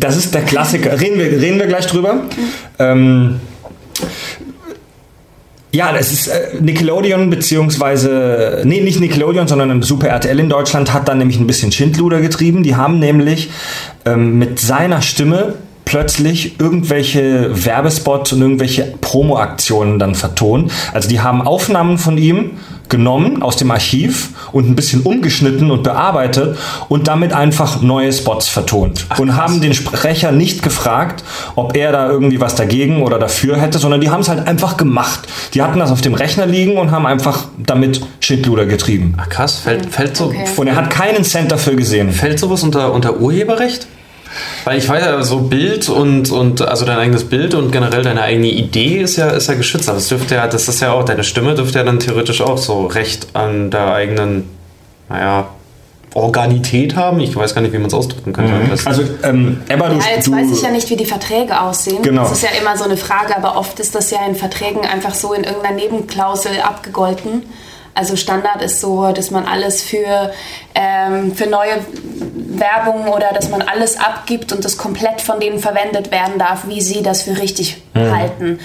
[0.00, 1.00] das ist der Klassiker.
[1.00, 2.22] Reden wir, reden wir gleich drüber.
[2.80, 3.38] Ähm,
[5.70, 11.06] ja, das ist äh, Nickelodeon, beziehungsweise, nee, nicht Nickelodeon, sondern Super RTL in Deutschland hat
[11.06, 12.64] dann nämlich ein bisschen Schindluder getrieben.
[12.64, 13.50] Die haben nämlich
[14.06, 15.54] ähm, mit seiner Stimme
[15.88, 20.70] plötzlich irgendwelche Werbespots und irgendwelche Promoaktionen dann vertont.
[20.92, 22.50] Also die haben Aufnahmen von ihm
[22.90, 26.58] genommen aus dem Archiv und ein bisschen umgeschnitten und bearbeitet
[26.90, 29.06] und damit einfach neue Spots vertont.
[29.18, 31.24] und haben den Sprecher nicht gefragt,
[31.54, 34.76] ob er da irgendwie was dagegen oder dafür hätte, sondern die haben es halt einfach
[34.76, 35.26] gemacht.
[35.54, 39.14] Die hatten das auf dem Rechner liegen und haben einfach damit Schindluder getrieben.
[39.16, 40.44] Ach, krass, fällt, fällt, so, Okay.
[40.56, 42.12] Und er hat keinen Cent dafür gesehen.
[42.12, 43.86] fällt sowas unter, unter Urheberrecht?
[44.64, 48.22] Weil ich weiß ja, so Bild und, und also dein eigenes Bild und generell deine
[48.22, 49.88] eigene Idee ist ja, ist ja geschützt.
[49.88, 52.58] Aber das dürfte ja, das ist ja auch, deine Stimme dürfte ja dann theoretisch auch
[52.58, 54.48] so Recht an der eigenen,
[55.08, 55.48] naja,
[56.14, 57.20] Organität haben.
[57.20, 58.52] Ich weiß gar nicht, wie man es ausdrücken könnte.
[58.70, 61.60] Das- Also, ähm, Ebba, du, Ja, jetzt du weiß ich ja nicht, wie die Verträge
[61.60, 62.02] aussehen.
[62.02, 62.22] Genau.
[62.22, 65.14] Das ist ja immer so eine Frage, aber oft ist das ja in Verträgen einfach
[65.14, 67.42] so in irgendeiner Nebenklausel abgegolten.
[67.98, 70.32] Also Standard ist so, dass man alles für,
[70.76, 71.78] ähm, für neue
[72.50, 76.80] Werbung oder dass man alles abgibt und das komplett von denen verwendet werden darf, wie
[76.80, 78.16] sie das für richtig Mhm.
[78.16, 78.60] halten.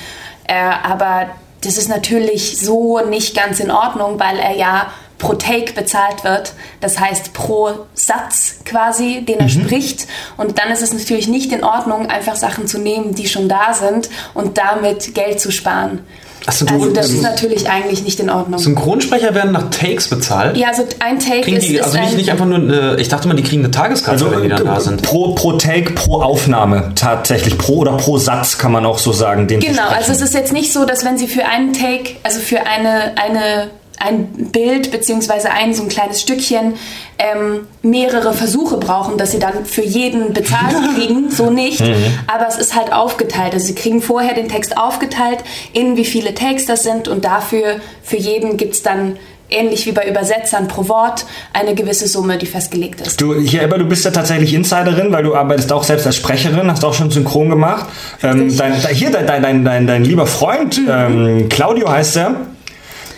[0.47, 0.53] Äh,
[0.84, 1.31] aber
[1.61, 6.53] das ist natürlich so nicht ganz in Ordnung, weil er ja pro Take bezahlt wird.
[6.79, 10.05] Das heißt pro Satz quasi, den er spricht.
[10.38, 13.73] Und dann ist es natürlich nicht in Ordnung, einfach Sachen zu nehmen, die schon da
[13.73, 16.05] sind und damit Geld zu sparen.
[16.46, 18.60] Achso, du, Also das ähm, ist natürlich eigentlich nicht in Ordnung.
[18.60, 20.58] Synchronsprecher werden nach Takes bezahlt.
[20.58, 22.98] Ja, also ein Take Kriegen ist, die, ist also nicht, ein, nicht einfach nur, eine,
[23.00, 25.02] ich dachte mal, die kriegen eine Tageskarte, Also wenn die dann da äh, sind.
[25.02, 27.58] pro, pro Take, pro Aufnahme tatsächlich.
[27.58, 29.48] Pro oder pro Satz kann man auch so sagen.
[29.48, 32.16] Den sie Genau, also es ist jetzt nicht so, dass wenn Sie für einen Take,
[32.24, 33.70] also für eine, eine,
[34.00, 36.76] ein Bild beziehungsweise ein so ein kleines Stückchen
[37.18, 41.82] ähm, mehrere Versuche brauchen, dass Sie dann für jeden bezahlt kriegen, so nicht.
[42.28, 43.54] Aber es ist halt aufgeteilt.
[43.54, 45.39] Also Sie kriegen vorher den Text aufgeteilt,
[45.74, 49.18] in wie viele Takes das sind und dafür für jeden gibt es dann
[49.50, 53.22] ähnlich wie bei Übersetzern pro Wort eine gewisse Summe, die festgelegt ist.
[53.22, 56.70] Du, hier, Ebba, du bist ja tatsächlich Insiderin, weil du arbeitest auch selbst als Sprecherin,
[56.72, 57.86] hast auch schon synchron gemacht.
[58.24, 62.36] Ähm, dein, hier, dein, dein, dein, dein lieber Freund, ähm, Claudio heißt er,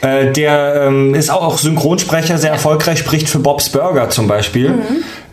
[0.06, 4.76] äh, der ähm, ist auch, auch Synchronsprecher, sehr erfolgreich, spricht für Bob's Burger zum Beispiel.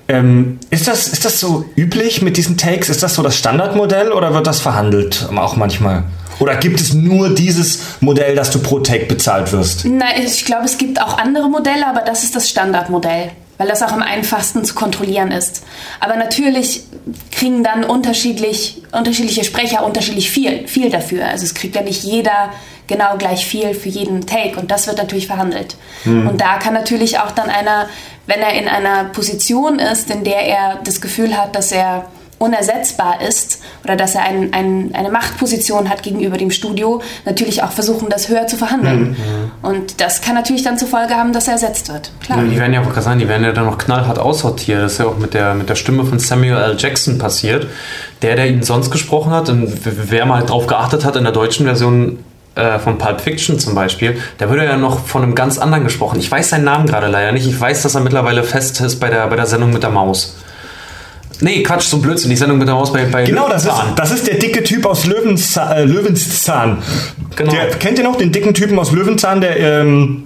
[0.09, 2.89] Ähm, ist, das, ist das so üblich mit diesen Takes?
[2.89, 6.05] Ist das so das Standardmodell oder wird das verhandelt ähm, auch manchmal?
[6.39, 9.85] Oder gibt es nur dieses Modell, dass du pro Take bezahlt wirst?
[9.85, 13.83] Nein, ich glaube, es gibt auch andere Modelle, aber das ist das Standardmodell, weil das
[13.83, 15.63] auch am einfachsten zu kontrollieren ist.
[16.01, 16.83] Aber natürlich
[17.31, 21.27] kriegen dann unterschiedlich, unterschiedliche Sprecher unterschiedlich viel, viel dafür.
[21.27, 22.51] Also es kriegt ja nicht jeder
[22.87, 25.77] genau gleich viel für jeden Take und das wird natürlich verhandelt.
[26.05, 27.89] Und da kann natürlich auch dann einer,
[28.27, 32.07] wenn er in einer Position ist, in der er das Gefühl hat, dass er
[32.43, 37.71] unersetzbar ist oder dass er ein, ein, eine Machtposition hat gegenüber dem Studio, natürlich auch
[37.71, 39.17] versuchen, das höher zu verhandeln.
[39.63, 42.11] Und das kann natürlich dann zur Folge haben, dass er ersetzt wird.
[42.21, 42.39] Klar.
[42.39, 44.83] Ja, die werden ja, wollte gerade sagen, die werden ja dann noch knallhart aussortiert.
[44.83, 46.77] Das ist ja auch mit der, mit der Stimme von Samuel L.
[46.79, 47.69] Jackson passiert.
[48.23, 51.67] Der, der ihn sonst gesprochen hat, und wer mal drauf geachtet hat in der deutschen
[51.67, 52.19] Version
[52.55, 56.19] äh, von Pulp Fiction zum Beispiel, der würde ja noch von einem ganz anderen gesprochen.
[56.19, 57.47] Ich weiß seinen Namen gerade leider nicht.
[57.47, 60.37] Ich weiß, dass er mittlerweile fest ist bei der, bei der Sendung mit der Maus.
[61.43, 62.31] Nee, Quatsch, so Blödsinn.
[62.31, 64.87] Die Sendung mit der Maus bei, bei Genau, das ist, das ist der dicke Typ
[64.87, 65.77] aus Löwenzahn.
[65.77, 66.79] Äh, Löwenzahn.
[67.35, 67.51] Genau.
[67.51, 70.23] Der, kennt ihr noch den dicken Typen aus Löwenzahn, der ähm,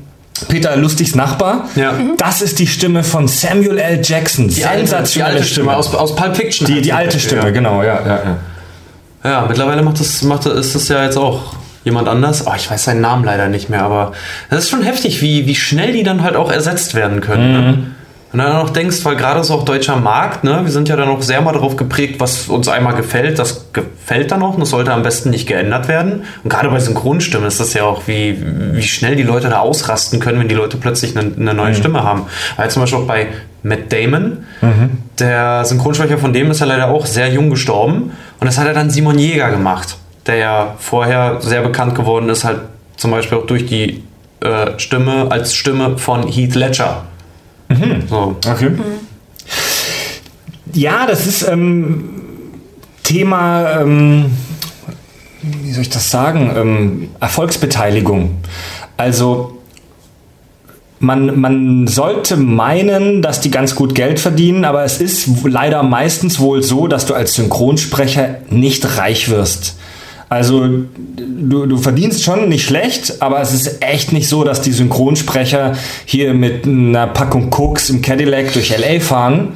[0.49, 1.71] Peter Lustigs Nachbar?
[1.75, 1.93] Ja.
[1.93, 2.19] Mhm.
[2.19, 4.01] Das ist die Stimme von Samuel L.
[4.03, 4.49] Jackson.
[4.49, 6.67] die alte, die Sensationelle alte Stimme aus, aus Pulp Fiction.
[6.67, 7.51] Die, die alte Stimme, ja.
[7.51, 8.37] genau, ja, ja, ja.
[9.25, 12.47] Ja, mittlerweile macht das, macht das, ist das ja jetzt auch jemand anders.
[12.47, 14.13] Oh, ich weiß seinen Namen leider nicht mehr, aber
[14.51, 17.53] das ist schon heftig, wie, wie schnell die dann halt auch ersetzt werden können.
[17.53, 17.87] Ne?
[18.33, 20.97] Wenn du dann noch denkst, weil gerade so auch deutscher Markt, ne, wir sind ja
[20.97, 24.61] dann auch sehr mal darauf geprägt, was uns einmal gefällt, das gefällt dann noch und
[24.61, 26.25] das sollte am besten nicht geändert werden.
[26.43, 28.37] Und gerade bei Synchronstimmen ist das ja auch, wie,
[28.73, 32.03] wie schnell die Leute da ausrasten können, wenn die Leute plötzlich eine, eine neue Stimme
[32.03, 32.27] haben.
[32.57, 33.29] Weil zum Beispiel auch bei
[33.63, 34.45] Matt Damon,
[35.19, 38.75] der Synchronsprecher von dem ist ja leider auch sehr jung gestorben und das hat er
[38.75, 39.97] dann Simon Jäger gemacht,
[40.27, 42.61] der ja vorher sehr bekannt geworden ist, halt
[42.97, 44.05] zum Beispiel auch durch die
[44.41, 47.05] äh, Stimme als Stimme von Heath Ledger.
[48.09, 48.37] So.
[48.47, 48.71] Okay.
[50.73, 52.11] Ja, das ist ähm,
[53.03, 54.27] Thema, ähm,
[55.43, 58.39] wie soll ich das sagen, ähm, Erfolgsbeteiligung.
[58.97, 59.59] Also
[60.99, 66.41] man, man sollte meinen, dass die ganz gut Geld verdienen, aber es ist leider meistens
[66.41, 69.77] wohl so, dass du als Synchronsprecher nicht reich wirst.
[70.29, 70.67] Also
[71.17, 75.77] du, du verdienst schon nicht schlecht, aber es ist echt nicht so, dass die Synchronsprecher
[76.05, 79.53] hier mit einer Packung Cooks im Cadillac durch LA fahren,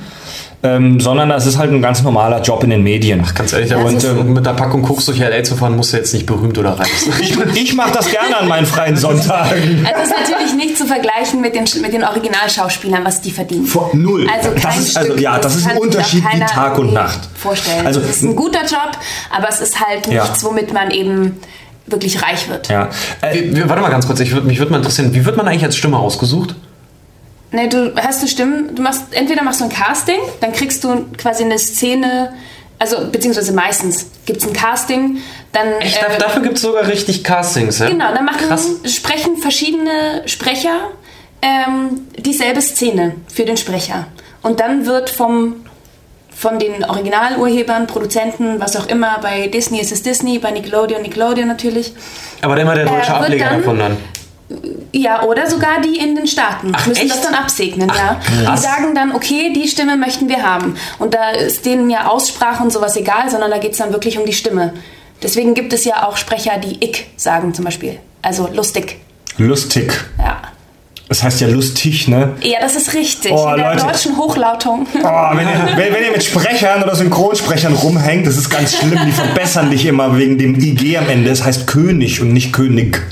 [0.63, 3.25] ähm, sondern das ist halt ein ganz normaler Job in den Medien.
[3.35, 5.97] Ganz ehrlich, Das aber und, mit der Packung Koks durch LA zu fahren, musst du
[5.97, 7.15] jetzt nicht berühmt oder reich sein.
[7.21, 9.87] Ich, ich mache das gerne an meinen freien Sonntagen.
[9.87, 13.65] Also es ist natürlich nicht zu vergleichen mit den, mit den Originalschauspielern, was die verdienen.
[13.65, 14.27] Vor- null.
[14.31, 16.95] Also Das kein ist- also, Stück, ja, das ist ein Unterschied wie Tag und irgendwie
[16.95, 17.21] Nacht.
[17.35, 17.87] Vorstellen.
[17.87, 18.93] Also- Also, es ist ein guter Job,
[19.35, 20.25] aber es ist halt Ja.
[20.25, 21.39] nichts, womit man eben
[21.87, 22.69] wirklich reich wird.
[22.69, 22.89] Ja.
[23.23, 25.37] Äh, Wie- wie- Warte mal ganz kurz, ich würd, mich würde mal interessieren, wie wird
[25.37, 26.55] man eigentlich als Stimme ausgesucht?
[27.53, 31.07] Ne, du hast eine Stimme, du machst, entweder machst du ein Casting, dann kriegst du
[31.19, 32.33] quasi eine Szene,
[32.79, 35.19] also beziehungsweise meistens gibt es ein Casting,
[35.53, 37.89] dann Echt, äh, dafür gibt es sogar richtig Castings, ja?
[37.89, 38.69] Genau, dann machen, Krass.
[38.85, 40.91] sprechen verschiedene Sprecher
[41.43, 44.07] ähm, dieselbe Szene für den Sprecher.
[44.43, 45.57] Und dann wird vom,
[46.35, 51.49] von den Originalurhebern, Produzenten, was auch immer, bei Disney ist es Disney, bei Nickelodeon, Nickelodeon
[51.49, 51.93] natürlich.
[52.43, 53.97] Aber immer der deutsche Äh, Ableger dann- davon dann.
[54.93, 57.11] Ja, oder sogar die in den Staaten Ach, müssen echt?
[57.11, 58.21] das dann absegnen, ja.
[58.45, 58.61] krass.
[58.61, 60.75] Die sagen dann, okay, die Stimme möchten wir haben.
[60.99, 64.19] Und da ist denen ja Aussprache und sowas egal, sondern da geht es dann wirklich
[64.19, 64.75] um die Stimme.
[65.23, 67.99] Deswegen gibt es ja auch Sprecher, die ich sagen zum Beispiel.
[68.23, 68.97] Also lustig.
[69.39, 69.93] lustig.
[70.19, 70.41] Ja.
[71.09, 72.35] Das heißt ja lustig, ne?
[72.41, 73.33] Ja, das ist richtig.
[73.33, 73.85] Oh, In der Leute.
[73.87, 74.87] deutschen Hochlautung.
[74.95, 78.99] Oh, wenn, ihr, wenn, wenn ihr mit Sprechern oder Synchronsprechern rumhängt, das ist ganz schlimm.
[79.07, 81.31] Die verbessern dich immer wegen dem IG am Ende.
[81.31, 83.03] Es heißt König und nicht König.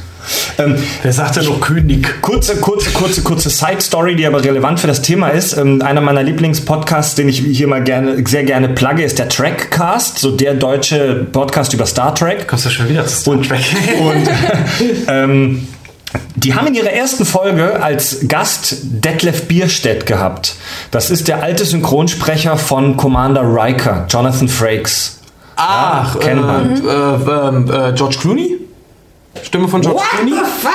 [0.58, 2.20] Ähm, Wer sagt denn noch König?
[2.20, 5.56] Kurze, kurze, kurze, kurze Side-Story, die aber relevant für das Thema ist.
[5.56, 10.18] Ähm, einer meiner Lieblingspodcasts, den ich hier mal gerne, sehr gerne plugge, ist der Trackcast,
[10.18, 12.48] so der deutsche Podcast über Star Trek.
[12.48, 13.60] Kommst du schon wieder zu Star Trek?
[14.00, 14.28] Und
[15.08, 15.68] ähm,
[16.36, 20.56] die haben in ihrer ersten Folge als Gast Detlef Bierstedt gehabt.
[20.90, 25.20] Das ist der alte Synchronsprecher von Commander Riker, Jonathan Frakes.
[25.56, 26.82] Ach, Ja, kennt man.
[26.86, 28.67] Äh, äh, äh, George Clooney?
[29.44, 30.32] Stimme von George Clooney?
[30.60, 30.72] fuck?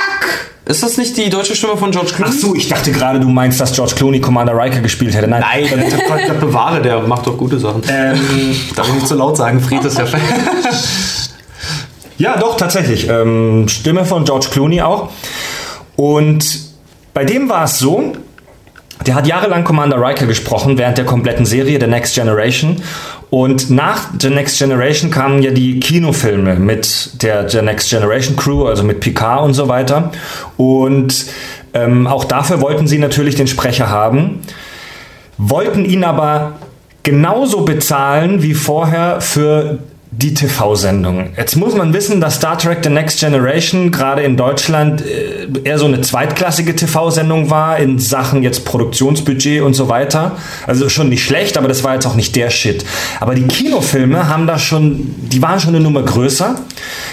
[0.66, 2.32] Ist das nicht die deutsche Stimme von George Clooney?
[2.34, 5.28] Ach so, ich dachte gerade, du meinst, dass George Clooney Commander Riker gespielt hätte.
[5.28, 5.66] Nein, Nein,
[6.26, 7.82] der, bewahre, der macht doch gute Sachen.
[7.88, 8.18] Ähm,
[8.76, 10.06] Darf ich nicht zu laut sagen, Fried ist ja
[12.16, 13.08] Ja, doch, tatsächlich.
[13.08, 15.10] Ähm, Stimme von George Clooney auch.
[15.96, 16.60] Und
[17.12, 18.14] bei dem war es so,
[19.06, 22.76] der hat jahrelang Commander Riker gesprochen während der kompletten Serie The Next Generation.
[23.30, 28.66] Und nach The Next Generation kamen ja die Kinofilme mit der The Next Generation Crew,
[28.66, 30.12] also mit Picard und so weiter.
[30.56, 31.26] Und
[31.74, 34.40] ähm, auch dafür wollten sie natürlich den Sprecher haben,
[35.38, 36.52] wollten ihn aber
[37.02, 39.80] genauso bezahlen wie vorher für
[40.18, 41.30] die TV-Sendung.
[41.36, 45.78] Jetzt muss man wissen, dass Star Trek The Next Generation gerade in Deutschland äh, eher
[45.78, 50.36] so eine zweitklassige TV-Sendung war in Sachen jetzt Produktionsbudget und so weiter.
[50.66, 52.84] Also schon nicht schlecht, aber das war jetzt auch nicht der Shit.
[53.18, 56.54] Aber die Kinofilme haben da schon, die waren schon eine Nummer größer.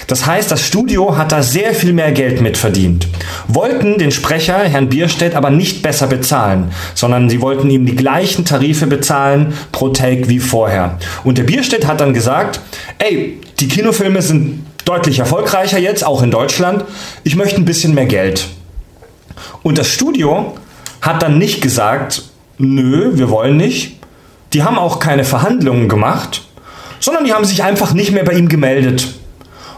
[0.06, 3.08] Das heißt, das Studio hat da sehr viel mehr Geld mitverdient.
[3.48, 8.44] Wollten den Sprecher, Herrn Bierstedt, aber nicht besser bezahlen, sondern sie wollten ihm die gleichen
[8.44, 10.98] Tarife bezahlen pro Take wie vorher.
[11.24, 12.60] Und der Bierstedt hat dann gesagt,
[12.98, 16.84] ey, die Kinofilme sind deutlich erfolgreicher jetzt, auch in Deutschland.
[17.24, 18.48] Ich möchte ein bisschen mehr Geld.
[19.62, 20.56] Und das Studio
[21.00, 22.22] hat dann nicht gesagt,
[22.58, 23.96] nö, wir wollen nicht.
[24.52, 26.46] Die haben auch keine Verhandlungen gemacht,
[27.00, 29.14] sondern die haben sich einfach nicht mehr bei ihm gemeldet.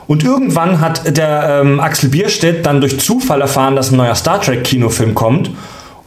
[0.06, 4.40] Und irgendwann hat der ähm, Axel Bierstedt dann durch Zufall erfahren, dass ein neuer Star
[4.40, 5.50] Trek Kinofilm kommt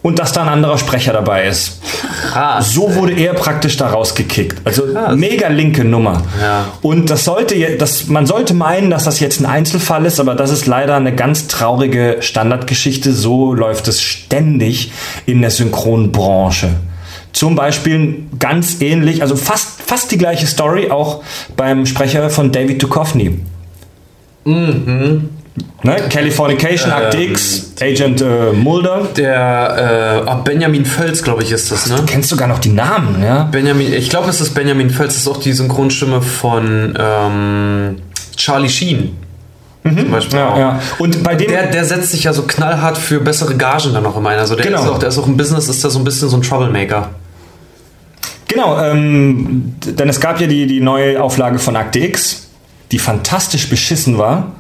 [0.02, 1.82] und dass da ein anderer Sprecher dabei ist.
[2.32, 2.72] Krass.
[2.72, 4.62] So wurde er praktisch da rausgekickt.
[4.64, 4.84] Also
[5.16, 6.24] mega linke Nummer.
[6.42, 6.66] Ja.
[6.82, 10.52] Und das sollte, das, man sollte meinen, dass das jetzt ein Einzelfall ist, aber das
[10.52, 13.12] ist leider eine ganz traurige Standardgeschichte.
[13.12, 14.92] So läuft es ständig
[15.26, 16.70] in der Synchronbranche.
[17.34, 21.22] Zum Beispiel ganz ähnlich, also fast, fast die gleiche Story auch
[21.56, 23.40] beim Sprecher von David Duchovny.
[25.84, 25.96] Ne?
[26.10, 29.08] Californication, Akte X, Agent äh, Mulder.
[29.16, 32.04] Der äh, Benjamin Völz, glaube ich, ist das, ne?
[32.06, 33.44] Kennst sogar noch die Namen, ja?
[33.44, 37.96] Benjamin, ich glaube, es ist Benjamin Völz, das ist auch die Synchronstimme von ähm,
[38.36, 39.18] Charlie Sheen.
[39.84, 40.38] Zum Beispiel.
[40.40, 40.80] Ja, ja.
[41.00, 41.48] Und bei dem.
[41.48, 44.40] Der, der setzt sich ja so knallhart für bessere Gagen dann auch immer ein.
[44.40, 44.82] Also der, Genau.
[44.82, 47.12] ist auch, der ist auch im Business, ist der so ein bisschen so ein Troublemaker.
[48.50, 52.48] Genau, ähm, denn es gab ja die, die neue Auflage von Akte X,
[52.92, 54.54] die fantastisch beschissen war.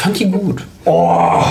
[0.00, 0.62] Ich fand die gut.
[0.86, 1.42] Oh.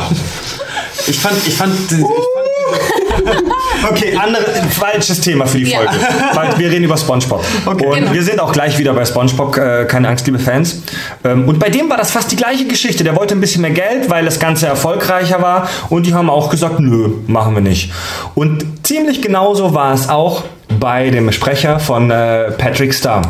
[1.05, 2.03] Ich fand, ich fand, ich fand
[3.91, 5.77] Okay, andere, falsches Thema für die Ja.
[5.81, 5.93] Folge.
[6.33, 7.43] Weil wir reden über Spongebob.
[7.67, 8.11] und Genau.
[8.11, 10.81] wir sind auch gleich wieder bei Spongebob, äh, keine Angst, liebe Fans.
[11.23, 13.03] Ähm, und bei dem war das fast die gleiche Geschichte.
[13.03, 15.69] Der wollte ein bisschen mehr Geld, weil das Ganze erfolgreicher war.
[15.89, 17.91] Und die haben auch gesagt, nö, machen wir nicht.
[18.33, 20.43] Und ziemlich genauso war es auch
[20.79, 23.21] bei dem Sprecher von äh, Patrick Star.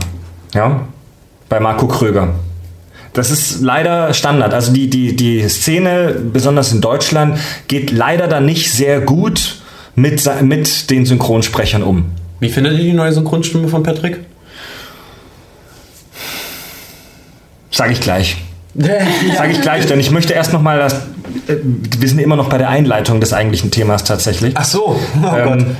[0.53, 0.79] Ja,
[1.49, 2.29] bei Marco Kröger.
[3.19, 4.53] Das ist leider Standard.
[4.53, 7.37] Also die, die, die Szene, besonders in Deutschland,
[7.67, 9.57] geht leider da nicht sehr gut
[9.93, 12.11] mit, mit den Synchronsprechern um.
[12.39, 14.21] Wie findet ihr die neue Synchronstimme von Patrick?
[17.71, 18.37] Sage ich gleich.
[18.75, 20.93] Sage ich gleich, denn ich möchte erst noch mal das.
[21.47, 24.53] äh, Wir sind immer noch bei der Einleitung des eigentlichen Themas tatsächlich.
[24.55, 24.97] Ach so.
[25.21, 25.75] Oh Ähm,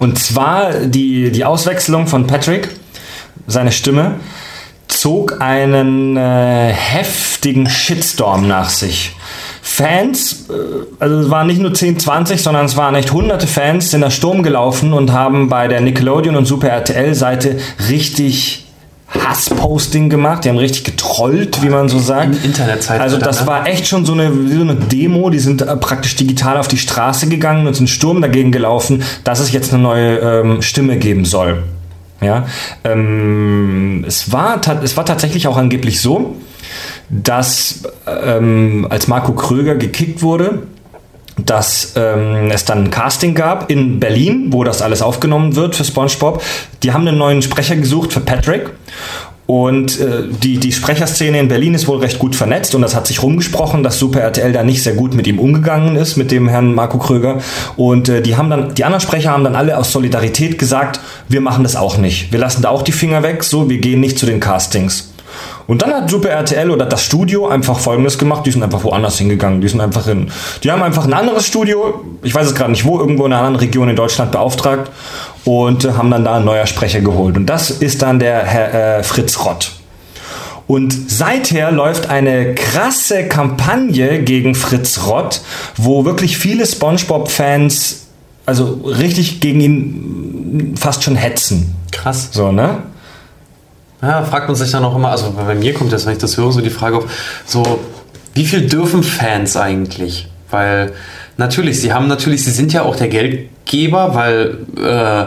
[0.00, 2.68] und zwar die, die Auswechslung von Patrick,
[3.46, 4.16] seine Stimme,
[5.04, 9.14] zog einen äh, heftigen Shitstorm nach sich.
[9.60, 10.54] Fans, äh,
[10.98, 14.10] also es waren nicht nur 10, 20, sondern es waren echt hunderte Fans, sind da
[14.10, 17.58] Sturm gelaufen und haben bei der Nickelodeon und Super RTL Seite
[17.90, 18.64] richtig
[19.08, 20.46] Hassposting gemacht.
[20.46, 22.42] Die haben richtig getrollt, wie man so sagt.
[22.42, 23.46] Internetzeitalter, Also das ne?
[23.46, 25.28] war echt schon so eine, so eine Demo.
[25.28, 29.40] Die sind äh, praktisch digital auf die Straße gegangen und sind Sturm dagegen gelaufen, dass
[29.40, 31.62] es jetzt eine neue ähm, Stimme geben soll.
[32.24, 32.46] Ja,
[32.84, 36.36] ähm, es, war es war tatsächlich auch angeblich so,
[37.10, 40.62] dass ähm, als Marco Kröger gekickt wurde,
[41.36, 45.84] dass ähm, es dann ein Casting gab in Berlin, wo das alles aufgenommen wird für
[45.84, 46.42] SpongeBob.
[46.82, 48.70] Die haben einen neuen Sprecher gesucht für Patrick.
[49.46, 53.06] Und äh, die, die Sprecherszene in Berlin ist wohl recht gut vernetzt und das hat
[53.06, 56.48] sich rumgesprochen, dass Super RTL da nicht sehr gut mit ihm umgegangen ist, mit dem
[56.48, 57.40] Herrn Marco Kröger.
[57.76, 61.42] Und äh, die haben dann, die anderen Sprecher haben dann alle aus Solidarität gesagt, wir
[61.42, 62.32] machen das auch nicht.
[62.32, 65.13] Wir lassen da auch die Finger weg, so, wir gehen nicht zu den Castings.
[65.66, 69.18] Und dann hat Super RTL oder das Studio einfach folgendes gemacht, die sind einfach woanders
[69.18, 69.60] hingegangen.
[69.60, 70.30] Die sind einfach in.
[70.62, 73.42] Die haben einfach ein anderes Studio, ich weiß es gerade nicht wo, irgendwo in einer
[73.42, 74.90] anderen Region in Deutschland beauftragt
[75.44, 77.36] und haben dann da einen neuer Sprecher geholt.
[77.36, 79.72] Und das ist dann der Herr äh, Fritz Rott.
[80.66, 85.42] Und seither läuft eine krasse Kampagne gegen Fritz Rott,
[85.76, 88.04] wo wirklich viele SpongeBob-Fans
[88.46, 91.74] also richtig gegen ihn fast schon hetzen.
[91.90, 92.28] Krass.
[92.32, 92.82] So, ne?
[94.04, 96.36] Ja, fragt man sich dann auch immer, also bei mir kommt jetzt, wenn ich das
[96.36, 97.04] höre, so die Frage auf,
[97.46, 97.80] so,
[98.34, 100.28] wie viel dürfen Fans eigentlich?
[100.50, 100.92] Weil
[101.36, 105.24] natürlich, sie haben natürlich, sie sind ja auch der Geldgeber, weil äh,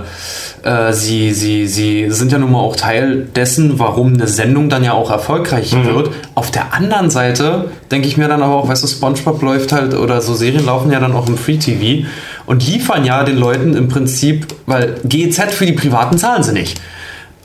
[0.68, 4.84] äh, sie, sie, sie sind ja nun mal auch Teil dessen, warum eine Sendung dann
[4.84, 6.12] ja auch erfolgreich wird.
[6.36, 9.94] Auf der anderen Seite denke ich mir dann aber auch, weißt du, SpongeBob läuft halt
[9.96, 12.08] oder so Serien laufen ja dann auch im Free TV
[12.46, 16.80] und liefern ja den Leuten im Prinzip, weil GEZ für die Privaten zahlen sie nicht.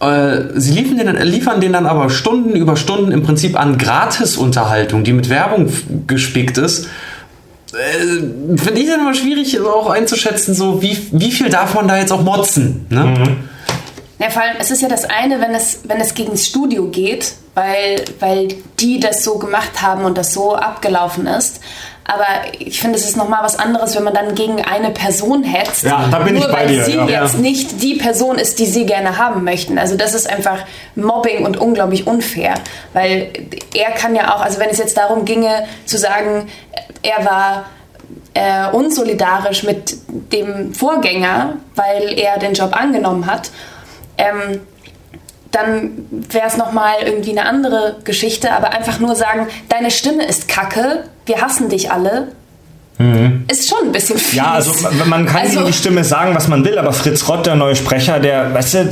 [0.03, 5.05] Äh, Sie liefern den, liefern den dann aber Stunden über Stunden im Prinzip an Gratisunterhaltung,
[5.05, 5.73] die mit Werbung
[6.07, 6.89] gespickt ist.
[7.73, 11.97] Äh, Finde ich dann immer schwierig auch einzuschätzen, so wie, wie viel darf man da
[11.97, 12.87] jetzt auch motzen.
[12.91, 13.39] Ne?
[14.19, 16.87] Ja, vor allem, es ist ja das eine, wenn es, wenn es gegen das Studio
[16.89, 18.49] geht, weil, weil
[18.81, 21.61] die das so gemacht haben und das so abgelaufen ist.
[22.05, 22.27] Aber
[22.59, 25.85] ich finde, es ist nochmal was anderes, wenn man dann gegen eine Person hetzt.
[25.85, 27.07] Ja, da bin nur ich bei weil dir, sie ja.
[27.07, 29.79] jetzt nicht die Person ist, die sie gerne haben möchten.
[29.79, 30.59] Also das ist einfach
[30.97, 32.55] Mobbing und unglaublich unfair.
[32.93, 33.31] Weil
[33.75, 36.49] er kann ja auch, also wenn es jetzt darum ginge, zu sagen,
[37.03, 37.65] er war
[38.35, 39.97] äh, unsolidarisch mit
[40.33, 43.51] dem Vorgänger, weil er den Job angenommen hat,
[44.19, 44.61] ähm,
[45.51, 50.49] dann wäre es nochmal irgendwie eine andere Geschichte, aber einfach nur sagen, deine Stimme ist
[50.49, 52.29] kacke, wir hassen dich alle,
[53.49, 54.33] ist schon ein bisschen fies.
[54.33, 54.39] Mhm.
[54.39, 54.73] Ja, also
[55.07, 58.21] man- kann Also- die Stimme sagen, was man will, aber Fritz Rott, der neue Sprecher,
[58.21, 58.89] der, weißt du,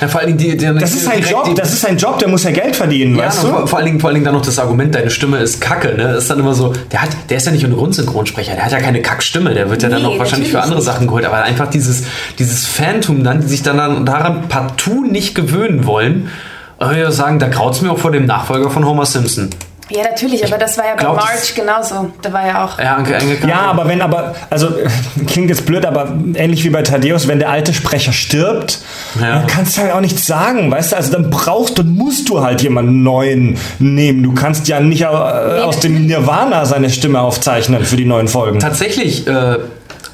[0.00, 1.96] Ja, vor allen Dingen die, die, das ist sein direkt Job, die- das ist sein
[1.96, 3.48] Job, der muss ja Geld verdienen, Ja, weißt du?
[3.48, 5.88] vor, vor, allen Dingen, vor allen Dingen dann noch das Argument, deine Stimme ist kacke.
[5.96, 6.04] Ne?
[6.12, 8.64] Das ist dann immer so, der, hat, der ist ja nicht nur ein Grundsynchronsprecher, der
[8.66, 10.82] hat ja keine Kackstimme, der wird ja dann Nee, auch wahrscheinlich für andere.
[10.82, 11.24] Sachen geholt.
[11.24, 12.02] Aber einfach dieses,
[12.38, 16.28] dieses Phantom dann, die sich dann, dann daran partout nicht gewöhnen wollen.
[16.78, 19.48] Würde sagen, da graut es mir auch vor dem Nachfolger von Homer Simpson.
[19.88, 22.10] Ja, natürlich, aber das war ja bei Marge genauso.
[22.20, 22.76] Da war ja auch.
[22.78, 23.02] Ja,
[23.46, 24.68] Ja, aber wenn aber, also
[25.28, 28.80] klingt jetzt blöd, aber ähnlich wie bei Thaddeus, wenn der alte Sprecher stirbt,
[29.20, 29.36] Ja.
[29.36, 30.96] dann kannst du halt auch nichts sagen, weißt du?
[30.96, 34.24] Also dann brauchst und musst du halt jemanden neuen nehmen.
[34.24, 38.58] Du kannst ja nicht äh, aus dem Nirvana seine Stimme aufzeichnen für die neuen Folgen.
[38.58, 39.58] Tatsächlich, äh,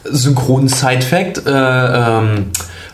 [0.05, 2.51] Synchron-Side-Fact, äh, ähm,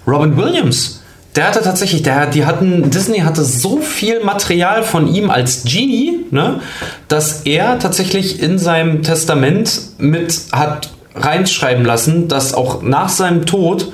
[0.06, 0.97] Robin Williams,
[1.38, 6.26] der hatte tatsächlich, der, die hatten, Disney hatte so viel Material von ihm als Genie,
[6.32, 6.58] ne,
[7.06, 13.92] dass er tatsächlich in seinem Testament mit hat reinschreiben lassen, dass auch nach seinem Tod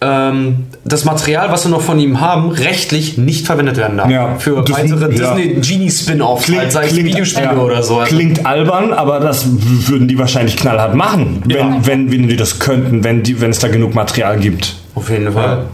[0.00, 4.10] ähm, das Material, was wir noch von ihm haben, rechtlich nicht verwendet werden darf.
[4.10, 5.34] Ja, Für das- weitere ja.
[5.36, 7.98] Disney Genie Spin-Offs, halt, sei es Videospiele ja, oder so.
[8.00, 9.46] Also, Klingt albern, aber das
[9.86, 13.60] würden die wahrscheinlich knallhart machen, wenn, wenn, wenn die das könnten, wenn, die, wenn es
[13.60, 14.74] da genug Material gibt.
[14.96, 15.66] auf jeden Fall.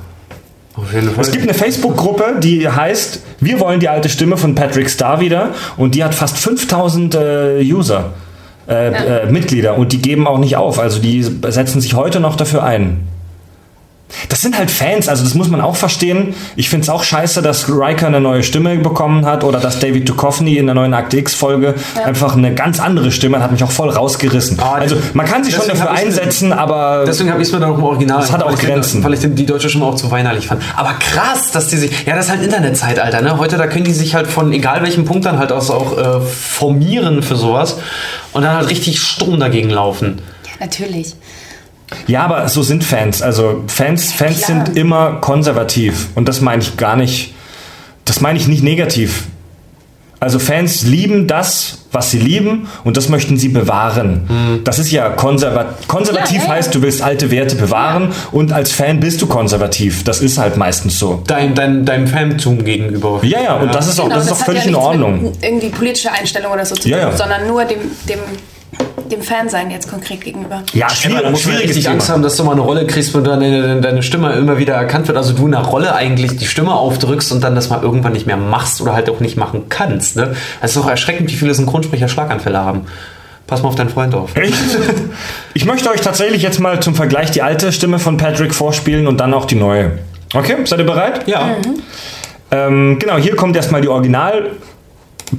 [1.18, 5.54] Es gibt eine Facebook-Gruppe, die heißt Wir wollen die alte Stimme von Patrick Star wieder
[5.76, 8.12] und die hat fast 5000 äh, User,
[8.68, 10.78] äh, äh, Mitglieder und die geben auch nicht auf.
[10.78, 13.07] Also die setzen sich heute noch dafür ein.
[14.30, 16.34] Das sind halt Fans, also das muss man auch verstehen.
[16.56, 20.08] Ich finde es auch scheiße, dass Riker eine neue Stimme bekommen hat oder dass David
[20.08, 21.74] Duchovny in der neuen Akte X-Folge
[22.04, 24.58] einfach eine ganz andere Stimme hat, hat mich auch voll rausgerissen.
[24.60, 27.70] Ah, also man kann sich schon dafür einsetzen, aber Deswegen habe ich es mir dann
[27.72, 28.20] auch im Original.
[28.20, 29.04] Das hat auch weil ich den- Grenzen.
[29.04, 30.62] weil ich den, die deutsche Stimme auch zu weinerlich fand.
[30.76, 32.06] Aber krass, dass die sich.
[32.06, 33.36] Ja, das ist halt Internetzeitalter, ne?
[33.38, 36.20] Heute, da können die sich halt von egal welchem Punkt dann halt aus auch äh,
[36.22, 37.76] formieren für sowas
[38.32, 40.20] und dann halt richtig Sturm dagegen laufen.
[40.60, 41.14] Natürlich.
[42.06, 43.22] Ja, aber so sind Fans.
[43.22, 44.64] Also Fans, Fans klar.
[44.66, 46.08] sind immer konservativ.
[46.14, 47.34] Und das meine ich gar nicht.
[48.04, 49.24] Das meine ich nicht negativ.
[50.20, 54.60] Also Fans lieben das, was sie lieben, und das möchten sie bewahren.
[54.64, 56.54] Das ist ja konservat konservativ Ja, ja, ja.
[56.56, 60.02] heißt, du willst alte Werte bewahren und als Fan bist du konservativ.
[60.02, 61.22] Das ist halt meistens so.
[61.28, 63.20] Dein, dein, deinem Fantum gegenüber.
[63.22, 65.32] Ja, ja, und das ist auch, Genau, das ist auch völlig ja in Ordnung.
[65.40, 67.16] Irgendwie politische Einstellung oder so zu Ja, tun, ja.
[67.16, 67.78] sondern nur dem,
[68.08, 68.18] dem,
[69.10, 70.62] dem Fansein jetzt konkret gegenüber.
[70.72, 71.94] Ja, Aber da schwierig, muss man richtig Thema.
[71.94, 74.74] Angst haben, dass du mal eine Rolle kriegst, wo deine, deine, deine Stimme immer wieder
[74.74, 75.16] erkannt wird.
[75.16, 78.26] Also du in einer Rolle eigentlich die Stimme aufdrückst und dann das mal irgendwann nicht
[78.26, 80.16] mehr machst oder halt auch nicht machen kannst.
[80.16, 80.34] Ne?
[80.60, 82.82] Es ist auch erschreckend, wie viele Synchronsprecher Schlaganfälle haben.
[83.46, 84.36] Pass mal auf deinen Freund auf.
[84.36, 84.54] Echt?
[85.54, 89.18] Ich möchte euch tatsächlich jetzt mal zum Vergleich die alte Stimme von Patrick vorspielen und
[89.18, 89.98] dann auch die neue.
[90.32, 91.26] Okay, seid ihr bereit?
[91.26, 91.56] Ja.
[92.52, 94.50] Ähm, genau, hier kommt erstmal die Original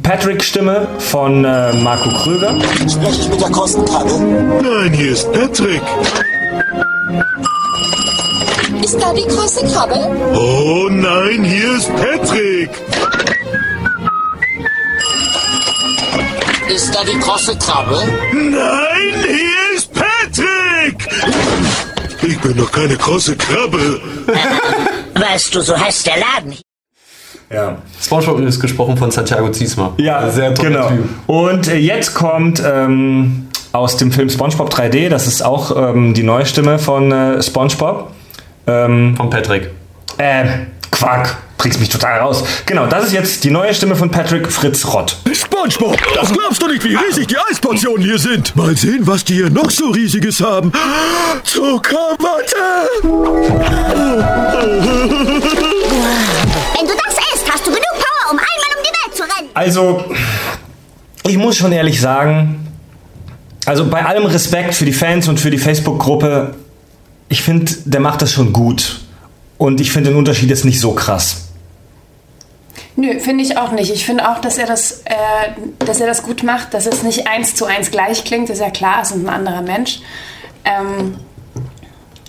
[0.03, 2.55] Patrick-Stimme von äh, Marco Kröger.
[2.89, 4.11] Spreche ich mit der Kostenkrabbe?
[4.61, 5.81] Nein, hier ist Patrick.
[8.83, 9.95] Ist da die große Krabbe?
[10.35, 12.69] Oh nein, hier ist Patrick.
[16.67, 17.97] Ist da die große Krabbe?
[18.33, 21.07] Nein, hier ist Patrick!
[22.21, 24.01] Ich bin doch keine große Krabbe.
[25.15, 26.57] Weißt du, so heißt der Laden.
[27.51, 27.77] Ja.
[27.99, 29.93] Spongebob ist gesprochen von Santiago Ziesma.
[29.97, 30.89] Ja, sehr toller genau.
[30.89, 31.09] Typ.
[31.27, 36.23] Und äh, jetzt kommt ähm, aus dem Film SpongeBob 3D, das ist auch ähm, die
[36.23, 38.11] neue Stimme von äh, SpongeBob.
[38.67, 39.71] Ähm, Von Patrick.
[40.19, 40.45] äh,
[40.91, 42.43] Quack, bringst mich total raus.
[42.67, 45.17] Genau, das ist jetzt die neue Stimme von Patrick Fritz Rott.
[45.31, 48.55] SpongeBob, das glaubst du nicht, wie riesig die Eisportionen hier sind.
[48.55, 50.71] Mal sehen, was die hier noch so riesiges haben.
[51.43, 52.55] Zuckerwatte!
[59.59, 60.05] Also,
[61.27, 62.65] ich muss schon ehrlich sagen,
[63.65, 66.55] also bei allem Respekt für die Fans und für die Facebook-Gruppe,
[67.27, 69.01] ich finde, der macht das schon gut.
[69.57, 71.49] Und ich finde den Unterschied jetzt nicht so krass.
[72.95, 73.91] Nö, finde ich auch nicht.
[73.93, 75.49] Ich finde auch, dass er, das, äh,
[75.79, 78.49] dass er das gut macht, dass es nicht eins zu eins gleich klingt.
[78.49, 79.99] Ist ja klar, es ist ein anderer Mensch.
[80.63, 81.17] Ähm,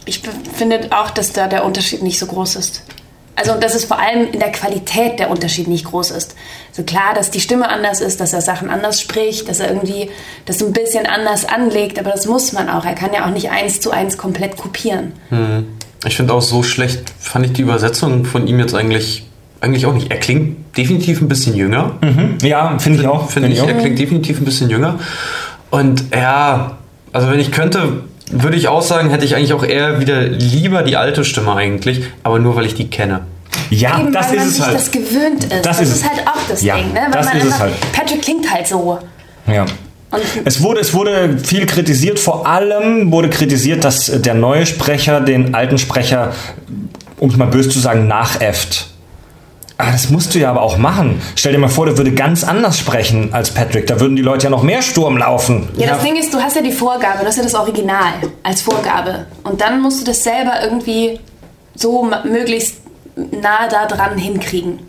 [0.04, 0.20] ich
[0.52, 2.82] finde auch, dass da der Unterschied nicht so groß ist.
[3.36, 6.36] Also, dass es vor allem in der Qualität der Unterschied nicht groß ist.
[6.70, 10.10] Also klar, dass die Stimme anders ist, dass er Sachen anders spricht, dass er irgendwie
[10.44, 12.84] das so ein bisschen anders anlegt, aber das muss man auch.
[12.84, 15.12] Er kann ja auch nicht eins zu eins komplett kopieren.
[16.04, 19.26] Ich finde auch so schlecht, fand ich die Übersetzung von ihm jetzt eigentlich,
[19.60, 20.10] eigentlich auch nicht.
[20.10, 21.96] Er klingt definitiv ein bisschen jünger.
[22.42, 23.30] Ja, finde ich auch.
[23.30, 24.98] Finde ich, er klingt definitiv ein bisschen jünger.
[25.70, 26.78] Und ja,
[27.12, 30.82] also wenn ich könnte, würde ich auch sagen, hätte ich eigentlich auch eher wieder lieber
[30.82, 33.22] die alte Stimme eigentlich, aber nur weil ich die kenne.
[33.70, 34.74] Ja, Eben, das weil man ist es sich halt.
[34.76, 35.52] das gewöhnt ist.
[35.52, 37.00] Das Das, ist ist, halt auch das Ja, Ding, ne?
[37.04, 37.92] Weil das man ist es einfach, halt.
[37.92, 38.98] Patrick klingt halt so.
[39.46, 39.62] Ja.
[39.62, 45.20] Und Es wurde, es wurde viel kritisiert, vor allem wurde kritisiert, dass der neue Sprecher
[45.20, 46.32] den alten Sprecher,
[47.18, 48.89] um es mal böse zu sagen, nachäfft.
[49.82, 51.20] Ah, das musst du ja aber auch machen.
[51.36, 53.86] Stell dir mal vor, der würde ganz anders sprechen als Patrick.
[53.86, 55.68] Da würden die Leute ja noch mehr Sturm laufen.
[55.76, 58.12] ja, das Ding ist, du hast ja die Vorgabe, du hast ja das Original
[58.42, 59.26] als Vorgabe.
[59.44, 61.20] Und dann musst du das selber irgendwie
[61.74, 62.76] so möglichst
[63.16, 64.80] nah da dran hinkriegen.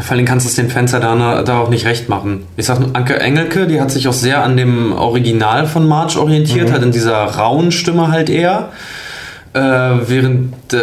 [0.00, 2.46] Vor allem kannst du es den Fans ja da, da auch nicht recht machen.
[2.56, 6.16] Ich sag nur, Anke Engelke, die hat sich auch sehr an dem Original von March
[6.16, 8.70] orientiert, hat in dieser rauen Stimme halt eher.
[9.52, 9.58] Äh,
[10.06, 10.78] während, äh,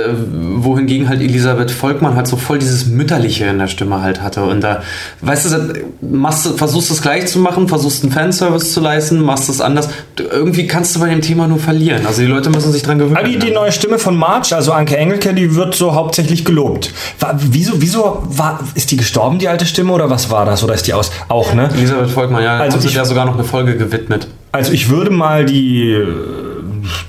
[0.58, 4.44] wohingegen halt Elisabeth Volkmann halt so voll dieses Mütterliche in der Stimme halt hatte.
[4.44, 4.82] Und da,
[5.22, 9.48] weißt du, machst du, versuchst es gleich zu machen, versuchst einen Fanservice zu leisten, machst
[9.48, 9.88] es anders.
[10.18, 12.06] Du, irgendwie kannst du bei dem Thema nur verlieren.
[12.06, 13.24] Also die Leute müssen sich dran gewöhnen.
[13.26, 16.92] Die, die neue Stimme von March, also Anke Engelke, die wird so hauptsächlich gelobt.
[17.22, 20.62] War, wieso, wieso war, ist die gestorben, die alte Stimme, oder was war das?
[20.62, 21.10] Oder ist die aus?
[21.30, 21.70] Auch, ne?
[21.74, 24.28] Elisabeth Volkmann, ja, Also also haben sie ich- ja sogar noch eine Folge gewidmet.
[24.52, 25.96] Also ich würde mal die,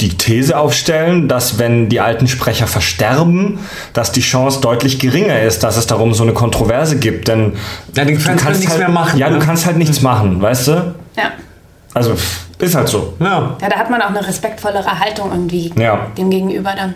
[0.00, 3.58] die These aufstellen, dass wenn die alten Sprecher versterben,
[3.92, 7.28] dass die Chance deutlich geringer ist, dass es darum so eine Kontroverse gibt.
[7.28, 7.54] Denn
[7.94, 9.38] Ja, die Fans können nichts halt, mehr machen, Ja, ne?
[9.38, 10.72] du kannst halt nichts machen, weißt du?
[11.16, 11.32] Ja.
[11.94, 12.14] Also
[12.58, 13.14] ist halt so.
[13.20, 13.56] Ja.
[13.60, 16.06] Ja, da hat man auch eine respektvollere Haltung irgendwie Ja.
[16.16, 16.94] dem Gegenüber dann.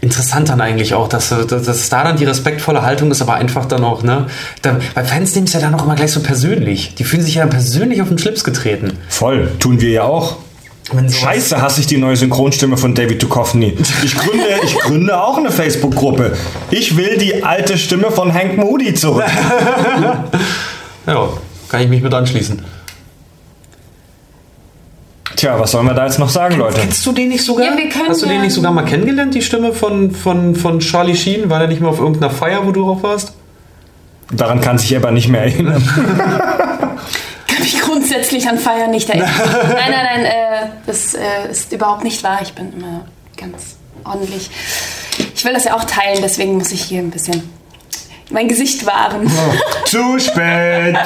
[0.00, 3.66] Interessant dann eigentlich auch, dass, dass, dass da dann die respektvolle Haltung ist, aber einfach
[3.66, 4.26] dann auch, ne?
[4.62, 6.94] Da, bei Fans nehmen es ja dann auch immer gleich so persönlich.
[6.94, 8.98] Die fühlen sich ja persönlich auf den Schlips getreten.
[9.08, 10.36] Voll, tun wir ja auch.
[11.10, 13.76] Scheiße, hasse ich die neue Synchronstimme von David Duchovny.
[14.04, 16.36] Ich gründe, ich gründe auch eine Facebook-Gruppe.
[16.70, 19.24] Ich will die alte Stimme von Hank Moody zurück.
[21.08, 21.28] Ja,
[21.68, 22.64] kann ich mich mit anschließen.
[25.36, 26.80] Tja, was sollen wir da jetzt noch sagen, Leute?
[26.80, 27.66] Kennst du den nicht sogar?
[27.66, 30.56] Ja, wir können Hast du den ja- nicht sogar mal kennengelernt, die Stimme von, von,
[30.56, 31.48] von Charlie Sheen?
[31.48, 33.34] War der nicht mal auf irgendeiner Feier, wo du drauf warst?
[34.32, 35.80] Daran kann sich aber nicht mehr erinnern.
[38.06, 39.28] Grundsätzlich an Feiern nicht erinnern.
[39.68, 42.38] nein, nein, nein, äh, das äh, ist überhaupt nicht wahr.
[42.40, 43.04] Ich bin immer
[43.36, 43.74] ganz
[44.04, 44.48] ordentlich.
[45.34, 47.42] Ich will das ja auch teilen, deswegen muss ich hier ein bisschen
[48.30, 49.28] mein Gesicht wahren.
[49.86, 50.96] Zu spät.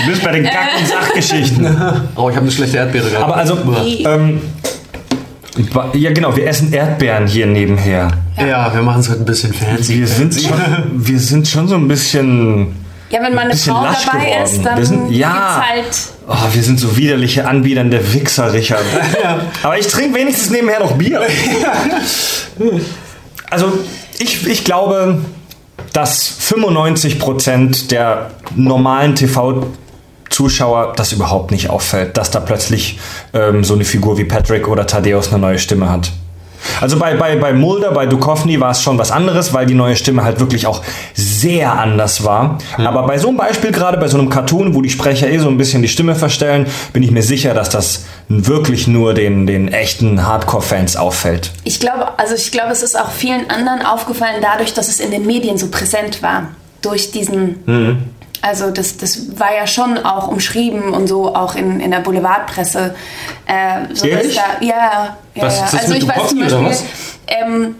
[0.00, 1.66] Du bist bei den Kack- und Sachgeschichten.
[2.16, 3.24] Oh, ich habe eine schlechte Erdbeere gehabt.
[3.24, 3.56] Aber also,
[3.86, 4.40] ähm,
[5.92, 8.10] ja genau, wir essen Erdbeeren hier nebenher.
[8.36, 10.00] ja, wir machen es heute ein bisschen fancy.
[10.00, 10.60] Wir sind schon,
[10.94, 12.74] wir sind schon so ein bisschen,
[13.10, 14.44] Ja, wenn mal eine Bisschen Frau dabei geworden.
[14.44, 15.30] ist, dann Wir sind- ja.
[15.32, 15.68] gibt's
[16.28, 16.40] halt.
[16.50, 18.84] oh, wir sind so widerliche anbiedernde Wichser, Richard.
[19.62, 21.22] Aber ich trinke wenigstens nebenher noch Bier.
[23.50, 23.72] Also,
[24.18, 25.18] ich, ich glaube,
[25.92, 33.00] dass 95% der normalen TV-Zuschauer das überhaupt nicht auffällt, dass da plötzlich
[33.32, 36.12] ähm, so eine Figur wie Patrick oder Thaddeus eine neue Stimme hat.
[36.80, 39.96] Also bei, bei, bei Mulder, bei Duchovny war es schon was anderes, weil die neue
[39.96, 40.82] Stimme halt wirklich auch
[41.14, 42.58] sehr anders war.
[42.78, 45.48] Aber bei so einem Beispiel, gerade bei so einem Cartoon, wo die Sprecher eh so
[45.48, 49.68] ein bisschen die Stimme verstellen, bin ich mir sicher, dass das wirklich nur den, den
[49.68, 51.52] echten Hardcore-Fans auffällt.
[51.64, 55.10] Ich glaube, also ich glaube, es ist auch vielen anderen aufgefallen, dadurch, dass es in
[55.10, 56.48] den Medien so präsent war.
[56.82, 57.56] Durch diesen,
[58.42, 62.94] Also das, das war ja schon auch umschrieben und so auch in, in der Boulevardpresse.
[63.46, 64.34] Äh, so Ehrlich?
[64.34, 65.64] da, ja, ja, Was, ja.
[65.66, 66.84] ist das mit Dubrovnik oder was?
[67.26, 67.74] Ähm,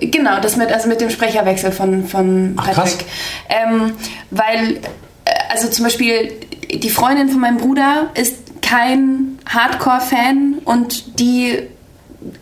[0.00, 2.96] genau, das mit, also mit dem Sprecherwechsel von, von Ach, krass.
[2.96, 3.06] Patrick.
[3.48, 3.92] Ähm,
[4.30, 6.32] weil, äh, also zum Beispiel,
[6.72, 11.58] die Freundin von meinem Bruder ist kein Hardcore-Fan und die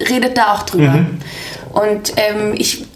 [0.09, 0.93] redet da auch drüber.
[0.93, 1.19] Mhm.
[1.73, 2.87] Und ähm, ich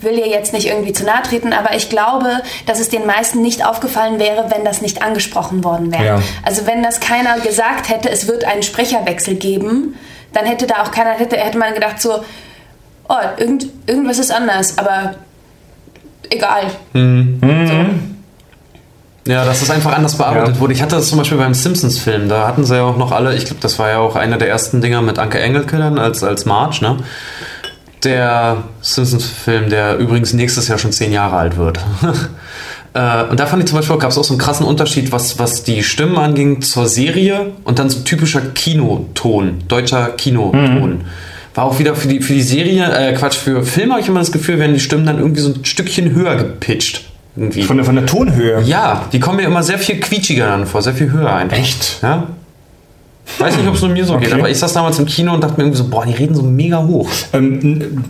[0.00, 3.42] will ihr jetzt nicht irgendwie zu nahe treten, aber ich glaube, dass es den meisten
[3.42, 6.04] nicht aufgefallen wäre, wenn das nicht angesprochen worden wäre.
[6.04, 6.22] Ja.
[6.44, 9.94] Also wenn das keiner gesagt hätte, es wird einen Sprecherwechsel geben,
[10.32, 12.22] dann hätte da auch keiner, hätte, hätte man gedacht so,
[13.08, 15.14] oh, irgend, irgendwas ist anders, aber
[16.30, 16.64] egal.
[19.26, 20.60] Ja, dass es einfach anders bearbeitet Ja.
[20.60, 20.72] wurde.
[20.72, 22.28] Ich hatte das zum Beispiel beim Simpsons-Film.
[22.30, 24.48] Da hatten sie ja auch noch alle, ich glaube, das war ja auch einer der
[24.48, 26.96] ersten Dinger mit Anke Engelke dann als, als Marge, ne?
[28.04, 31.78] Der Simpsons-Film, der übrigens nächstes Jahr schon zehn Jahre alt wird.
[32.94, 35.38] Äh, und da fand ich zum Beispiel, gab es auch so einen krassen Unterschied, was,
[35.38, 41.02] was die Stimmen anging zur Serie und dann so typischer Kinoton, deutscher Kinoton.
[41.54, 44.20] War auch wieder für die, für die Serie, äh, Quatsch, für Filme habe ich immer
[44.20, 47.04] das Gefühl, werden die Stimmen dann irgendwie so ein Stückchen höher gepitcht.
[47.36, 47.62] Irgendwie.
[47.62, 48.62] Von der, von der Tonhöhe.
[48.62, 51.56] Ja, die kommen mir immer sehr viel quietschiger dann vor, sehr viel höher einfach.
[51.56, 51.98] Echt?
[52.02, 52.26] Ja.
[53.38, 54.40] Weiß nicht, ob es nur mir so geht, Okay.
[54.40, 56.42] aber ich saß damals im Kino und dachte mir irgendwie so, boah, die reden so
[56.42, 57.08] mega hoch.
[57.32, 58.04] Ähm,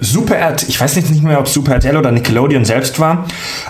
[0.00, 3.24] Super RTL, ich weiß jetzt nicht mehr, ob es Super RTL oder Nickelodeon selbst war,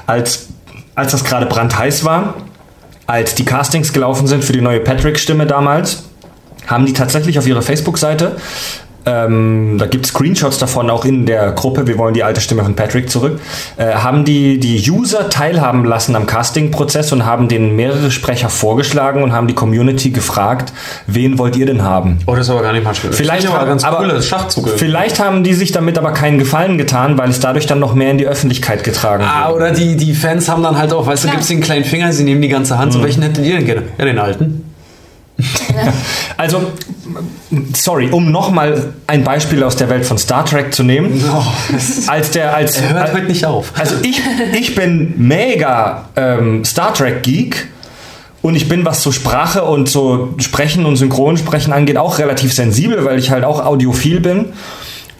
[0.06, 0.48] als,
[0.94, 2.34] als das gerade brandheiß war,
[3.06, 6.04] als die Castings gelaufen sind für die neue Patrick-Stimme damals,
[6.66, 8.36] haben die tatsächlich auf ihrer Facebook-Seite,
[9.06, 12.62] ähm, da gibt es Screenshots davon auch in der Gruppe, wir wollen die alte Stimme
[12.62, 13.40] von Patrick zurück,
[13.76, 19.22] äh, haben die, die User teilhaben lassen am Casting-Prozess und haben denen mehrere Sprecher vorgeschlagen
[19.22, 20.72] und haben die Community gefragt,
[21.06, 22.18] wen wollt ihr denn haben?
[22.26, 23.12] Oh, das ist aber gar nicht mal schön.
[23.12, 24.68] Vielleicht aber haben- ganz aber- coole Schachzug.
[24.76, 28.10] Vielleicht haben die sich damit aber keinen Gefallen getan, weil es dadurch dann noch mehr
[28.10, 29.54] in die Öffentlichkeit getragen Ah, wurde.
[29.56, 32.12] oder die, die Fans haben dann halt auch, weißt du, gibt es den kleinen Finger,
[32.12, 32.92] sie nehmen die ganze Hand.
[32.92, 33.82] So, welchen hättet ihr denn gerne?
[33.98, 34.64] Ja, den alten.
[36.36, 36.72] Also,
[37.74, 41.22] sorry, um nochmal ein Beispiel aus der Welt von Star Trek zu nehmen.
[42.06, 43.72] Als der, als, Er hört heute nicht auf.
[43.74, 44.20] Also ich,
[44.52, 47.68] ich bin mega ähm, Star Trek Geek
[48.40, 53.04] und ich bin, was so Sprache und so Sprechen und Synchronsprechen angeht, auch relativ sensibel,
[53.04, 54.52] weil ich halt auch audiophil bin.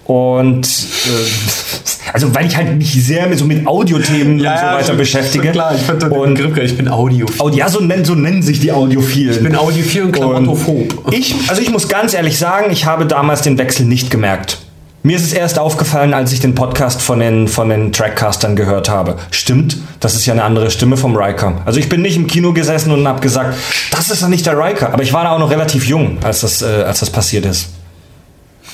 [0.05, 1.68] Und äh,
[2.13, 5.51] also weil ich halt mich sehr mit, so mit Audiothemen und so weiter beschäftige.
[5.51, 6.65] Klar, ich den und geil.
[6.65, 7.41] Ich bin Audiophil.
[7.41, 9.35] Audi, ja, so nennen, so nennen sich die Audiophilen.
[9.35, 11.13] Ich bin Audiophil und Klamottophob.
[11.13, 14.59] Ich, also ich muss ganz ehrlich sagen, ich habe damals den Wechsel nicht gemerkt.
[15.05, 18.89] Mir ist es erst aufgefallen, als ich den Podcast von den, von den Trackcastern gehört
[18.89, 19.17] habe.
[19.31, 21.63] Stimmt, das ist ja eine andere Stimme vom Riker.
[21.65, 23.57] Also ich bin nicht im Kino gesessen und habe gesagt,
[23.93, 24.93] das ist doch nicht der Riker.
[24.93, 27.71] Aber ich war da auch noch relativ jung, als das, äh, als das passiert ist.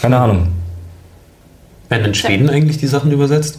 [0.01, 0.49] Keine Ahnung.
[1.89, 3.59] Werden in Schweden eigentlich die Sachen übersetzt?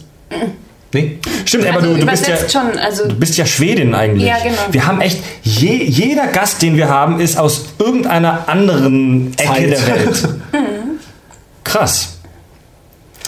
[0.92, 1.18] Nee?
[1.44, 4.28] Stimmt, aber Also du, du, bist ja, übersetzt schon, also du bist ja Schwedin eigentlich.
[4.28, 4.56] Ja, genau.
[4.70, 9.70] Wir haben echt, je, jeder Gast, den wir haben, ist aus irgendeiner anderen Ecke Zeit.
[9.70, 10.28] der Welt.
[11.64, 12.18] Krass.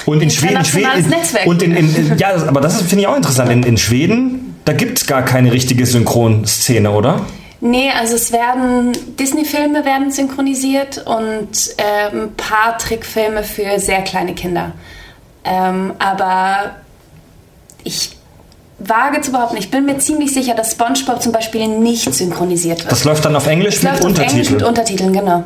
[0.07, 1.47] Und in Schweden, Schweden Netzwerk.
[1.47, 3.51] und in, in, in ja, aber das finde ich auch interessant.
[3.51, 7.27] In, in Schweden, da gibt es gar keine richtige Synchronszene, oder?
[7.61, 14.35] Nee, also es werden Disney-Filme werden synchronisiert und äh, ein paar Trickfilme für sehr kleine
[14.35, 14.73] Kinder.
[15.45, 16.77] Ähm, aber
[17.83, 18.17] ich
[18.79, 22.93] wage zu behaupten, ich bin mir ziemlich sicher, dass SpongeBob zum Beispiel nicht synchronisiert wird.
[22.93, 24.55] Das läuft dann auf Englisch Es mit läuft auf Englisch Untertiteln.
[24.57, 25.45] mit Untertiteln, genau.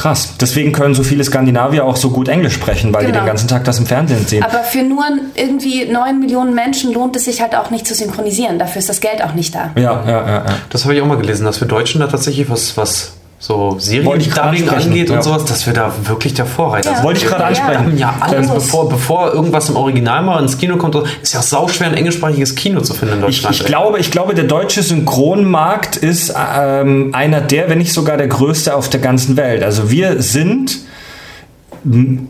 [0.00, 0.32] Krass.
[0.40, 3.22] Deswegen können so viele Skandinavier auch so gut Englisch sprechen, weil die Genau.
[3.24, 4.42] den ganzen Tag das im Fernsehen sehen.
[4.42, 5.04] Aber für nur
[5.34, 8.58] irgendwie 9 Millionen Menschen lohnt es sich halt auch nicht zu synchronisieren.
[8.58, 9.72] Dafür ist das Geld auch nicht da.
[9.76, 10.44] ja, ja, ja, ja.
[10.70, 13.12] Das habe ich auch mal gelesen, dass wir Deutschen da tatsächlich was, was
[13.42, 15.16] so ich Serien-Dubbing angeht ja.
[15.16, 16.96] und sowas, dass wir da wirklich der Vorreiter Ja.
[16.96, 17.04] sind.
[17.06, 17.78] Wollte ich gerade ansprechen.
[17.78, 21.40] haben ja alles, Ähm, bevor, bevor irgendwas im Original mal ins Kino kommt, ist ja
[21.40, 23.56] sauschwer ein englischsprachiges Kino zu finden in Ich, Deutschland.
[23.56, 28.28] ich, glaube, ich glaube, der deutsche Synchronmarkt ist ähm, einer der, wenn nicht sogar der
[28.28, 29.62] größte auf der ganzen Welt.
[29.62, 30.78] Also wir sind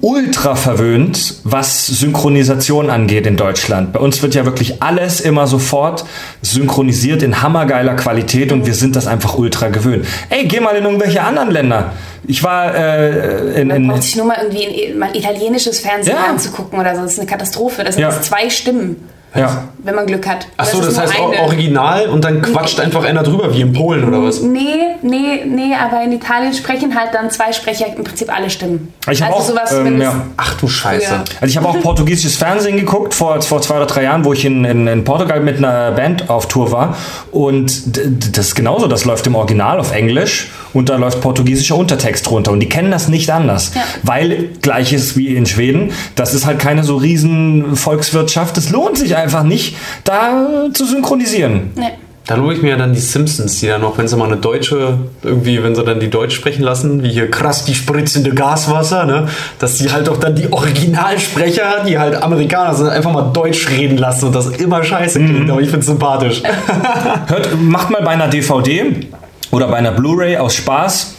[0.00, 3.92] ultra verwöhnt, was Synchronisation angeht in Deutschland.
[3.92, 6.04] Bei uns wird ja wirklich alles immer sofort
[6.42, 10.06] synchronisiert in hammergeiler Qualität und wir sind das einfach ultra gewöhnt.
[10.28, 11.92] Ey, geh mal in irgendwelche anderen Länder.
[12.26, 16.16] Ich war äh, in, Man in braucht sich nur mal irgendwie ein, mal italienisches Fernsehen
[16.16, 16.30] Ja.
[16.30, 17.02] anzugucken oder so.
[17.02, 17.82] Das ist eine Katastrophe.
[17.82, 18.10] Das sind Ja.
[18.10, 18.96] jetzt zwei Stimmen,
[19.34, 19.64] Ja.
[19.84, 20.48] wenn man Glück hat.
[20.56, 21.42] Achso, das ist heißt eine.
[21.42, 24.40] Original und dann quatscht einfach einer drüber, wie in Polen oder was?
[24.42, 28.92] Nee, nee, nee, aber in Italien sprechen halt dann zwei Sprecher im Prinzip alle Stimmen.
[29.08, 30.14] Ich also auch, sowas, ähm, ja.
[30.36, 31.06] Ach du Scheiße.
[31.06, 31.24] Früher.
[31.40, 34.44] Also ich habe auch portugiesisches Fernsehen geguckt vor, vor zwei oder drei Jahren, wo ich
[34.44, 36.96] in, in, in Portugal mit einer Band auf Tour war.
[37.30, 37.96] Und
[38.36, 42.52] das ist genauso, das läuft im Original auf Englisch und da läuft portugiesischer Untertext drunter.
[42.52, 43.72] Und die kennen das nicht anders.
[43.74, 43.82] Ja.
[44.02, 48.56] Weil gleiches wie in Schweden, das ist halt keine so riesen Volkswirtschaft.
[48.56, 51.70] Das lohnt sich einfach nicht, da zu synchronisieren.
[51.76, 51.90] Nee.
[52.30, 54.36] Da lobe ich mir ja dann die Simpsons, die dann noch, wenn sie mal eine
[54.36, 59.04] deutsche, irgendwie, wenn sie dann die Deutsch sprechen lassen, wie hier krass die spritzende Gaswasser,
[59.04, 59.26] ne,
[59.58, 63.98] dass die halt auch dann die Originalsprecher, die halt Amerikaner sind, einfach mal Deutsch reden
[63.98, 66.42] lassen und das immer scheiße klingt, aber ich find's sympathisch.
[67.26, 69.08] Hört, macht mal bei einer DVD
[69.50, 71.14] oder bei einer Blu-ray aus Spaß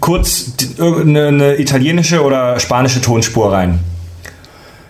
[0.00, 3.80] kurz irgendeine eine italienische oder spanische Tonspur rein.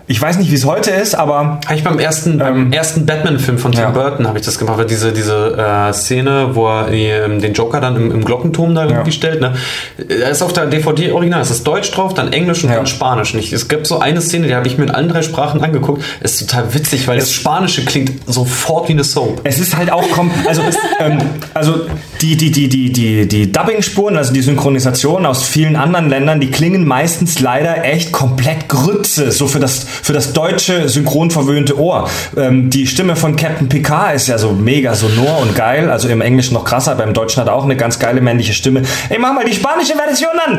[0.06, 3.56] Ich weiß nicht, wie es heute ist, aber Habe ich beim ersten, beim ersten Batman-Film
[3.56, 3.90] von Tim Ja.
[3.90, 7.80] Burton habe ich das gemacht, weil diese, diese äh, Szene, wo er die, den Joker
[7.80, 9.54] dann im, im Glockenturm da irgendwie stellt, ne?
[9.96, 12.76] Da ist auf der DVD original, es ist Deutsch drauf, dann Englisch und Ja.
[12.76, 13.32] dann Spanisch.
[13.32, 13.50] Nicht?
[13.54, 16.38] Es gibt so eine Szene, die habe ich mir in allen drei Sprachen angeguckt, ist
[16.38, 19.40] total witzig, weil das Spanische klingt sofort wie eine Soap.
[19.44, 20.60] Es ist halt auch kom also,
[21.00, 21.18] ähm,
[21.54, 21.80] also
[22.20, 26.50] die, die, die, die, die, die Dubbing-Spuren, also die Synchronisation aus vielen anderen Ländern, die
[26.50, 32.08] klingen meistens leider echt komplett Grütze, so für das, für das deutsche synchronverwöhnte Ohr.
[32.36, 36.20] Ähm, die Stimme von Captain Picard ist ja so mega sonor und geil, also im
[36.20, 38.82] Englischen noch krasser, beim Deutschen hat er auch eine ganz geile männliche Stimme.
[39.08, 40.58] Ey, mach mal die spanische Version an!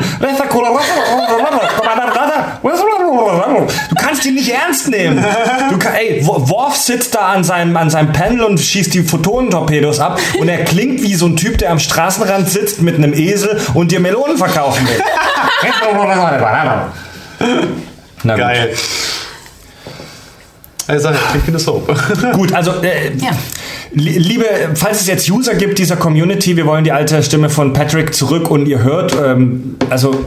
[3.89, 5.23] Du kannst die nicht ernst nehmen.
[5.69, 9.03] Du kann, ey, Wo- Worf sitzt da an seinem, an seinem Panel und schießt die
[9.03, 13.13] Photonentorpedos ab und er klingt wie so ein Typ, der am Straßenrand sitzt mit einem
[13.13, 14.97] Esel und dir Melonen verkaufen will.
[18.23, 18.41] Na gut.
[18.41, 18.73] Geil.
[20.87, 21.87] Also, klingt wie eine Soap.
[22.33, 23.31] Gut, also äh, Ja.
[23.93, 24.45] li- liebe,
[24.75, 28.51] falls es jetzt User gibt dieser Community, wir wollen die alte Stimme von Patrick zurück
[28.51, 30.25] und ihr hört, ähm, also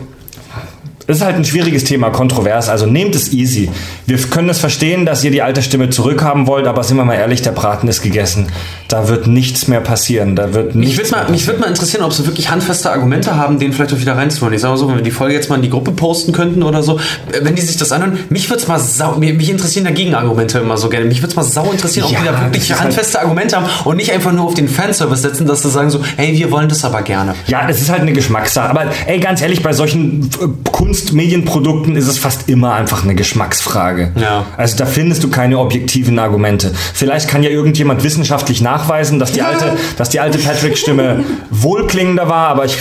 [1.07, 3.71] es ist halt ein schwieriges Thema, kontrovers, also nehmt es easy.
[4.07, 7.15] Wir können es verstehen, dass ihr die alte Stimme zurückhaben wollt, aber sind wir mal
[7.15, 8.49] ehrlich, der Braten ist gegessen.
[8.89, 10.35] Da wird nichts mehr passieren.
[10.35, 13.59] Da wird Mich würde mal, mich würd mal interessieren, ob sie wirklich handfeste Argumente haben,
[13.59, 14.55] den vielleicht auch wieder reinzuholen.
[14.55, 16.63] Ich sage mal so, wenn wir die Folge jetzt mal in die Gruppe posten könnten
[16.63, 16.99] oder so,
[17.31, 20.59] äh, wenn die sich das anhören, mich würde es mal sau, mich interessieren da Gegenargumente
[20.59, 21.05] immer so gerne.
[21.05, 23.67] Mich würde es mal sau interessieren, ob Ja, die da wirklich ist handfeste Argumente haben
[23.85, 26.71] und nicht einfach nur auf den Fanservice setzen, dass sie sagen so, hey, wir wollen
[26.71, 27.35] das aber gerne.
[27.47, 28.71] Ja, es ist halt eine Geschmackssache.
[28.71, 34.13] Aber ey, ganz ehrlich, bei solchen äh, Kunstmedienprodukten ist es fast immer einfach eine Geschmacksfrage.
[34.17, 34.47] Ja.
[34.57, 36.73] Also da findest du keine objektiven Argumente.
[36.95, 42.49] Vielleicht kann ja irgendjemand wissenschaftlich nachweisen, dass die alte, dass die alte Patrick-Stimme wohlklingender war,
[42.49, 42.79] aber ich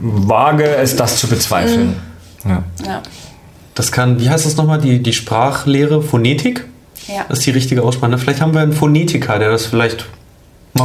[0.00, 1.96] wage es, das zu bezweifeln.
[2.44, 2.62] Ja.
[2.84, 3.02] Ja.
[3.74, 6.66] Das kann, wie heißt das nochmal, die, die Sprachlehre, Phonetik?
[7.06, 7.24] Ja.
[7.28, 8.18] Das ist die richtige Aussprache.
[8.18, 10.06] Vielleicht haben wir einen Phonetiker, der das vielleicht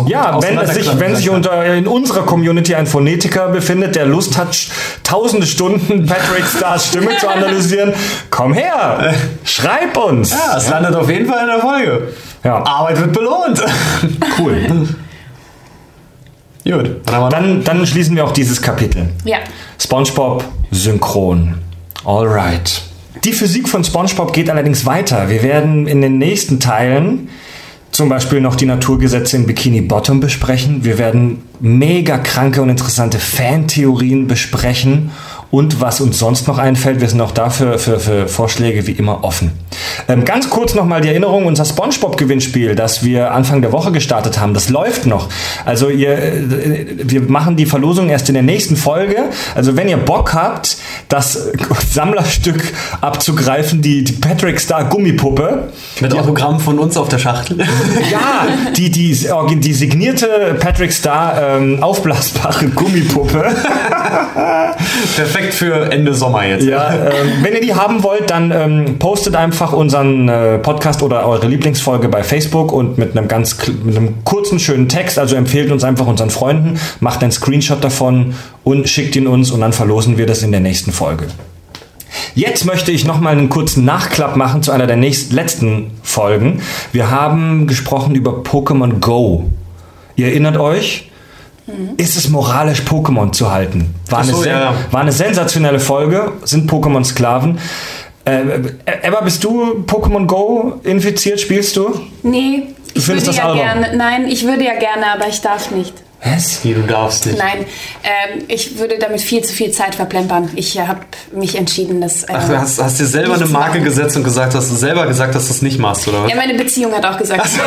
[0.07, 4.37] Ja, wenn, es sich, wenn sich unter, in unserer Community ein Phonetiker befindet, der Lust
[4.37, 4.55] hat,
[5.03, 7.93] tausende Stunden Patrick Stars Stimme zu analysieren,
[8.29, 9.13] komm her,
[9.43, 10.31] schreib uns.
[10.31, 12.07] Ja, es landet auf jeden Fall in der Folge.
[12.43, 12.63] Ja.
[12.65, 13.61] Arbeit wird belohnt.
[14.37, 14.87] Cool.
[16.63, 17.01] Gut.
[17.05, 19.09] Dann Dann, dann schließen wir auch dieses Kapitel.
[19.25, 19.37] Ja.
[19.79, 21.55] SpongeBob synchron.
[22.05, 22.81] Alright.
[23.23, 25.29] Die Physik von SpongeBob geht allerdings weiter.
[25.29, 27.29] Wir werden in den nächsten Teilen
[27.91, 30.83] zum Beispiel noch die Naturgesetze in Bikini Bottom besprechen.
[30.83, 35.11] Wir werden mega kranke und interessante Fantheorien besprechen
[35.53, 36.99] und was uns sonst noch einfällt.
[36.99, 39.51] Wir sind auch dafür für, für Vorschläge wie immer offen.
[40.07, 44.55] Ähm, ganz kurz nochmal die Erinnerung, unser SpongeBob-Gewinnspiel, das wir Anfang der Woche gestartet haben,
[44.55, 45.29] das läuft noch.
[45.63, 49.25] Also ihr, äh, wir machen die Verlosung erst in der nächsten Folge.
[49.53, 50.77] Also wenn ihr Bock habt,
[51.07, 51.33] das
[51.91, 55.69] Sammlerstück abzugreifen, die, die Patrick Star Gummipuppe,
[55.99, 57.59] Mit Autogramm von uns auf der Schachtel.
[58.11, 59.15] ja, die, die,
[59.59, 63.43] die signierte Patrick Star ähm, aufblasbare Gummipuppe.
[65.15, 66.65] Perfekt für Ende Sommer jetzt.
[66.65, 67.11] Ja, ähm,
[67.41, 72.09] wenn ihr die haben wollt, dann ähm, postet einfach unseren äh, Podcast oder eure Lieblingsfolge
[72.09, 75.19] bei Facebook und mit einem ganz mit einem kurzen, schönen Text.
[75.19, 79.61] Also empfehlt uns einfach unseren Freunden, macht einen Screenshot davon und schickt ihn uns und
[79.61, 81.25] dann verlosen wir das in der nächsten Folge.
[82.35, 86.61] Jetzt möchte ich noch mal einen kurzen Nachklapp machen zu einer der nächsten, letzten Folgen.
[86.91, 89.49] Wir haben gesprochen über Pokémon Go.
[90.15, 91.09] Ihr erinnert euch?
[91.97, 93.95] Ist es moralisch, Pokémon zu halten?
[94.09, 96.33] War, so, eine, ja, war eine sensationelle Folge.
[96.43, 97.57] Sind Pokémon Sklaven?
[98.25, 98.59] Äh,
[99.01, 101.39] Eva, bist du Pokémon Go infiziert?
[101.39, 102.01] Spielst du?
[102.21, 103.81] Nee, ich findest würde das ja albern?
[103.81, 103.97] gerne.
[103.97, 105.93] Nein, ich würde ja gerne, aber ich darf nicht.
[106.23, 106.63] Was?
[106.63, 107.37] Wie, du darfst nicht.
[107.37, 107.65] Nein,
[108.03, 110.49] ähm, ich würde damit viel zu viel Zeit verplempern.
[110.55, 111.01] Ich habe
[111.33, 112.23] mich entschieden, dass.
[112.23, 113.83] Äh, Ach, du hast, hast dir selber eine Marke machen.
[113.83, 116.29] gesetzt und gesagt, hast du selber gesagt, dass du es nicht machst, oder was?
[116.29, 117.45] Ja, meine Beziehung hat auch gesagt.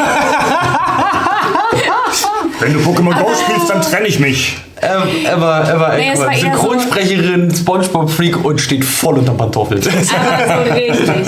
[2.60, 4.56] Wenn du Pokémon Go spielst, dann trenne ich mich.
[4.80, 9.78] Ähm, Eva, Eva Nee, war Synchronsprecherin, Spongebob-Freak und steht voll unter Pantoffel.
[9.78, 11.26] Aber so richtig.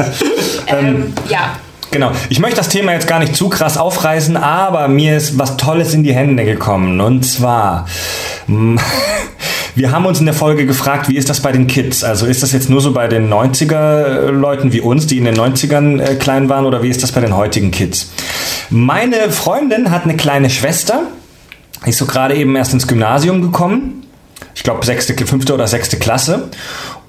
[0.70, 1.56] Ähm, ja.
[1.90, 2.10] Genau.
[2.28, 5.94] Ich möchte das Thema jetzt gar nicht zu krass aufreißen, aber mir ist was Tolles
[5.94, 7.00] in die Hände gekommen.
[7.00, 7.86] Und zwar,
[8.46, 8.76] mm,
[9.78, 12.02] Wir haben uns in der Folge gefragt, wie ist das bei den Kids?
[12.02, 16.00] Also ist das jetzt nur so bei den 90er-Leuten wie uns, die in den 90ern
[16.02, 18.10] äh, klein waren, oder wie ist das bei den heutigen Kids?
[18.70, 21.02] Meine Freundin hat eine kleine Schwester,
[21.86, 24.04] ist so gerade eben erst ins Gymnasium gekommen.
[24.54, 26.50] Ich glaube, sechste, fünfte oder sechste Klasse.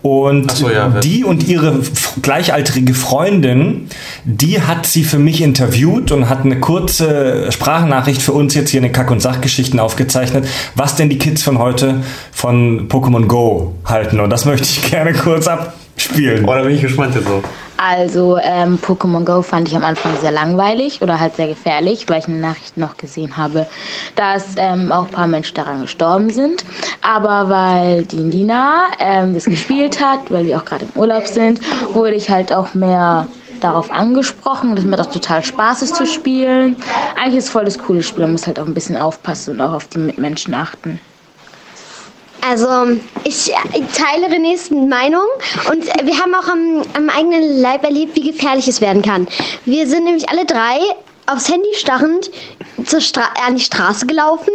[0.01, 0.87] Und so, ja.
[0.87, 1.81] die und ihre
[2.21, 3.89] gleichaltrige Freundin,
[4.23, 8.77] die hat sie für mich interviewt und hat eine kurze Sprachnachricht für uns jetzt hier
[8.77, 12.01] in den Kack- und Sachgeschichten aufgezeichnet, was denn die Kids von heute
[12.31, 14.21] von Pokémon Go halten.
[14.21, 16.45] Und das möchte ich gerne kurz abspielen.
[16.45, 17.43] Oh, da bin ich gespannt jetzt so.
[17.81, 22.19] Also ähm, Pokémon Go fand ich am Anfang sehr langweilig oder halt sehr gefährlich, weil
[22.19, 23.67] ich in den Nachrichten noch gesehen habe,
[24.17, 26.65] dass ähm, auch ein paar Menschen daran gestorben sind.
[27.01, 31.61] Aber weil die Nina ähm, das gespielt hat, weil wir auch gerade im Urlaub sind,
[31.93, 33.27] wurde ich halt auch mehr
[33.61, 36.75] darauf angesprochen, dass mir das total Spaß ist zu spielen.
[37.15, 39.61] Eigentlich ist es voll das coole Spiel, man muss halt auch ein bisschen aufpassen und
[39.61, 40.99] auch auf die Mitmenschen achten.
[42.41, 45.27] Also, ich äh, teile Renés Meinung
[45.69, 49.27] und äh, wir haben auch am, am eigenen Leib erlebt, wie gefährlich es werden kann.
[49.65, 50.79] Wir sind nämlich alle drei
[51.27, 52.31] aufs Handy starrend
[52.85, 54.53] zur Stra an die Straße gelaufen,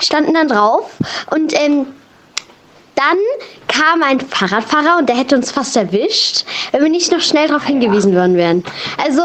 [0.00, 0.90] standen dann drauf
[1.30, 1.86] und ähm,
[2.94, 3.18] dann
[3.68, 7.64] kam ein Fahrradfahrer und der hätte uns fast erwischt, wenn wir nicht noch schnell darauf
[7.64, 8.64] hingewiesen worden wären.
[9.04, 9.22] Also,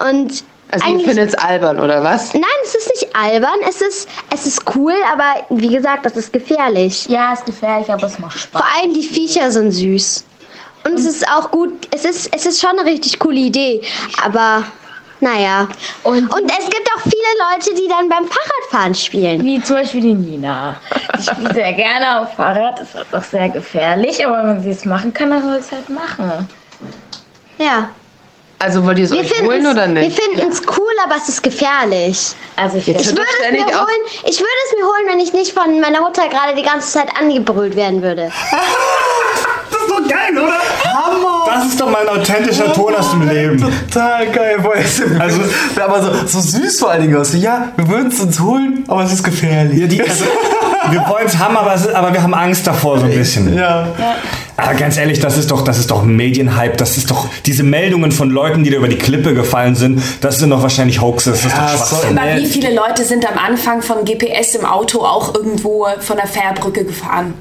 [0.00, 2.32] und Also ihr eigentlich- findet es albern, oder was?
[2.34, 6.32] Nein, es ist nicht albern, es ist, es ist cool, aber wie gesagt, das ist
[6.32, 7.06] gefährlich.
[7.08, 8.60] Ja, ist gefährlich, aber es macht Spaß.
[8.62, 10.24] Vor allem die Viecher sind süß.
[10.84, 13.82] Und es ist auch gut, es ist, es ist schon eine richtig coole Idee,
[14.24, 14.64] aber
[15.20, 15.68] naja.
[16.02, 17.12] Und- Und es gibt auch viele
[17.54, 19.44] Leute, die dann beim Fahrradfahren spielen.
[19.44, 20.74] Wie zum Beispiel die Nina.
[21.18, 24.84] Ich spiele sehr gerne auf Fahrrad, das ist auch sehr gefährlich, aber wenn sie es
[24.84, 26.48] machen kann, dann soll sie es halt machen.
[27.58, 27.90] Ja.
[28.62, 30.20] Also wollt ihr es Wir euch holen oder Wir nicht?
[30.20, 32.34] finden es cool, aber es ist gefährlich.
[32.56, 35.52] Also ich Ich würde, es mir holen, ich würde es mir holen, wenn ich nicht
[35.52, 38.30] von meiner Mutter gerade die ganze Zeit angebrüllt werden würde.
[39.72, 40.58] Das ist doch geil, oder?
[40.94, 41.44] Hammer!
[41.46, 43.58] Das ist doch mein authentischer Ton aus dem Leben.
[43.90, 44.58] Total geil.
[44.62, 45.40] Boah, jetzt- Also-
[45.82, 47.32] aber so, so süß vor allen Dingen aus.
[47.34, 49.78] Ja, wir würden es uns holen, aber es ist gefährlich.
[49.80, 50.24] Ja, die, also,
[50.90, 53.56] wir wollen es haben, aber, aber wir haben Angst davor so ein bisschen.
[53.56, 53.88] Ja.
[54.56, 56.76] Aber ganz ehrlich, das ist doch, das ist doch Medienhype.
[56.76, 60.00] Das ist doch diese Meldungen von Leuten, die da über die Klippe gefallen sind.
[60.20, 61.42] Das sind doch wahrscheinlich Hoaxes.
[61.42, 62.18] Das ist Ja, doch Schwachsinn.
[62.18, 66.26] Aber wie viele Leute sind am Anfang von GPS im Auto auch irgendwo von der
[66.26, 67.34] Fährbrücke gefahren?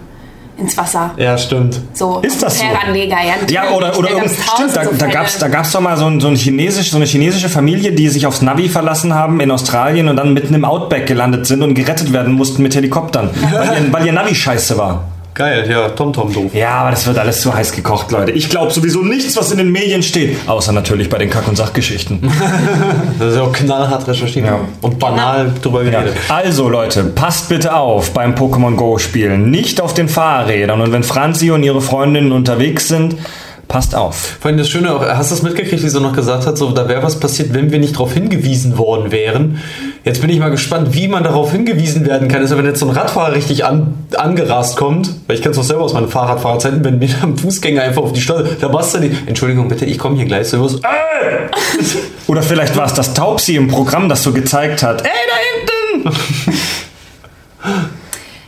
[0.57, 1.11] Ins Wasser.
[1.17, 1.79] Ja, stimmt.
[1.93, 2.19] So.
[2.19, 2.63] Ist das so?
[2.65, 3.33] Fähranleger, ja.
[3.49, 5.51] Ja, oder, oder Da irgend, stimmt, da, so da gab's, da Fälle.
[5.57, 8.41] gab's doch mal so, ein, so, ein chinesisch, so eine chinesische Familie, die sich aufs
[8.43, 12.33] Navi verlassen haben in Australien und dann mitten im Outback gelandet sind und gerettet werden
[12.33, 15.05] mussten mit Helikoptern, weil, ihr, weil ihr Navi scheiße war.
[15.33, 16.53] Geil, ja, TomTom doof.
[16.53, 18.31] Ja, aber das wird alles zu heiß gekocht, Leute.
[18.33, 20.35] Ich glaube sowieso nichts, was in den Medien steht.
[20.47, 22.19] Außer natürlich bei den Kack- und Sachgeschichten.
[23.19, 24.59] Das ist ja auch knallhart recherchiert Ja.
[24.81, 26.01] und banal drüber Ja.
[26.01, 26.17] geredet.
[26.29, 29.51] Also Leute, passt bitte auf beim Pokémon Go spielen.
[29.51, 30.81] Nicht auf den Fahrrädern.
[30.81, 33.15] Und wenn Franzi und ihre Freundinnen unterwegs sind,
[33.67, 34.37] passt auf.
[34.41, 36.71] Vor allem das Schöne auch, hast du das mitgekriegt, wie sie noch gesagt hat, so,
[36.71, 39.59] da wäre was passiert, wenn wir nicht darauf hingewiesen worden wären.
[40.03, 42.41] Jetzt bin ich mal gespannt, wie man darauf hingewiesen werden kann.
[42.41, 45.64] Also wenn jetzt so ein Radfahrer richtig an, angerast kommt, weil ich kenne es doch
[45.64, 48.99] selber aus meinen Fahrradfahrerzeiten, wenn mir ein Fußgänger einfach auf die Straße, da machst du
[48.99, 50.80] die, Entschuldigung bitte, ich komme hier gleich so, was, äh!
[52.28, 55.03] Oder vielleicht war es das Taubsi im Programm, das so gezeigt hat.
[55.03, 56.18] Ey, da hinten!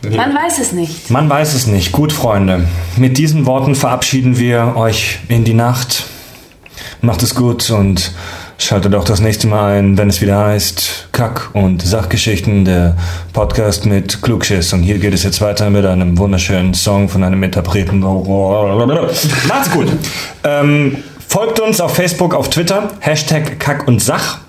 [0.18, 1.10] Man weiß es nicht.
[1.10, 1.94] Man weiß es nicht.
[1.94, 2.68] Gut, Freunde.
[2.98, 6.08] Mit diesen Worten verabschieden wir euch in die Nacht.
[7.02, 8.12] Macht es gut und
[8.58, 12.96] schaltet auch das nächste Mal ein, wenn es wieder heißt Kack- und Sachgeschichten, der
[13.34, 14.74] Podcast mit Klugschiss.
[14.74, 18.00] Und hier geht es jetzt weiter mit einem wunderschönen Song von einem Interpreten.
[19.48, 19.88] Macht's gut.
[20.44, 20.98] Ähm,
[21.28, 24.40] folgt uns auf Facebook, auf Twitter, Hashtag Kack und Sach.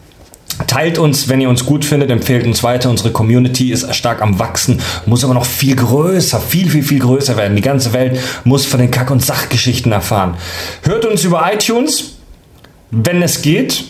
[0.68, 2.88] Teilt uns, wenn ihr uns gut findet, empfehlt uns weiter.
[2.88, 7.36] Unsere Community ist stark am Wachsen, muss aber noch viel größer, viel, viel, viel größer
[7.36, 7.56] werden.
[7.56, 10.36] Die ganze Welt muss von den Kack- und Sachgeschichten erfahren.
[10.82, 12.14] Hört uns über iTunes,
[12.92, 13.84] wenn es geht.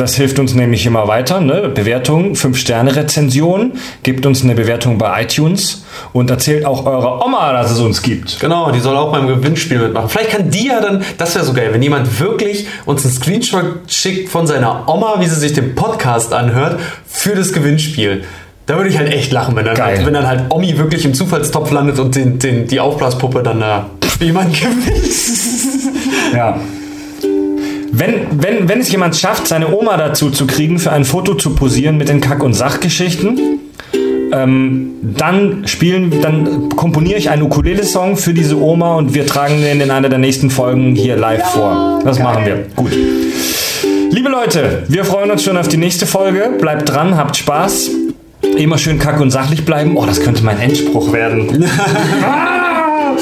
[0.00, 1.42] Das hilft uns nämlich immer weiter.
[1.42, 1.70] Ne?
[1.74, 3.72] Bewertung, 5-Sterne-Rezension.
[4.02, 8.40] Gebt uns eine Bewertung bei iTunes und erzählt auch eurer Oma, dass es uns gibt.
[8.40, 10.08] Genau, die soll auch beim Gewinnspiel mitmachen.
[10.08, 13.64] Vielleicht kann die ja dann, das wäre so geil, wenn jemand wirklich uns einen Screenshot
[13.88, 18.24] schickt von seiner Oma, wie sie sich den Podcast anhört, für das Gewinnspiel.
[18.64, 21.12] Da würde ich halt echt lachen, wenn dann, halt, wenn dann halt Omi wirklich im
[21.12, 26.34] Zufallstopf landet und den, den, die Aufblaspuppe dann da jemand gewinnt.
[26.34, 26.58] Ja.
[27.92, 31.54] Wenn, wenn, wenn es jemand schafft, seine Oma dazu zu kriegen, für ein Foto zu
[31.54, 33.60] posieren mit den Kack- und Sachgeschichten,
[34.32, 39.80] ähm, dann spielen, dann komponiere ich einen Ukulele-Song für diese Oma und wir tragen den
[39.80, 42.00] in einer der nächsten Folgen hier live vor.
[42.04, 42.66] Das machen wir.
[42.76, 42.92] Gut.
[44.12, 46.52] Liebe Leute, wir freuen uns schon auf die nächste Folge.
[46.60, 47.90] Bleibt dran, habt Spaß.
[48.56, 49.96] Immer schön kack und sachlich bleiben.
[49.96, 51.64] Oh, das könnte mein Endspruch werden.
[52.22, 53.16] ah!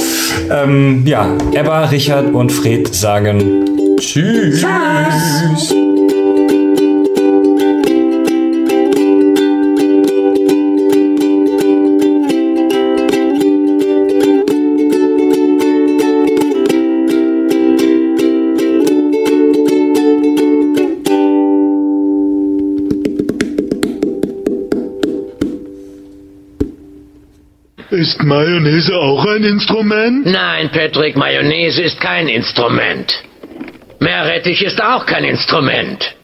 [0.51, 3.65] ähm, ja, Ebba, Richard und Fred sagen
[4.01, 4.61] Tschüss.
[4.61, 5.75] Tschüss.
[27.91, 30.25] Ist Mayonnaise auch ein Instrument?
[30.25, 33.28] Nein, Patrick, Mayonnaise ist kein Instrument.
[34.09, 36.18] Meerrettich ist auch kein Instrument.